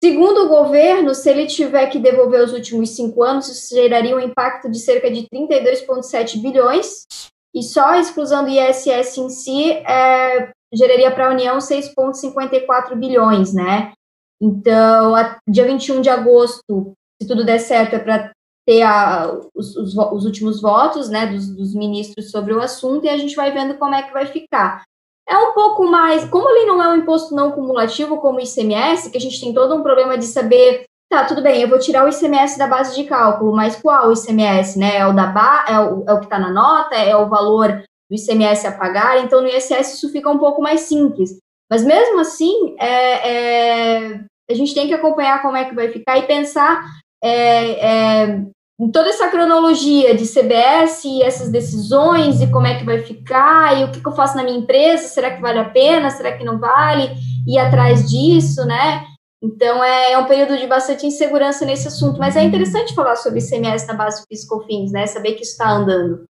Segundo 0.02 0.44
o 0.44 0.48
governo, 0.48 1.14
se 1.14 1.30
ele 1.30 1.46
tiver 1.46 1.86
que 1.86 1.98
devolver 1.98 2.42
os 2.42 2.52
últimos 2.52 2.90
cinco 2.90 3.22
anos, 3.22 3.48
isso 3.48 3.74
geraria 3.74 4.14
um 4.14 4.20
impacto 4.20 4.70
de 4.70 4.78
cerca 4.78 5.10
de 5.10 5.26
32,7 5.28 6.40
bilhões, 6.40 7.06
e 7.54 7.62
só 7.62 7.86
a 7.86 7.98
exclusão 7.98 8.44
do 8.44 8.50
ISS 8.50 9.18
em 9.18 9.30
si 9.30 9.72
é, 9.72 10.50
geraria 10.72 11.10
para 11.10 11.28
a 11.28 11.30
União 11.30 11.58
6,54 11.58 12.94
bilhões, 12.94 13.52
né? 13.52 13.92
Então, 14.40 15.14
a, 15.14 15.36
dia 15.48 15.64
21 15.64 16.00
de 16.00 16.10
agosto, 16.10 16.92
se 17.20 17.26
tudo 17.26 17.44
der 17.44 17.58
certo, 17.58 17.94
é 17.94 17.98
para 17.98 18.30
ter 18.66 18.82
a, 18.82 19.32
os, 19.54 19.76
os, 19.76 19.96
os, 19.96 20.24
últimos 20.24 20.60
votos 20.60 21.08
né, 21.08 21.26
dos, 21.26 21.48
dos, 21.56 21.74
ministros 21.74 22.30
sobre 22.30 22.52
o 22.52 22.60
assunto 22.60 23.06
e 23.06 23.08
a 23.08 23.16
gente 23.16 23.34
vai 23.34 23.50
vendo 23.50 23.78
como 23.78 23.94
é 23.94 24.02
que 24.02 24.12
vai 24.12 24.26
ficar. 24.26 24.82
É 25.26 25.36
um 25.36 25.52
pouco 25.52 25.86
mais, 25.86 26.28
como 26.28 26.48
ele 26.50 26.66
não 26.66 26.82
é 26.82 26.88
um 26.88 26.96
imposto 26.96 27.34
não 27.34 27.52
cumulativo 27.52 28.18
como 28.18 28.38
o 28.38 28.40
ICMS, 28.42 29.10
que 29.10 29.18
a 29.18 29.20
gente 29.20 29.40
tem 29.40 29.52
todo 29.52 29.74
um 29.74 29.82
problema 29.82 30.16
de 30.16 30.26
saber, 30.26 30.84
tá, 31.10 31.24
tudo 31.24 31.42
bem, 31.42 31.62
eu 31.62 31.68
vou 31.68 31.78
tirar 31.78 32.04
o 32.04 32.08
ICMS 32.08 32.58
da 32.58 32.66
base 32.66 32.94
de 32.94 33.04
cálculo, 33.04 33.54
mas 33.54 33.76
qual 33.76 34.08
o 34.08 34.12
ICMS, 34.12 34.78
né? 34.78 34.98
É 34.98 35.06
o 35.06 35.14
da 35.14 35.26
ba, 35.26 35.64
é 35.68 35.80
o, 35.80 36.04
é 36.06 36.12
o 36.12 36.18
que 36.18 36.26
está 36.26 36.38
na 36.38 36.50
nota, 36.50 36.94
é 36.94 37.16
o 37.16 37.28
valor 37.28 37.82
do 38.10 38.16
ICMS 38.16 38.66
a 38.66 38.72
pagar, 38.72 39.22
então 39.22 39.40
no 39.42 39.48
ISS 39.48 39.94
isso 39.94 40.10
fica 40.10 40.30
um 40.30 40.38
pouco 40.38 40.62
mais 40.62 40.82
simples. 40.82 41.38
Mas 41.70 41.84
mesmo 41.84 42.20
assim, 42.20 42.74
é, 42.78 43.30
é, 43.30 44.20
a 44.50 44.54
gente 44.54 44.74
tem 44.74 44.86
que 44.86 44.94
acompanhar 44.94 45.42
como 45.42 45.56
é 45.56 45.64
que 45.64 45.74
vai 45.74 45.88
ficar 45.88 46.18
e 46.18 46.26
pensar 46.26 46.82
é, 47.22 47.70
é, 47.86 48.42
em 48.80 48.90
toda 48.90 49.10
essa 49.10 49.28
cronologia 49.28 50.14
de 50.14 50.24
CBS 50.24 51.04
e 51.04 51.22
essas 51.22 51.50
decisões 51.50 52.40
e 52.40 52.50
como 52.50 52.66
é 52.66 52.78
que 52.78 52.84
vai 52.84 53.02
ficar 53.02 53.78
e 53.78 53.84
o 53.84 53.90
que, 53.90 54.00
que 54.00 54.08
eu 54.08 54.14
faço 54.14 54.36
na 54.36 54.44
minha 54.44 54.58
empresa, 54.58 55.08
será 55.08 55.34
que 55.34 55.42
vale 55.42 55.58
a 55.58 55.68
pena, 55.68 56.10
será 56.10 56.36
que 56.36 56.44
não 56.44 56.58
vale, 56.58 57.10
ir 57.46 57.58
atrás 57.58 58.08
disso, 58.08 58.64
né? 58.64 59.04
Então, 59.42 59.82
é, 59.84 60.12
é 60.12 60.18
um 60.18 60.26
período 60.26 60.56
de 60.56 60.66
bastante 60.66 61.06
insegurança 61.06 61.64
nesse 61.64 61.86
assunto, 61.86 62.18
mas 62.18 62.36
é 62.36 62.42
interessante 62.42 62.94
falar 62.94 63.16
sobre 63.16 63.40
ICMS 63.40 63.86
na 63.86 63.94
base 63.94 64.22
do 64.22 64.26
Fiscofins, 64.26 64.90
né? 64.90 65.06
Saber 65.06 65.34
que 65.34 65.42
isso 65.42 65.52
está 65.52 65.70
andando. 65.70 66.24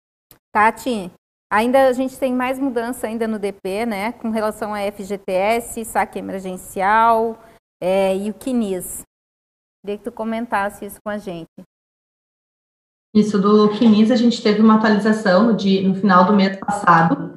Tati, 0.51 1.11
ainda 1.51 1.87
a 1.87 1.93
gente 1.93 2.17
tem 2.17 2.33
mais 2.33 2.59
mudança 2.59 3.07
ainda 3.07 3.27
no 3.27 3.39
DP, 3.39 3.85
né? 3.85 4.11
Com 4.13 4.29
relação 4.29 4.73
a 4.73 4.79
FGTS, 4.91 5.85
saque 5.85 6.19
emergencial 6.19 7.37
é, 7.81 8.15
e 8.15 8.29
o 8.29 8.33
CNIS. 8.33 9.03
Queria 9.83 9.97
que 9.97 10.03
tu 10.03 10.11
comentasse 10.11 10.85
isso 10.85 10.99
com 11.03 11.09
a 11.09 11.17
gente. 11.17 11.49
Isso 13.13 13.39
do 13.39 13.69
CNIS, 13.77 14.11
a 14.11 14.15
gente 14.15 14.41
teve 14.41 14.61
uma 14.61 14.75
atualização 14.75 15.45
no, 15.45 15.55
dia, 15.55 15.87
no 15.87 15.95
final 15.95 16.25
do 16.25 16.33
mês 16.33 16.57
passado, 16.57 17.35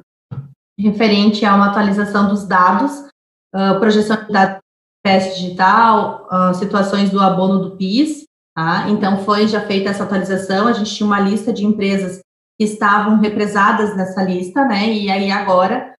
referente 0.77 1.45
a 1.45 1.55
uma 1.55 1.67
atualização 1.67 2.27
dos 2.27 2.45
dados, 2.45 3.07
uh, 3.55 3.79
projeção 3.79 4.17
de 4.25 4.31
dados 4.31 4.59
teste 5.03 5.41
digital, 5.41 6.27
uh, 6.27 6.53
situações 6.53 7.09
do 7.09 7.21
abono 7.21 7.59
do 7.59 7.77
PIS, 7.77 8.25
tá? 8.55 8.89
Então, 8.89 9.23
foi 9.23 9.47
já 9.47 9.61
feita 9.61 9.89
essa 9.89 10.03
atualização, 10.03 10.67
a 10.67 10.73
gente 10.73 10.93
tinha 10.93 11.07
uma 11.07 11.19
lista 11.19 11.53
de 11.53 11.65
empresas 11.65 12.19
que 12.59 12.65
estavam 12.65 13.19
represadas 13.19 13.95
nessa 13.95 14.21
lista, 14.21 14.65
né? 14.65 14.91
E 14.91 15.09
aí, 15.09 15.31
agora, 15.31 15.93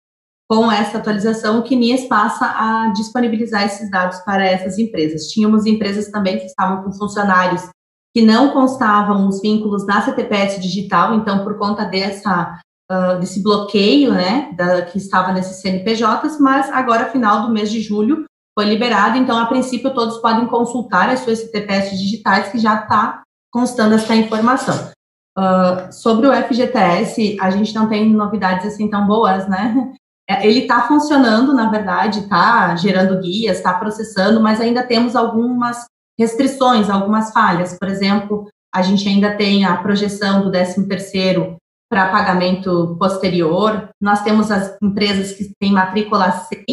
com 0.49 0.69
essa 0.69 0.97
atualização, 0.97 1.59
o 1.59 1.63
CNIS 1.63 2.05
passa 2.07 2.45
a 2.45 2.91
disponibilizar 2.93 3.63
esses 3.63 3.89
dados 3.89 4.19
para 4.19 4.45
essas 4.45 4.77
empresas. 4.77 5.27
Tínhamos 5.27 5.65
empresas 5.65 6.09
também 6.09 6.37
que 6.37 6.45
estavam 6.45 6.83
com 6.83 6.91
funcionários 6.91 7.69
que 8.13 8.23
não 8.23 8.51
constavam 8.51 9.27
os 9.27 9.39
vínculos 9.41 9.85
na 9.85 10.01
CTPS 10.01 10.59
digital, 10.59 11.13
então, 11.13 11.43
por 11.43 11.57
conta 11.57 11.85
dessa 11.85 12.59
uh, 12.91 13.19
desse 13.19 13.41
bloqueio, 13.41 14.11
né, 14.11 14.51
da, 14.57 14.81
que 14.81 14.97
estava 14.97 15.31
nesses 15.31 15.61
CNPJs, 15.61 16.39
mas 16.39 16.69
agora, 16.71 17.11
final 17.11 17.43
do 17.43 17.53
mês 17.53 17.71
de 17.71 17.79
julho, 17.79 18.25
foi 18.57 18.65
liberado, 18.65 19.17
então, 19.17 19.37
a 19.37 19.45
princípio, 19.45 19.93
todos 19.93 20.17
podem 20.17 20.47
consultar 20.47 21.09
as 21.09 21.19
suas 21.19 21.39
CTPS 21.39 21.97
digitais, 21.97 22.51
que 22.51 22.57
já 22.57 22.81
está 22.81 23.21
constando 23.51 23.95
essa 23.95 24.15
informação. 24.15 24.91
Uh, 25.39 25.89
sobre 25.93 26.27
o 26.27 26.33
FGTS, 26.33 27.37
a 27.39 27.49
gente 27.49 27.73
não 27.73 27.87
tem 27.87 28.09
novidades 28.11 28.65
assim 28.65 28.89
tão 28.89 29.07
boas, 29.07 29.47
né? 29.47 29.93
É, 30.29 30.45
ele 30.45 30.59
está 30.59 30.81
funcionando, 30.81 31.53
na 31.53 31.69
verdade, 31.69 32.19
está 32.19 32.75
gerando 32.75 33.21
guias, 33.21 33.57
está 33.57 33.73
processando, 33.73 34.41
mas 34.41 34.59
ainda 34.59 34.83
temos 34.83 35.15
algumas 35.15 35.85
restrições, 36.19 36.89
algumas 36.89 37.31
falhas. 37.31 37.77
Por 37.79 37.87
exemplo, 37.87 38.49
a 38.75 38.81
gente 38.81 39.07
ainda 39.07 39.37
tem 39.37 39.63
a 39.63 39.77
projeção 39.77 40.43
do 40.43 40.51
13º 40.51 41.55
para 41.89 42.11
pagamento 42.11 42.97
posterior. 42.99 43.89
Nós 44.01 44.21
temos 44.21 44.51
as 44.51 44.75
empresas 44.83 45.31
que 45.31 45.53
têm 45.57 45.71
matrícula 45.71 46.31
C, 46.31 46.65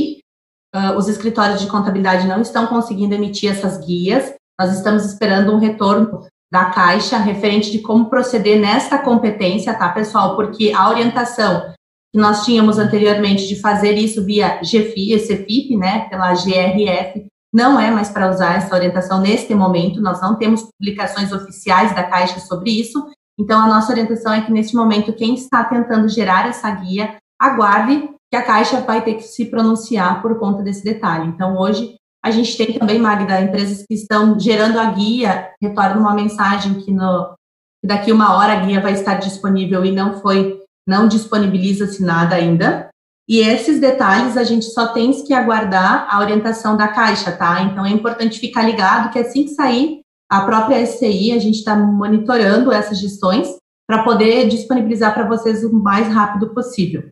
uh, 0.75 0.97
os 0.97 1.09
escritórios 1.09 1.61
de 1.61 1.69
contabilidade 1.69 2.27
não 2.27 2.43
estão 2.43 2.67
conseguindo 2.67 3.14
emitir 3.14 3.51
essas 3.51 3.79
guias. 3.87 4.35
Nós 4.61 4.73
estamos 4.73 5.05
esperando 5.05 5.55
um 5.55 5.59
retorno 5.59 6.27
da 6.51 6.66
Caixa 6.66 7.18
referente 7.18 7.70
de 7.70 7.80
como 7.80 8.09
proceder 8.09 8.61
nesta 8.61 8.99
competência, 8.99 9.74
tá, 9.74 9.88
pessoal? 9.88 10.36
Porque 10.36 10.72
a 10.72 10.88
orientação 10.88 11.74
que 12.12 12.20
nós 12.20 12.44
tínhamos 12.44 12.78
anteriormente 12.78 13.47
de 13.47 13.61
fazer 13.61 13.92
isso 13.92 14.24
via 14.24 14.61
GFI, 14.61 15.18
CFIP, 15.18 15.76
né, 15.76 16.09
pela 16.09 16.32
GRF, 16.32 17.26
não 17.53 17.78
é 17.80 17.90
mais 17.90 18.11
para 18.11 18.30
usar 18.30 18.57
essa 18.57 18.74
orientação 18.74 19.20
neste 19.20 19.55
momento, 19.55 20.01
nós 20.01 20.20
não 20.20 20.36
temos 20.36 20.62
publicações 20.78 21.32
oficiais 21.32 21.94
da 21.94 22.05
Caixa 22.05 22.38
sobre 22.40 22.70
isso, 22.70 23.07
então 23.38 23.61
a 23.61 23.66
nossa 23.66 23.92
orientação 23.92 24.32
é 24.32 24.40
que 24.40 24.53
neste 24.53 24.74
momento 24.74 25.12
quem 25.12 25.34
está 25.34 25.64
tentando 25.64 26.09
gerar 26.09 26.49
essa 26.49 26.70
guia, 26.70 27.16
aguarde 27.40 28.09
que 28.30 28.36
a 28.36 28.42
Caixa 28.42 28.80
vai 28.80 29.03
ter 29.03 29.14
que 29.14 29.22
se 29.22 29.47
pronunciar 29.47 30.22
por 30.22 30.38
conta 30.38 30.62
desse 30.62 30.82
detalhe. 30.82 31.28
Então 31.28 31.57
hoje 31.57 31.97
a 32.27 32.31
gente 32.33 32.57
tem 32.57 32.77
também, 32.77 32.99
Magda, 32.99 33.41
empresas 33.41 33.87
que 33.87 33.95
estão 33.95 34.39
gerando 34.39 34.81
a 34.81 34.91
guia, 34.91 35.53
retornam 35.62 36.01
uma 36.01 36.12
mensagem 36.12 36.74
que 36.74 36.91
no, 36.91 37.37
daqui 37.85 38.11
uma 38.11 38.37
hora 38.37 38.55
a 38.55 38.61
guia 38.66 38.81
vai 38.81 38.95
estar 38.95 39.14
disponível 39.14 39.85
e 39.85 39.93
não 39.93 40.20
foi, 40.20 40.61
não 40.85 41.07
disponibiliza-se 41.07 42.03
nada 42.03 42.35
ainda. 42.35 42.89
E 43.29 43.39
esses 43.39 43.81
detalhes 43.81 44.37
a 44.37 44.43
gente 44.43 44.64
só 44.66 44.89
tem 44.89 45.12
que 45.24 45.33
aguardar 45.33 46.09
a 46.11 46.18
orientação 46.20 46.77
da 46.77 46.89
Caixa, 46.89 47.31
tá? 47.31 47.62
Então 47.62 47.87
é 47.87 47.91
importante 47.91 48.41
ficar 48.41 48.62
ligado 48.62 49.12
que 49.12 49.20
assim 49.20 49.45
que 49.45 49.51
sair 49.51 50.01
a 50.29 50.45
própria 50.45 50.85
SCI, 50.85 51.31
a 51.31 51.39
gente 51.39 51.59
está 51.59 51.77
monitorando 51.77 52.72
essas 52.72 52.99
gestões 52.99 53.57
para 53.89 54.03
poder 54.03 54.49
disponibilizar 54.49 55.14
para 55.14 55.29
vocês 55.29 55.62
o 55.62 55.72
mais 55.72 56.12
rápido 56.12 56.53
possível. 56.53 57.09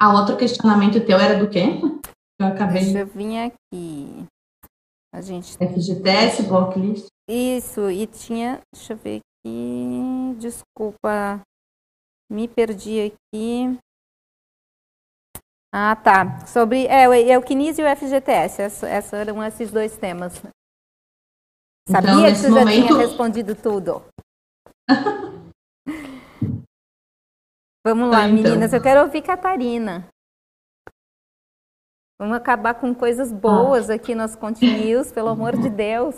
A 0.00 0.12
outro 0.12 0.36
questionamento 0.36 1.00
teu 1.06 1.18
era 1.18 1.38
do 1.38 1.48
quê? 1.48 1.80
Eu 2.44 2.52
acabei. 2.52 2.82
Deixa 2.82 2.98
eu 2.98 3.06
vir 3.06 3.38
aqui. 3.38 4.26
A 5.12 5.20
gente. 5.20 5.56
FGTS, 5.56 6.42
blocklist. 6.42 7.06
Isso, 7.28 7.90
e 7.90 8.06
tinha. 8.06 8.60
Deixa 8.74 8.92
eu 8.92 8.96
ver 8.96 9.20
aqui. 9.20 10.34
Desculpa. 10.38 11.40
Me 12.30 12.46
perdi 12.48 13.12
aqui. 13.12 13.78
Ah, 15.72 15.96
tá. 15.96 16.44
Sobre 16.46 16.86
é, 16.86 17.08
o 17.08 17.14
Euquinis 17.14 17.78
e 17.78 17.82
o 17.82 17.96
FGTS. 17.96 18.62
Esses 18.62 19.12
eram 19.12 19.42
esses 19.42 19.70
dois 19.70 19.96
temas. 19.96 20.36
Então, 20.38 20.52
Sabia 21.90 22.12
então, 22.12 22.24
que 22.24 22.36
você 22.36 22.48
momento... 22.48 22.80
já 22.80 22.86
tinha 22.86 22.98
respondido 22.98 23.54
tudo. 23.54 24.02
Vamos 27.86 28.10
lá, 28.10 28.22
ah, 28.22 28.28
então. 28.28 28.42
meninas. 28.42 28.72
Eu 28.72 28.82
quero 28.82 29.02
ouvir 29.02 29.20
Catarina. 29.22 30.08
Vamos 32.18 32.36
acabar 32.36 32.74
com 32.74 32.94
coisas 32.94 33.32
boas 33.32 33.90
ah. 33.90 33.94
aqui 33.94 34.14
nos 34.14 34.36
Continuous, 34.36 35.10
pelo 35.10 35.28
amor 35.28 35.56
de 35.56 35.68
Deus. 35.68 36.14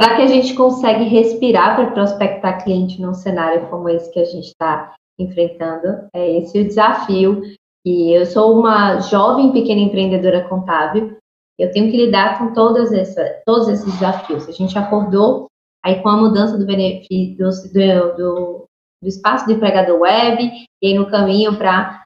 Será 0.00 0.14
que 0.14 0.22
a 0.22 0.26
gente 0.26 0.54
consegue 0.54 1.04
respirar 1.04 1.74
para 1.74 1.90
prospectar 1.90 2.62
cliente 2.62 3.02
num 3.02 3.14
cenário 3.14 3.68
como 3.68 3.88
esse 3.88 4.10
que 4.12 4.20
a 4.20 4.24
gente 4.24 4.46
está 4.46 4.94
enfrentando? 5.18 6.08
É 6.14 6.38
esse 6.38 6.60
o 6.60 6.64
desafio 6.64 7.42
e 7.84 8.12
eu 8.12 8.24
sou 8.24 8.56
uma 8.56 9.00
jovem 9.00 9.50
pequena 9.50 9.80
empreendedora 9.80 10.48
contábil, 10.48 11.16
eu 11.58 11.72
tenho 11.72 11.90
que 11.90 11.96
lidar 11.96 12.38
com 12.38 12.52
todas 12.52 12.92
essa, 12.92 13.42
todos 13.44 13.66
esses 13.68 13.92
desafios. 13.94 14.48
A 14.48 14.52
gente 14.52 14.78
acordou 14.78 15.46
aí 15.84 16.00
com 16.02 16.08
a 16.08 16.16
mudança 16.16 16.56
do 16.56 16.66
benefício 16.66 17.36
do, 17.36 18.16
do, 18.16 18.64
do 19.02 19.08
espaço 19.08 19.46
do 19.46 19.52
empregador 19.52 19.98
web, 19.98 20.66
e 20.82 20.86
aí 20.86 20.94
no 20.94 21.10
caminho 21.10 21.56
para 21.56 22.04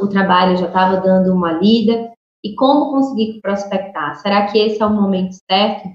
o 0.00 0.08
trabalho 0.08 0.56
já 0.56 0.66
estava 0.66 0.98
dando 0.98 1.32
uma 1.32 1.52
lida. 1.52 2.12
E 2.44 2.54
como 2.54 2.90
conseguir 2.90 3.40
prospectar? 3.40 4.16
Será 4.16 4.46
que 4.46 4.58
esse 4.58 4.80
é 4.80 4.86
o 4.86 4.90
momento 4.90 5.36
certo? 5.50 5.88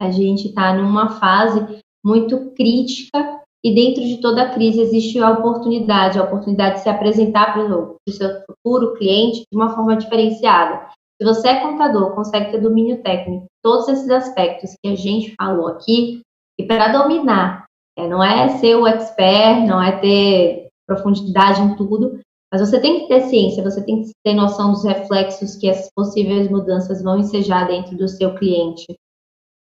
A 0.00 0.10
gente 0.10 0.48
está 0.48 0.72
numa 0.72 1.18
fase 1.18 1.80
muito 2.04 2.52
crítica 2.52 3.40
e 3.64 3.74
dentro 3.74 4.02
de 4.02 4.20
toda 4.20 4.42
a 4.42 4.54
crise 4.54 4.80
existe 4.80 5.18
a 5.18 5.30
oportunidade, 5.30 6.18
a 6.18 6.22
oportunidade 6.22 6.76
de 6.76 6.82
se 6.82 6.88
apresentar 6.88 7.52
para 7.52 7.64
o 7.64 7.96
seu 8.08 8.42
futuro 8.46 8.94
cliente 8.94 9.44
de 9.50 9.56
uma 9.56 9.74
forma 9.74 9.96
diferenciada. 9.96 10.88
Se 11.20 11.26
você 11.26 11.48
é 11.48 11.60
contador, 11.60 12.14
consegue 12.14 12.52
ter 12.52 12.60
domínio 12.60 13.02
técnico, 13.02 13.46
todos 13.60 13.88
esses 13.88 14.08
aspectos 14.08 14.76
que 14.80 14.92
a 14.92 14.94
gente 14.94 15.34
falou 15.34 15.66
aqui, 15.66 16.22
e 16.56 16.64
para 16.64 16.92
dominar, 16.92 17.66
é, 17.96 18.06
não 18.06 18.22
é 18.22 18.48
ser 18.58 18.76
o 18.76 18.86
expert, 18.86 19.66
não 19.66 19.82
é 19.82 19.98
ter 19.98 20.68
profundidade 20.86 21.60
em 21.60 21.74
tudo, 21.74 22.20
mas 22.50 22.60
você 22.60 22.80
tem 22.80 23.00
que 23.00 23.08
ter 23.08 23.22
ciência, 23.22 23.62
você 23.62 23.84
tem 23.84 24.02
que 24.02 24.10
ter 24.24 24.34
noção 24.34 24.72
dos 24.72 24.84
reflexos 24.84 25.56
que 25.56 25.68
as 25.68 25.90
possíveis 25.94 26.50
mudanças 26.50 27.02
vão 27.02 27.18
ensejar 27.18 27.66
dentro 27.66 27.96
do 27.96 28.08
seu 28.08 28.34
cliente. 28.34 28.86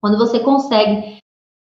Quando 0.02 0.18
você 0.18 0.40
consegue 0.40 1.18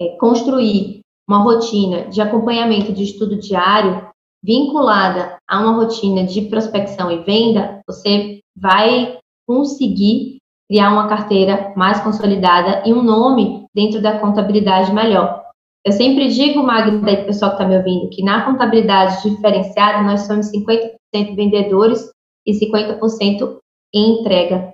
é, 0.02 0.10
construir 0.18 1.02
uma 1.28 1.44
rotina 1.44 2.08
de 2.10 2.22
acompanhamento 2.22 2.94
de 2.94 3.04
estudo 3.04 3.38
diário 3.38 4.08
vinculada 4.44 5.38
a 5.48 5.60
uma 5.60 5.74
rotina 5.74 6.24
de 6.26 6.44
prospecção 6.44 7.12
e 7.12 7.24
venda, 7.24 7.82
você 7.88 8.40
vai 8.56 9.18
conseguir 9.48 10.38
criar 10.70 10.92
uma 10.92 11.08
carteira 11.08 11.74
mais 11.76 12.00
consolidada 12.02 12.84
e 12.88 12.94
um 12.94 13.02
nome 13.02 13.66
dentro 13.74 14.02
da 14.02 14.20
contabilidade 14.20 14.94
melhor. 14.94 15.44
Eu 15.86 15.92
sempre 15.92 16.28
digo, 16.28 16.62
Magda, 16.62 17.12
e 17.12 17.26
pessoal 17.26 17.52
que 17.52 17.58
está 17.58 17.68
me 17.68 17.78
ouvindo, 17.78 18.10
que 18.10 18.24
na 18.24 18.46
contabilidade 18.46 19.28
diferenciada 19.28 20.04
nós 20.04 20.22
somos 20.22 20.52
50% 20.52 20.99
vendedores 21.12 22.12
e 22.46 22.54
50% 22.54 23.58
em 23.94 24.20
entrega. 24.20 24.74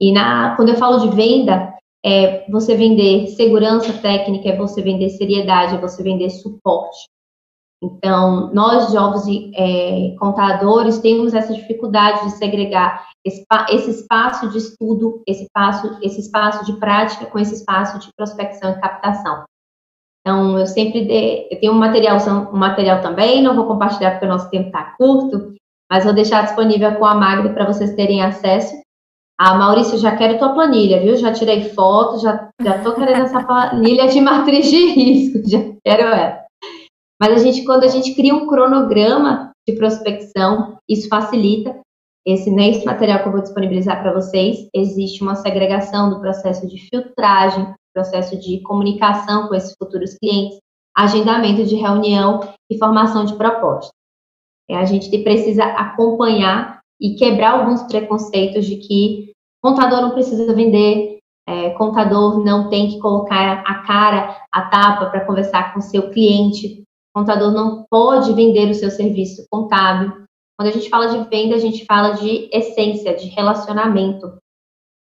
E 0.00 0.12
na, 0.12 0.54
quando 0.56 0.70
eu 0.70 0.76
falo 0.76 1.08
de 1.08 1.14
venda, 1.14 1.74
é 2.04 2.48
você 2.50 2.76
vender 2.76 3.28
segurança 3.28 3.92
técnica, 3.92 4.48
é 4.48 4.56
você 4.56 4.80
vender 4.80 5.10
seriedade, 5.10 5.74
é 5.74 5.80
você 5.80 6.02
vender 6.02 6.30
suporte. 6.30 7.08
Então, 7.80 8.52
nós, 8.52 8.92
jovens 8.92 9.52
é, 9.54 10.16
contadores, 10.18 10.98
temos 10.98 11.32
essa 11.32 11.54
dificuldade 11.54 12.24
de 12.24 12.30
segregar 12.32 13.06
esse, 13.24 13.44
esse, 13.70 13.90
espaço 13.90 14.48
de 14.50 14.58
estudo, 14.58 15.22
esse 15.26 15.44
espaço, 15.44 15.98
esse 16.02 16.20
espaço 16.20 16.64
de 16.64 16.78
prática 16.78 17.26
com 17.26 17.38
esse 17.38 17.54
espaço 17.54 17.98
de 18.00 18.12
prospecção 18.16 18.72
e 18.72 18.80
captação. 18.80 19.44
Então, 20.28 20.58
eu 20.58 20.66
sempre 20.66 21.06
de, 21.06 21.48
eu 21.50 21.58
tenho 21.58 21.72
um 21.72 21.78
material, 21.78 22.18
um 22.52 22.58
material 22.58 23.00
também, 23.00 23.42
não 23.42 23.56
vou 23.56 23.66
compartilhar 23.66 24.10
porque 24.10 24.26
o 24.26 24.28
nosso 24.28 24.50
tempo 24.50 24.66
está 24.66 24.94
curto, 24.98 25.54
mas 25.90 26.04
vou 26.04 26.12
deixar 26.12 26.44
disponível 26.44 26.96
com 26.96 27.06
a 27.06 27.14
Magda 27.14 27.48
para 27.54 27.64
vocês 27.64 27.94
terem 27.94 28.20
acesso. 28.20 28.74
Ah, 29.40 29.54
Maurício, 29.54 29.96
já 29.96 30.14
quero 30.14 30.38
tua 30.38 30.52
planilha, 30.52 31.00
viu? 31.00 31.16
Já 31.16 31.32
tirei 31.32 31.70
foto, 31.70 32.20
já, 32.20 32.50
já 32.60 32.78
tô 32.82 32.92
querendo 32.92 33.22
essa 33.22 33.42
planilha 33.42 34.06
de 34.08 34.20
matriz 34.20 34.68
de 34.68 34.90
risco, 34.92 35.48
já 35.48 35.60
quero 35.82 36.02
ela. 36.02 36.44
Mas 37.18 37.32
a 37.32 37.38
gente, 37.38 37.64
quando 37.64 37.84
a 37.84 37.88
gente 37.88 38.14
cria 38.14 38.34
um 38.34 38.46
cronograma 38.46 39.52
de 39.66 39.76
prospecção, 39.76 40.76
isso 40.86 41.08
facilita. 41.08 41.74
Esse, 42.26 42.50
nesse 42.50 42.84
material 42.84 43.20
que 43.20 43.28
eu 43.28 43.32
vou 43.32 43.40
disponibilizar 43.40 44.02
para 44.02 44.12
vocês, 44.12 44.68
existe 44.74 45.22
uma 45.22 45.36
segregação 45.36 46.10
do 46.10 46.20
processo 46.20 46.68
de 46.68 46.76
filtragem, 46.90 47.72
processo 47.98 48.38
de 48.38 48.60
comunicação 48.60 49.48
com 49.48 49.54
esses 49.56 49.74
futuros 49.76 50.14
clientes, 50.14 50.60
agendamento 50.96 51.64
de 51.64 51.74
reunião 51.74 52.40
e 52.70 52.78
formação 52.78 53.24
de 53.24 53.34
proposta. 53.34 53.90
É, 54.70 54.76
a 54.76 54.84
gente 54.84 55.10
precisa 55.18 55.64
acompanhar 55.64 56.80
e 57.00 57.16
quebrar 57.16 57.58
alguns 57.58 57.82
preconceitos 57.82 58.66
de 58.66 58.76
que 58.76 59.32
contador 59.60 60.00
não 60.00 60.10
precisa 60.10 60.54
vender, 60.54 61.18
é, 61.48 61.70
contador 61.70 62.44
não 62.44 62.68
tem 62.68 62.88
que 62.88 63.00
colocar 63.00 63.64
a 63.66 63.82
cara, 63.82 64.46
a 64.52 64.62
tapa 64.62 65.06
para 65.06 65.24
conversar 65.24 65.74
com 65.74 65.80
seu 65.80 66.10
cliente, 66.10 66.84
contador 67.12 67.50
não 67.50 67.84
pode 67.90 68.32
vender 68.32 68.70
o 68.70 68.74
seu 68.74 68.90
serviço 68.90 69.44
contábil. 69.50 70.12
Quando 70.56 70.68
a 70.68 70.72
gente 70.72 70.88
fala 70.88 71.06
de 71.08 71.28
venda, 71.28 71.56
a 71.56 71.58
gente 71.58 71.84
fala 71.84 72.12
de 72.12 72.48
essência, 72.52 73.16
de 73.16 73.28
relacionamento, 73.28 74.38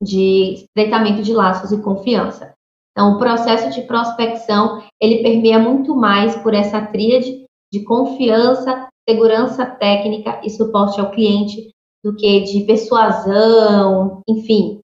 de 0.01 0.53
estreitamento 0.53 1.21
de 1.21 1.33
laços 1.33 1.71
e 1.71 1.81
confiança. 1.81 2.54
Então, 2.95 3.15
o 3.15 3.17
processo 3.17 3.69
de 3.71 3.85
prospecção, 3.85 4.81
ele 5.01 5.21
permeia 5.21 5.59
muito 5.59 5.93
mais 5.93 6.33
por 6.37 6.53
essa 6.53 6.81
tríade 6.81 7.45
de 7.71 7.83
confiança, 7.83 8.87
segurança 9.07 9.65
técnica 9.65 10.39
e 10.41 10.49
suporte 10.49 10.99
ao 11.01 11.11
cliente 11.11 11.71
do 12.01 12.15
que 12.15 12.39
de 12.41 12.63
persuasão, 12.63 14.21
enfim. 14.29 14.79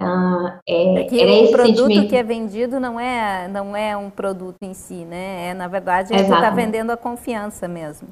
Uh, 0.00 0.60
é, 0.68 1.00
é 1.00 1.04
que 1.04 1.16
o 1.16 1.50
produto 1.50 1.76
sentimento. 1.86 2.08
que 2.08 2.16
é 2.16 2.22
vendido 2.22 2.78
não 2.78 3.00
é, 3.00 3.48
não 3.48 3.74
é 3.74 3.96
um 3.96 4.10
produto 4.10 4.58
em 4.62 4.74
si, 4.74 5.04
né? 5.06 5.48
É, 5.48 5.54
na 5.54 5.66
verdade, 5.66 6.12
ele 6.12 6.22
está 6.22 6.50
vendendo 6.50 6.90
a 6.90 6.96
confiança 6.96 7.66
mesmo. 7.66 8.08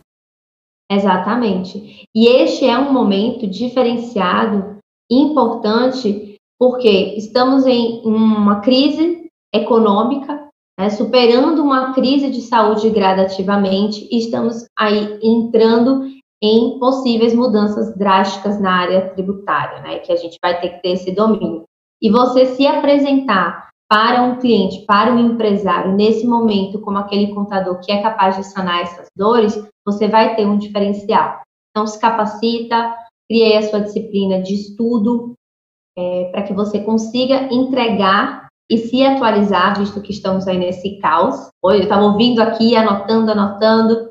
Exatamente. 0.91 2.07
E 2.15 2.27
este 2.27 2.65
é 2.65 2.77
um 2.77 2.93
momento 2.93 3.47
diferenciado, 3.47 4.79
importante, 5.11 6.37
porque 6.59 7.15
estamos 7.17 7.67
em 7.67 8.01
uma 8.05 8.61
crise 8.61 9.14
econômica, 9.55 10.49
né, 10.79 10.91
superando 10.91 11.63
uma 11.63 11.95
crise 11.95 12.31
de 12.31 12.41
saúde 12.41 12.91
gradativamente, 12.91 14.09
e 14.11 14.19
estamos 14.19 14.67
aí 14.77 15.19
entrando 15.23 16.05
em 16.43 16.79
possíveis 16.79 17.33
mudanças 17.35 17.97
drásticas 17.97 18.61
na 18.61 18.73
área 18.73 19.09
tributária, 19.11 19.81
né, 19.83 20.01
que 20.01 20.13
a 20.13 20.17
gente 20.17 20.37
vai 20.43 20.61
ter 20.61 20.71
que 20.71 20.83
ter 20.83 20.91
esse 20.91 21.13
domínio. 21.13 21.63
E 22.03 22.11
você 22.11 22.47
se 22.47 22.67
apresentar 22.67 23.69
para 23.89 24.23
um 24.23 24.39
cliente, 24.39 24.85
para 24.87 25.13
um 25.13 25.19
empresário, 25.19 25.93
nesse 25.93 26.27
momento, 26.27 26.81
como 26.81 26.99
aquele 26.99 27.33
contador 27.33 27.79
que 27.81 27.93
é 27.93 28.03
capaz 28.03 28.37
de 28.37 28.45
sanar 28.45 28.83
essas 28.83 29.07
dores, 29.17 29.63
você 29.87 30.09
vai 30.09 30.35
ter 30.35 30.47
um 30.47 30.59
diferencial. 30.59 31.43
Então, 31.71 31.87
se 31.87 31.99
capacita, 31.99 32.95
crie 33.29 33.57
a 33.57 33.63
sua 33.63 33.81
disciplina 33.81 34.43
de 34.43 34.55
estudo, 34.55 35.35
é, 35.97 36.25
para 36.33 36.43
que 36.43 36.53
você 36.53 36.81
consiga 36.81 37.53
entregar 37.53 38.44
e 38.71 38.79
se 38.79 39.05
atualizar, 39.05 39.79
visto 39.79 40.01
que 40.01 40.13
estamos 40.13 40.47
aí 40.49 40.59
nesse 40.59 40.99
caos. 40.99 41.51
Eu 41.63 41.75
estava 41.75 42.05
ouvindo 42.05 42.41
aqui, 42.41 42.75
anotando, 42.75 43.31
anotando, 43.31 44.11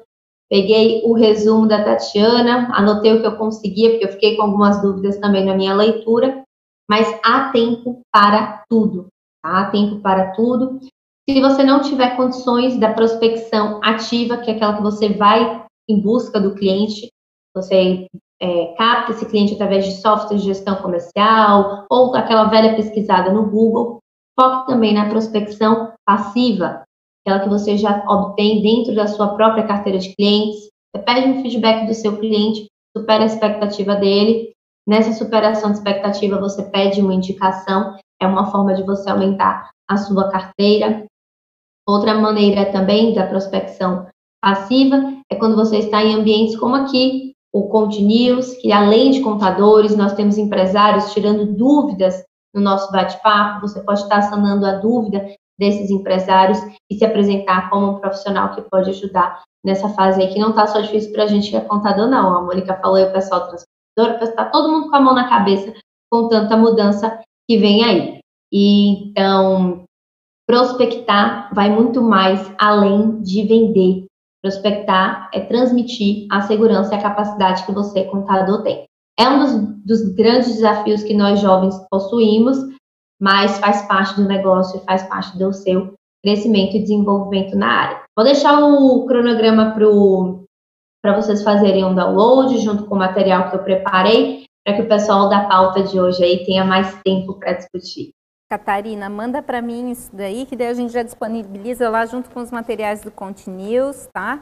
peguei 0.49 1.01
o 1.03 1.13
resumo 1.13 1.67
da 1.67 1.83
Tatiana, 1.83 2.69
anotei 2.73 3.13
o 3.13 3.21
que 3.21 3.27
eu 3.27 3.37
conseguia, 3.37 3.91
porque 3.91 4.05
eu 4.05 4.11
fiquei 4.11 4.35
com 4.35 4.43
algumas 4.43 4.81
dúvidas 4.81 5.17
também 5.17 5.45
na 5.45 5.55
minha 5.55 5.73
leitura, 5.73 6.43
mas 6.89 7.07
há 7.23 7.49
tempo 7.51 8.01
para 8.11 8.63
tudo, 8.69 9.07
tá? 9.41 9.61
Há 9.61 9.71
tempo 9.71 9.99
para 10.01 10.31
tudo. 10.33 10.79
Se 11.27 11.41
você 11.41 11.63
não 11.63 11.81
tiver 11.81 12.15
condições 12.15 12.77
da 12.77 12.93
prospecção 12.93 13.79
ativa, 13.83 14.37
que 14.37 14.51
é 14.51 14.55
aquela 14.55 14.75
que 14.75 14.83
você 14.83 15.09
vai 15.09 15.65
em 15.89 16.01
busca 16.01 16.39
do 16.39 16.53
cliente, 16.53 17.09
você 17.55 18.07
é, 18.41 18.75
capta 18.77 19.13
esse 19.13 19.25
cliente 19.25 19.53
através 19.53 19.85
de 19.85 20.01
software 20.01 20.37
de 20.37 20.43
gestão 20.43 20.75
comercial 20.75 21.85
ou 21.89 22.13
aquela 22.15 22.45
velha 22.45 22.75
pesquisada 22.75 23.31
no 23.31 23.49
Google, 23.49 24.02
foque 24.39 24.67
também 24.67 24.93
na 24.93 25.09
prospecção 25.09 25.93
passiva, 26.05 26.83
aquela 27.25 27.43
que 27.43 27.49
você 27.49 27.77
já 27.77 28.03
obtém 28.07 28.61
dentro 28.61 28.93
da 28.95 29.07
sua 29.07 29.35
própria 29.35 29.65
carteira 29.65 29.99
de 29.99 30.15
clientes. 30.15 30.69
Você 30.95 31.03
pede 31.03 31.27
um 31.27 31.41
feedback 31.41 31.87
do 31.87 31.93
seu 31.93 32.17
cliente, 32.17 32.67
supera 32.95 33.23
a 33.23 33.27
expectativa 33.27 33.95
dele. 33.95 34.53
Nessa 34.87 35.13
superação 35.13 35.71
de 35.71 35.77
expectativa, 35.77 36.39
você 36.39 36.63
pede 36.63 37.01
uma 37.01 37.13
indicação, 37.13 37.97
é 38.21 38.27
uma 38.27 38.51
forma 38.51 38.73
de 38.73 38.83
você 38.83 39.09
aumentar 39.09 39.71
a 39.89 39.97
sua 39.97 40.29
carteira. 40.29 41.05
Outra 41.87 42.15
maneira 42.15 42.71
também 42.71 43.13
da 43.13 43.25
prospecção 43.27 44.07
passiva 44.41 45.13
é 45.29 45.35
quando 45.35 45.55
você 45.55 45.77
está 45.77 46.03
em 46.03 46.15
ambientes 46.15 46.57
como 46.57 46.75
aqui, 46.75 47.33
o 47.53 47.67
Conte 47.69 48.01
News, 48.01 48.53
que 48.55 48.71
além 48.71 49.11
de 49.11 49.21
contadores, 49.21 49.95
nós 49.95 50.13
temos 50.13 50.37
empresários 50.37 51.13
tirando 51.13 51.45
dúvidas 51.45 52.23
no 52.53 52.61
nosso 52.61 52.91
bate-papo. 52.91 53.61
Você 53.61 53.81
pode 53.81 54.01
estar 54.01 54.21
sanando 54.23 54.65
a 54.65 54.75
dúvida 54.75 55.25
desses 55.57 55.89
empresários 55.89 56.59
e 56.89 56.95
se 56.95 57.05
apresentar 57.05 57.69
como 57.69 57.91
um 57.91 57.99
profissional 57.99 58.53
que 58.55 58.61
pode 58.61 58.89
ajudar 58.89 59.41
nessa 59.63 59.89
fase 59.89 60.21
aí, 60.21 60.33
que 60.33 60.39
não 60.39 60.49
está 60.49 60.67
só 60.67 60.81
difícil 60.81 61.13
para 61.13 61.23
a 61.23 61.27
gente 61.27 61.49
que 61.49 61.55
é 61.55 61.61
contador, 61.61 62.07
não. 62.07 62.35
A 62.35 62.41
Mônica 62.41 62.75
falou 62.81 62.97
e 62.97 63.05
o 63.05 63.13
pessoal 63.13 63.47
transportador, 63.47 64.27
está 64.29 64.45
todo 64.45 64.69
mundo 64.69 64.89
com 64.89 64.95
a 64.95 65.01
mão 65.01 65.13
na 65.13 65.29
cabeça 65.29 65.73
com 66.11 66.27
tanta 66.27 66.55
mudança 66.57 67.21
que 67.49 67.57
vem 67.57 67.83
aí. 67.83 68.19
E, 68.51 69.09
então, 69.09 69.83
prospectar 70.47 71.53
vai 71.55 71.69
muito 71.69 72.01
mais 72.01 72.53
além 72.59 73.21
de 73.21 73.43
vender. 73.43 74.05
Prospectar 74.43 75.29
é 75.33 75.39
transmitir 75.39 76.27
a 76.29 76.41
segurança 76.41 76.93
e 76.93 76.97
a 76.97 77.01
capacidade 77.01 77.65
que 77.65 77.71
você, 77.71 78.03
contador, 78.03 78.61
tem. 78.61 78.85
É 79.19 79.27
um 79.29 79.39
dos, 79.39 80.01
dos 80.01 80.15
grandes 80.15 80.55
desafios 80.55 81.03
que 81.03 81.13
nós 81.13 81.39
jovens 81.39 81.75
possuímos, 81.89 82.57
mas 83.21 83.59
faz 83.59 83.83
parte 83.87 84.15
do 84.15 84.27
negócio 84.27 84.79
e 84.79 84.85
faz 84.85 85.03
parte 85.03 85.37
do 85.37 85.53
seu 85.53 85.93
crescimento 86.23 86.75
e 86.75 86.81
desenvolvimento 86.81 87.55
na 87.55 87.67
área. 87.67 88.01
Vou 88.15 88.25
deixar 88.25 88.59
o 88.59 89.05
cronograma 89.05 89.75
para 91.01 91.15
vocês 91.15 91.43
fazerem 91.43 91.83
um 91.83 91.93
download 91.93 92.57
junto 92.59 92.85
com 92.85 92.95
o 92.95 92.99
material 92.99 93.49
que 93.49 93.55
eu 93.57 93.63
preparei, 93.63 94.45
para 94.65 94.75
que 94.75 94.81
o 94.81 94.87
pessoal 94.87 95.29
da 95.29 95.45
pauta 95.45 95.83
de 95.83 95.99
hoje 95.99 96.23
aí 96.23 96.45
tenha 96.45 96.63
mais 96.63 96.97
tempo 97.03 97.33
para 97.33 97.53
discutir. 97.53 98.11
Catarina, 98.49 99.09
manda 99.09 99.41
para 99.41 99.61
mim 99.61 99.91
isso 99.91 100.15
daí, 100.15 100.45
que 100.45 100.55
daí 100.55 100.67
a 100.67 100.73
gente 100.73 100.93
já 100.93 101.03
disponibiliza 101.03 101.89
lá 101.89 102.05
junto 102.05 102.29
com 102.29 102.39
os 102.39 102.51
materiais 102.51 103.01
do 103.01 103.11
Continuous, 103.11 104.07
tá? 104.13 104.41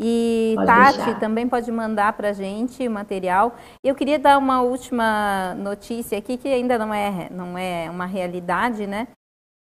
E 0.00 0.52
pode 0.54 0.66
Tati 0.66 0.96
deixar. 0.98 1.18
também 1.18 1.48
pode 1.48 1.72
mandar 1.72 2.12
para 2.12 2.28
a 2.30 2.32
gente 2.32 2.86
o 2.86 2.90
material. 2.90 3.56
Eu 3.82 3.94
queria 3.94 4.18
dar 4.18 4.38
uma 4.38 4.62
última 4.62 5.54
notícia 5.56 6.16
aqui, 6.16 6.36
que 6.36 6.48
ainda 6.48 6.78
não 6.78 6.94
é, 6.94 7.28
não 7.30 7.58
é 7.58 7.90
uma 7.90 8.06
realidade, 8.06 8.86
né? 8.86 9.08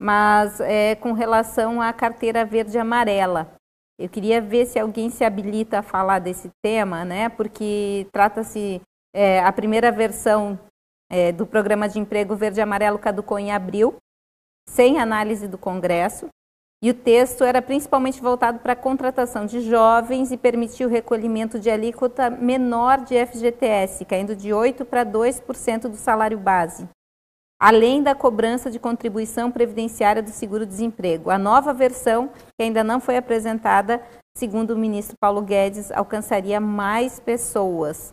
Mas 0.02 0.60
é 0.60 0.96
com 0.96 1.14
relação 1.14 1.82
à 1.82 1.94
carteira 1.94 2.44
verde 2.44 2.78
e 2.78 2.80
amarela. 2.80 3.56
Eu 4.00 4.10
queria 4.10 4.42
ver 4.42 4.66
se 4.66 4.80
alguém 4.80 5.10
se 5.12 5.24
habilita 5.24 5.80
a 5.80 5.84
falar 5.84 6.18
desse 6.18 6.50
tema, 6.64 7.06
né? 7.06 7.30
Porque 7.30 8.08
trata-se, 8.12 8.82
é, 9.14 9.40
a 9.40 9.52
primeira 9.52 9.92
versão 9.92 10.60
é, 11.12 11.32
do 11.32 11.46
programa 11.46 11.88
de 11.88 12.00
emprego 12.00 12.36
verde 12.36 12.60
e 12.60 12.64
amarelo 12.64 12.98
caducou 12.98 13.38
em 13.38 13.52
abril, 13.52 13.96
sem 14.68 15.00
análise 15.00 15.48
do 15.48 15.60
Congresso, 15.60 16.28
e 16.84 16.90
o 16.90 16.94
texto 16.94 17.46
era 17.46 17.62
principalmente 17.62 18.22
voltado 18.22 18.60
para 18.60 18.74
a 18.74 18.76
contratação 18.76 19.46
de 19.46 19.62
jovens 19.62 20.34
e 20.34 20.38
permitiu 20.38 20.90
o 20.90 20.92
recolhimento 20.92 21.58
de 21.58 21.70
alíquota 21.70 22.30
menor 22.30 23.06
de 23.06 23.16
FGTS, 23.26 24.04
caindo 24.04 24.36
de 24.36 24.50
8% 24.50 24.84
para 24.84 25.06
2% 25.06 25.84
do 25.84 25.96
salário 25.96 26.38
base, 26.38 26.86
além 27.58 28.04
da 28.04 28.14
cobrança 28.14 28.70
de 28.70 28.80
contribuição 28.80 29.50
previdenciária 29.50 30.22
do 30.22 30.30
seguro-desemprego. 30.30 31.30
A 31.30 31.38
nova 31.38 31.74
versão, 31.74 32.28
que 32.60 32.66
ainda 32.66 32.84
não 32.84 33.00
foi 33.00 33.16
apresentada, 33.16 34.04
segundo 34.38 34.72
o 34.72 34.78
ministro 34.78 35.16
Paulo 35.18 35.42
Guedes, 35.42 35.90
alcançaria 35.90 36.60
mais 36.60 37.18
pessoas. 37.18 38.10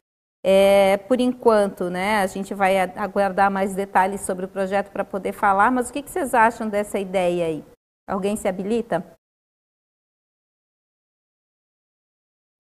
É, 0.47 0.97
por 1.09 1.21
enquanto, 1.21 1.91
né, 1.91 2.21
a 2.21 2.27
gente 2.29 2.55
vai 2.55 2.79
aguardar 2.79 3.51
mais 3.51 3.75
detalhes 3.75 4.21
sobre 4.21 4.45
o 4.45 4.49
projeto 4.49 4.93
para 4.93 5.05
poder 5.05 5.33
falar, 5.33 5.73
mas 5.73 5.91
o 5.91 5.93
que, 5.93 6.03
que 6.03 6.11
vocês 6.11 6.35
acham 6.35 6.69
dessa 6.69 7.01
ideia 7.01 7.47
aí? 7.47 7.65
Alguém 8.11 8.35
se 8.35 8.49
habilita? 8.49 9.17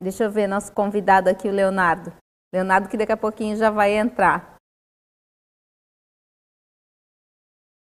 Deixa 0.00 0.24
eu 0.24 0.30
ver 0.30 0.46
nosso 0.46 0.72
convidado 0.72 1.28
aqui, 1.28 1.48
o 1.48 1.52
Leonardo. 1.52 2.12
Leonardo, 2.54 2.88
que 2.88 2.96
daqui 2.96 3.10
a 3.10 3.16
pouquinho 3.16 3.56
já 3.56 3.68
vai 3.68 3.98
entrar. 3.98 4.56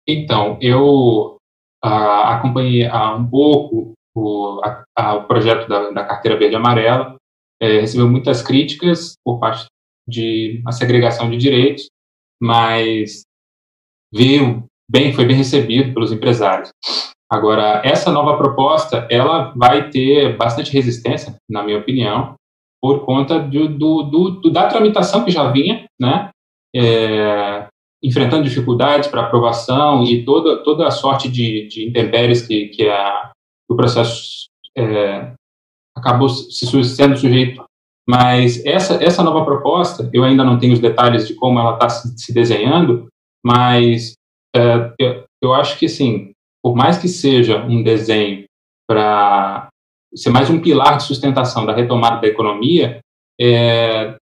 Então, 0.06 0.58
eu 0.60 1.38
ah, 1.82 2.36
acompanhei 2.36 2.90
um 2.90 3.30
pouco 3.30 3.94
o, 4.16 4.60
a, 4.64 4.84
a, 4.96 5.14
o 5.14 5.28
projeto 5.28 5.68
da, 5.68 5.90
da, 5.90 6.04
Carteira 6.04 6.36
Verde 6.36 6.56
Amarela, 6.56 7.16
é, 7.60 7.80
recebeu 7.80 8.08
muitas 8.08 8.42
críticas 8.42 9.14
por 9.24 9.38
parte 9.38 9.66
de 10.08 10.60
uma 10.62 10.72
segregação 10.72 11.30
de 11.30 11.36
direitos, 11.36 11.88
mas 12.42 13.22
veio 14.12 14.64
bem, 14.90 15.12
foi 15.12 15.24
bem 15.24 15.36
recebido 15.36 15.94
pelos 15.94 16.10
empresários. 16.10 16.72
Agora, 17.32 17.80
essa 17.84 18.10
nova 18.10 18.36
proposta, 18.36 19.06
ela 19.08 19.52
vai 19.56 19.88
ter 19.88 20.36
bastante 20.36 20.72
resistência, 20.72 21.36
na 21.48 21.62
minha 21.62 21.78
opinião, 21.78 22.34
por 22.82 23.04
conta 23.04 23.38
do, 23.38 23.68
do, 23.68 24.30
do 24.30 24.50
da 24.50 24.66
tramitação 24.66 25.24
que 25.24 25.30
já 25.30 25.50
vinha, 25.50 25.84
né, 26.00 26.30
é, 26.74 27.68
enfrentando 28.02 28.44
dificuldades 28.44 29.08
para 29.08 29.22
aprovação 29.22 30.02
e 30.04 30.24
toda, 30.24 30.62
toda 30.62 30.88
a 30.88 30.90
sorte 30.90 31.28
de, 31.28 31.68
de 31.68 31.88
intempéries 31.88 32.46
que, 32.46 32.68
que 32.68 32.88
a, 32.88 33.30
o 33.68 33.76
processo 33.76 34.48
é, 34.76 35.32
acabou 35.96 36.28
se, 36.28 36.84
sendo 36.84 37.16
sujeito. 37.16 37.62
Mas 38.08 38.64
essa, 38.64 38.94
essa 39.04 39.22
nova 39.22 39.44
proposta, 39.44 40.10
eu 40.12 40.24
ainda 40.24 40.42
não 40.42 40.58
tenho 40.58 40.72
os 40.72 40.80
detalhes 40.80 41.28
de 41.28 41.34
como 41.34 41.60
ela 41.60 41.74
está 41.74 41.88
se, 41.88 42.18
se, 42.18 42.32
desenhando, 42.32 43.06
mas 43.44 44.14
é, 44.56 44.92
eu, 44.98 45.24
eu 45.42 45.54
acho 45.54 45.78
que, 45.78 45.86
assim, 45.86 46.32
por 46.62 46.74
mais 46.74 46.98
que 46.98 47.08
seja 47.08 47.64
um 47.64 47.82
desenho 47.82 48.44
para 48.88 49.68
ser 50.14 50.30
mais 50.30 50.50
um 50.50 50.60
pilar 50.60 50.96
de 50.96 51.04
sustentação 51.04 51.64
da 51.64 51.72
retomada 51.72 52.20
da 52.20 52.28
economia, 52.28 53.00
é, 53.40 54.16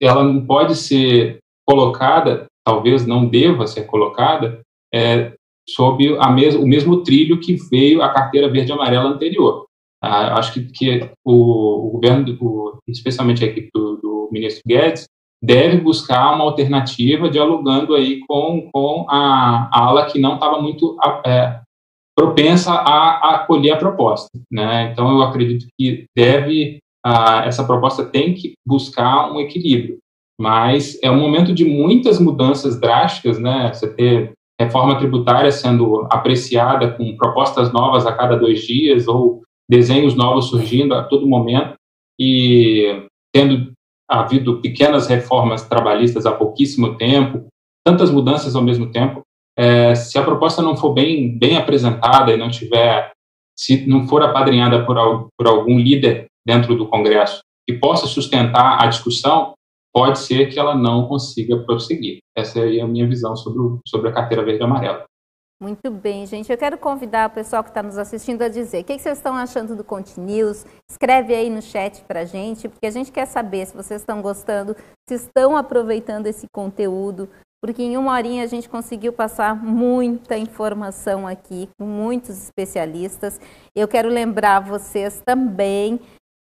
ela 0.00 0.24
não 0.24 0.44
pode 0.44 0.74
ser 0.74 1.38
colocada, 1.66 2.46
talvez 2.64 3.06
não 3.06 3.26
deva 3.26 3.66
ser 3.66 3.84
colocada, 3.84 4.60
é, 4.92 5.32
sob 5.68 6.16
a 6.18 6.30
mes 6.30 6.54
o 6.56 6.66
mesmo 6.66 7.02
trilho 7.02 7.40
que 7.40 7.54
veio 7.70 8.02
a 8.02 8.08
carteira 8.08 8.48
verde 8.48 8.70
e 8.70 8.74
amarela 8.74 9.08
anterior. 9.08 9.66
Ah, 10.02 10.38
acho 10.38 10.54
que, 10.54 10.64
que 10.64 11.10
o, 11.24 11.88
o 11.88 11.90
governo, 11.92 12.80
especialmente 12.88 13.44
a 13.44 13.46
equipe 13.46 13.68
do, 13.72 13.96
do, 13.96 14.28
ministro 14.32 14.62
Guedes, 14.66 15.06
deve 15.42 15.78
buscar 15.78 16.34
uma 16.34 16.44
alternativa 16.44 17.28
dialogando 17.28 17.94
aí 17.94 18.20
com, 18.26 18.68
com 18.72 19.06
a, 19.08 19.68
a 19.72 19.84
ala 19.86 20.06
que 20.06 20.18
não 20.18 20.34
estava 20.34 20.60
muito 20.60 20.96
é, 21.26 21.60
propensa 22.20 22.72
a, 22.72 23.30
a 23.30 23.34
acolher 23.36 23.72
a 23.72 23.78
proposta. 23.78 24.28
Né? 24.52 24.90
Então, 24.92 25.10
eu 25.10 25.22
acredito 25.22 25.66
que 25.78 26.04
deve, 26.14 26.78
ah, 27.02 27.44
essa 27.46 27.64
proposta 27.64 28.04
tem 28.04 28.34
que 28.34 28.52
buscar 28.66 29.32
um 29.32 29.40
equilíbrio, 29.40 29.98
mas 30.38 30.98
é 31.02 31.10
um 31.10 31.18
momento 31.18 31.54
de 31.54 31.64
muitas 31.64 32.20
mudanças 32.20 32.78
drásticas, 32.78 33.38
né? 33.38 33.72
Você 33.72 33.90
ter 33.94 34.32
reforma 34.60 34.98
tributária 34.98 35.50
sendo 35.50 36.06
apreciada 36.10 36.90
com 36.90 37.16
propostas 37.16 37.72
novas 37.72 38.04
a 38.04 38.12
cada 38.12 38.36
dois 38.36 38.66
dias 38.66 39.08
ou 39.08 39.40
desenhos 39.68 40.14
novos 40.14 40.50
surgindo 40.50 40.94
a 40.94 41.02
todo 41.02 41.26
momento 41.26 41.74
e 42.20 43.02
tendo 43.34 43.72
havido 44.06 44.60
pequenas 44.60 45.06
reformas 45.06 45.66
trabalhistas 45.66 46.26
há 46.26 46.32
pouquíssimo 46.32 46.98
tempo, 46.98 47.46
tantas 47.82 48.10
mudanças 48.10 48.54
ao 48.54 48.62
mesmo 48.62 48.90
tempo, 48.90 49.22
é, 49.60 49.94
se 49.94 50.18
a 50.18 50.22
proposta 50.22 50.62
não 50.62 50.74
for 50.74 50.94
bem, 50.94 51.38
bem 51.38 51.58
apresentada 51.58 52.32
e 52.32 52.36
não 52.38 52.48
tiver, 52.48 53.12
se 53.54 53.86
não 53.86 54.08
for 54.08 54.22
apadrinhada 54.22 54.86
por, 54.86 54.96
por 55.36 55.46
algum 55.46 55.78
líder 55.78 56.28
dentro 56.46 56.74
do 56.74 56.88
Congresso 56.88 57.42
que 57.68 57.76
possa 57.76 58.06
sustentar 58.06 58.82
a 58.82 58.86
discussão, 58.86 59.52
pode 59.92 60.18
ser 60.18 60.46
que 60.46 60.58
ela 60.58 60.74
não 60.74 61.06
consiga 61.06 61.58
prosseguir. 61.58 62.20
Essa 62.34 62.60
é 62.60 62.80
a 62.80 62.86
minha 62.86 63.06
visão 63.06 63.36
sobre, 63.36 63.60
o, 63.60 63.80
sobre 63.86 64.08
a 64.08 64.12
carteira 64.12 64.42
verde 64.42 64.62
e 64.62 64.64
amarela. 64.64 65.04
Muito 65.62 65.90
bem, 65.90 66.24
gente. 66.24 66.50
Eu 66.50 66.56
quero 66.56 66.78
convidar 66.78 67.28
o 67.28 67.34
pessoal 67.34 67.62
que 67.62 67.68
está 67.68 67.82
nos 67.82 67.98
assistindo 67.98 68.40
a 68.40 68.48
dizer 68.48 68.80
o 68.80 68.84
que, 68.84 68.98
vocês 68.98 69.18
estão 69.18 69.34
achando 69.34 69.76
do 69.76 69.84
Continuous. 69.84 70.64
Escreve 70.90 71.34
aí 71.34 71.50
no 71.50 71.60
chat 71.60 72.02
para 72.04 72.20
a 72.20 72.24
gente, 72.24 72.66
porque 72.66 72.86
a 72.86 72.90
gente 72.90 73.12
quer 73.12 73.26
saber 73.26 73.66
se 73.66 73.76
vocês 73.76 74.00
estão 74.00 74.22
gostando, 74.22 74.74
se 75.06 75.16
estão 75.16 75.54
aproveitando 75.54 76.26
esse 76.26 76.46
conteúdo, 76.50 77.28
porque 77.62 77.82
em 77.82 77.96
uma 77.96 78.12
horinha 78.12 78.42
a 78.42 78.46
gente 78.46 78.68
conseguiu 78.68 79.12
passar 79.12 79.54
muita 79.54 80.36
informação 80.36 81.26
aqui, 81.26 81.68
com 81.78 81.86
muitos 81.86 82.42
especialistas. 82.42 83.38
Eu 83.74 83.86
quero 83.86 84.08
lembrar 84.08 84.60
vocês 84.60 85.22
também 85.24 86.00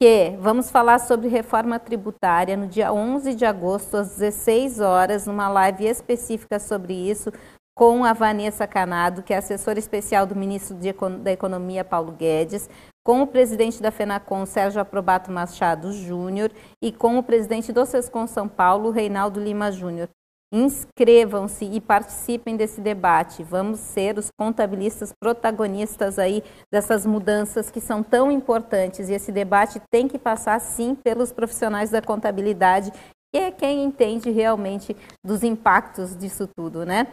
que 0.01 0.37
vamos 0.39 0.71
falar 0.71 1.01
sobre 1.01 1.29
reforma 1.29 1.79
tributária 1.79 2.57
no 2.57 2.69
dia 2.69 2.93
11 2.93 3.35
de 3.35 3.45
agosto, 3.45 3.97
às 3.97 4.11
16 4.17 4.81
horas, 4.81 5.27
numa 5.27 5.49
live 5.49 5.87
específica 5.87 6.61
sobre 6.61 6.95
isso, 6.95 7.33
com 7.77 8.05
a 8.05 8.13
Vanessa 8.13 8.67
Canado, 8.67 9.23
que 9.23 9.33
é 9.33 9.39
assessora 9.39 9.79
especial 9.79 10.27
do 10.27 10.37
ministro 10.37 10.77
da 11.21 11.33
Economia, 11.33 11.85
Paulo 11.85 12.13
Guedes, 12.13 12.69
com 13.05 13.23
o 13.23 13.27
presidente 13.27 13.83
da 13.83 13.91
FENACOM, 13.91 14.45
Sérgio 14.47 14.81
Aprobato 14.81 15.33
Machado 15.33 15.93
Júnior, 15.93 16.51
e 16.83 16.93
com 16.93 17.19
o 17.19 17.23
presidente 17.23 17.73
do 17.73 17.85
SESCOM 17.85 18.27
São 18.27 18.47
Paulo, 18.47 18.91
Reinaldo 18.91 19.41
Lima 19.41 19.73
Júnior. 19.73 20.09
Inscrevam-se 20.53 21.67
e 21.67 21.79
participem 21.79 22.57
desse 22.57 22.81
debate. 22.81 23.43
Vamos 23.43 23.81
ser 23.81 24.17
os 24.19 24.31
contabilistas 24.39 25.13
protagonistas 25.13 26.19
aí 26.19 26.43
dessas 26.73 27.05
mudanças 27.05 27.71
que 27.71 27.81
são 27.81 28.03
tão 28.03 28.33
importantes. 28.33 29.11
E 29.11 29.13
esse 29.13 29.31
debate 29.31 29.81
tem 29.91 30.09
que 30.09 30.19
passar, 30.19 30.59
sim, 30.59 30.95
pelos 30.95 31.33
profissionais 31.33 31.91
da 31.91 32.01
contabilidade, 32.01 32.91
que 33.31 33.39
é 33.39 33.51
quem 33.51 33.85
entende 33.85 34.31
realmente 34.31 34.97
dos 35.23 35.43
impactos 35.43 36.17
disso 36.17 36.49
tudo, 36.57 36.87
né? 36.87 37.09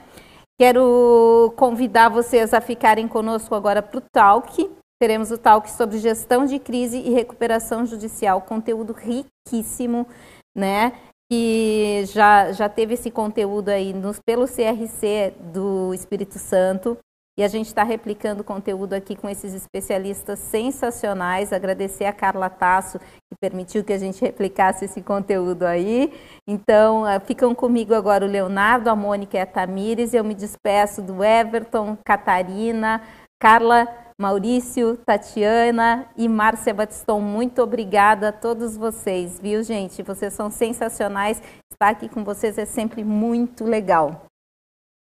Quero 0.57 1.53
convidar 1.57 2.07
vocês 2.07 2.53
a 2.53 2.61
ficarem 2.61 3.09
conosco 3.09 3.53
agora 3.53 3.81
para 3.81 3.97
o 3.97 4.03
Talk. 4.13 4.71
Teremos 4.97 5.29
o 5.29 5.37
Talk 5.37 5.69
sobre 5.69 5.97
gestão 5.97 6.45
de 6.45 6.57
crise 6.57 6.97
e 6.97 7.09
recuperação 7.09 7.85
judicial, 7.85 8.41
conteúdo 8.41 8.93
riquíssimo, 8.93 10.07
né? 10.55 10.93
Que 11.29 12.03
já, 12.05 12.51
já 12.51 12.69
teve 12.69 12.93
esse 12.93 13.09
conteúdo 13.09 13.69
aí 13.69 13.93
nos, 13.93 14.19
pelo 14.19 14.45
CRC 14.45 15.33
do 15.51 15.93
Espírito 15.93 16.37
Santo. 16.37 16.97
E 17.37 17.43
a 17.43 17.49
gente 17.49 17.67
está 17.67 17.83
replicando 17.83 18.45
conteúdo 18.45 18.93
aqui 18.93 19.13
com 19.13 19.27
esses 19.27 19.53
especialistas 19.53 20.39
sensacionais. 20.39 21.51
Agradecer 21.51 22.05
a 22.05 22.13
Carla 22.13 22.49
Tasso, 22.49 22.97
que 22.97 23.35
permitiu 23.41 23.83
que 23.83 23.91
a 23.91 23.97
gente 23.97 24.21
replicasse 24.21 24.85
esse 24.85 25.01
conteúdo 25.01 25.63
aí. 25.63 26.13
Então, 26.47 27.03
ah, 27.03 27.19
ficam 27.19 27.53
comigo 27.53 27.93
agora 27.93 28.23
o 28.23 28.29
Leonardo, 28.29 28.89
a 28.89 28.95
Mônica 28.95 29.35
e 29.37 29.41
a 29.41 29.45
Tamires. 29.45 30.13
Eu 30.13 30.23
me 30.23 30.33
despeço 30.33 31.01
do 31.01 31.21
Everton, 31.21 31.97
Catarina, 32.05 33.01
Carla, 33.37 33.85
Maurício, 34.19 34.97
Tatiana 35.05 36.07
e 36.15 36.29
Márcia 36.29 36.73
Batiston. 36.73 37.19
Muito 37.19 37.61
obrigada 37.61 38.29
a 38.29 38.31
todos 38.31 38.77
vocês, 38.77 39.39
viu, 39.41 39.61
gente? 39.61 40.01
Vocês 40.01 40.33
são 40.33 40.49
sensacionais. 40.49 41.41
Estar 41.71 41.89
aqui 41.89 42.07
com 42.07 42.23
vocês 42.23 42.57
é 42.57 42.65
sempre 42.65 43.03
muito 43.03 43.65
legal. 43.65 44.25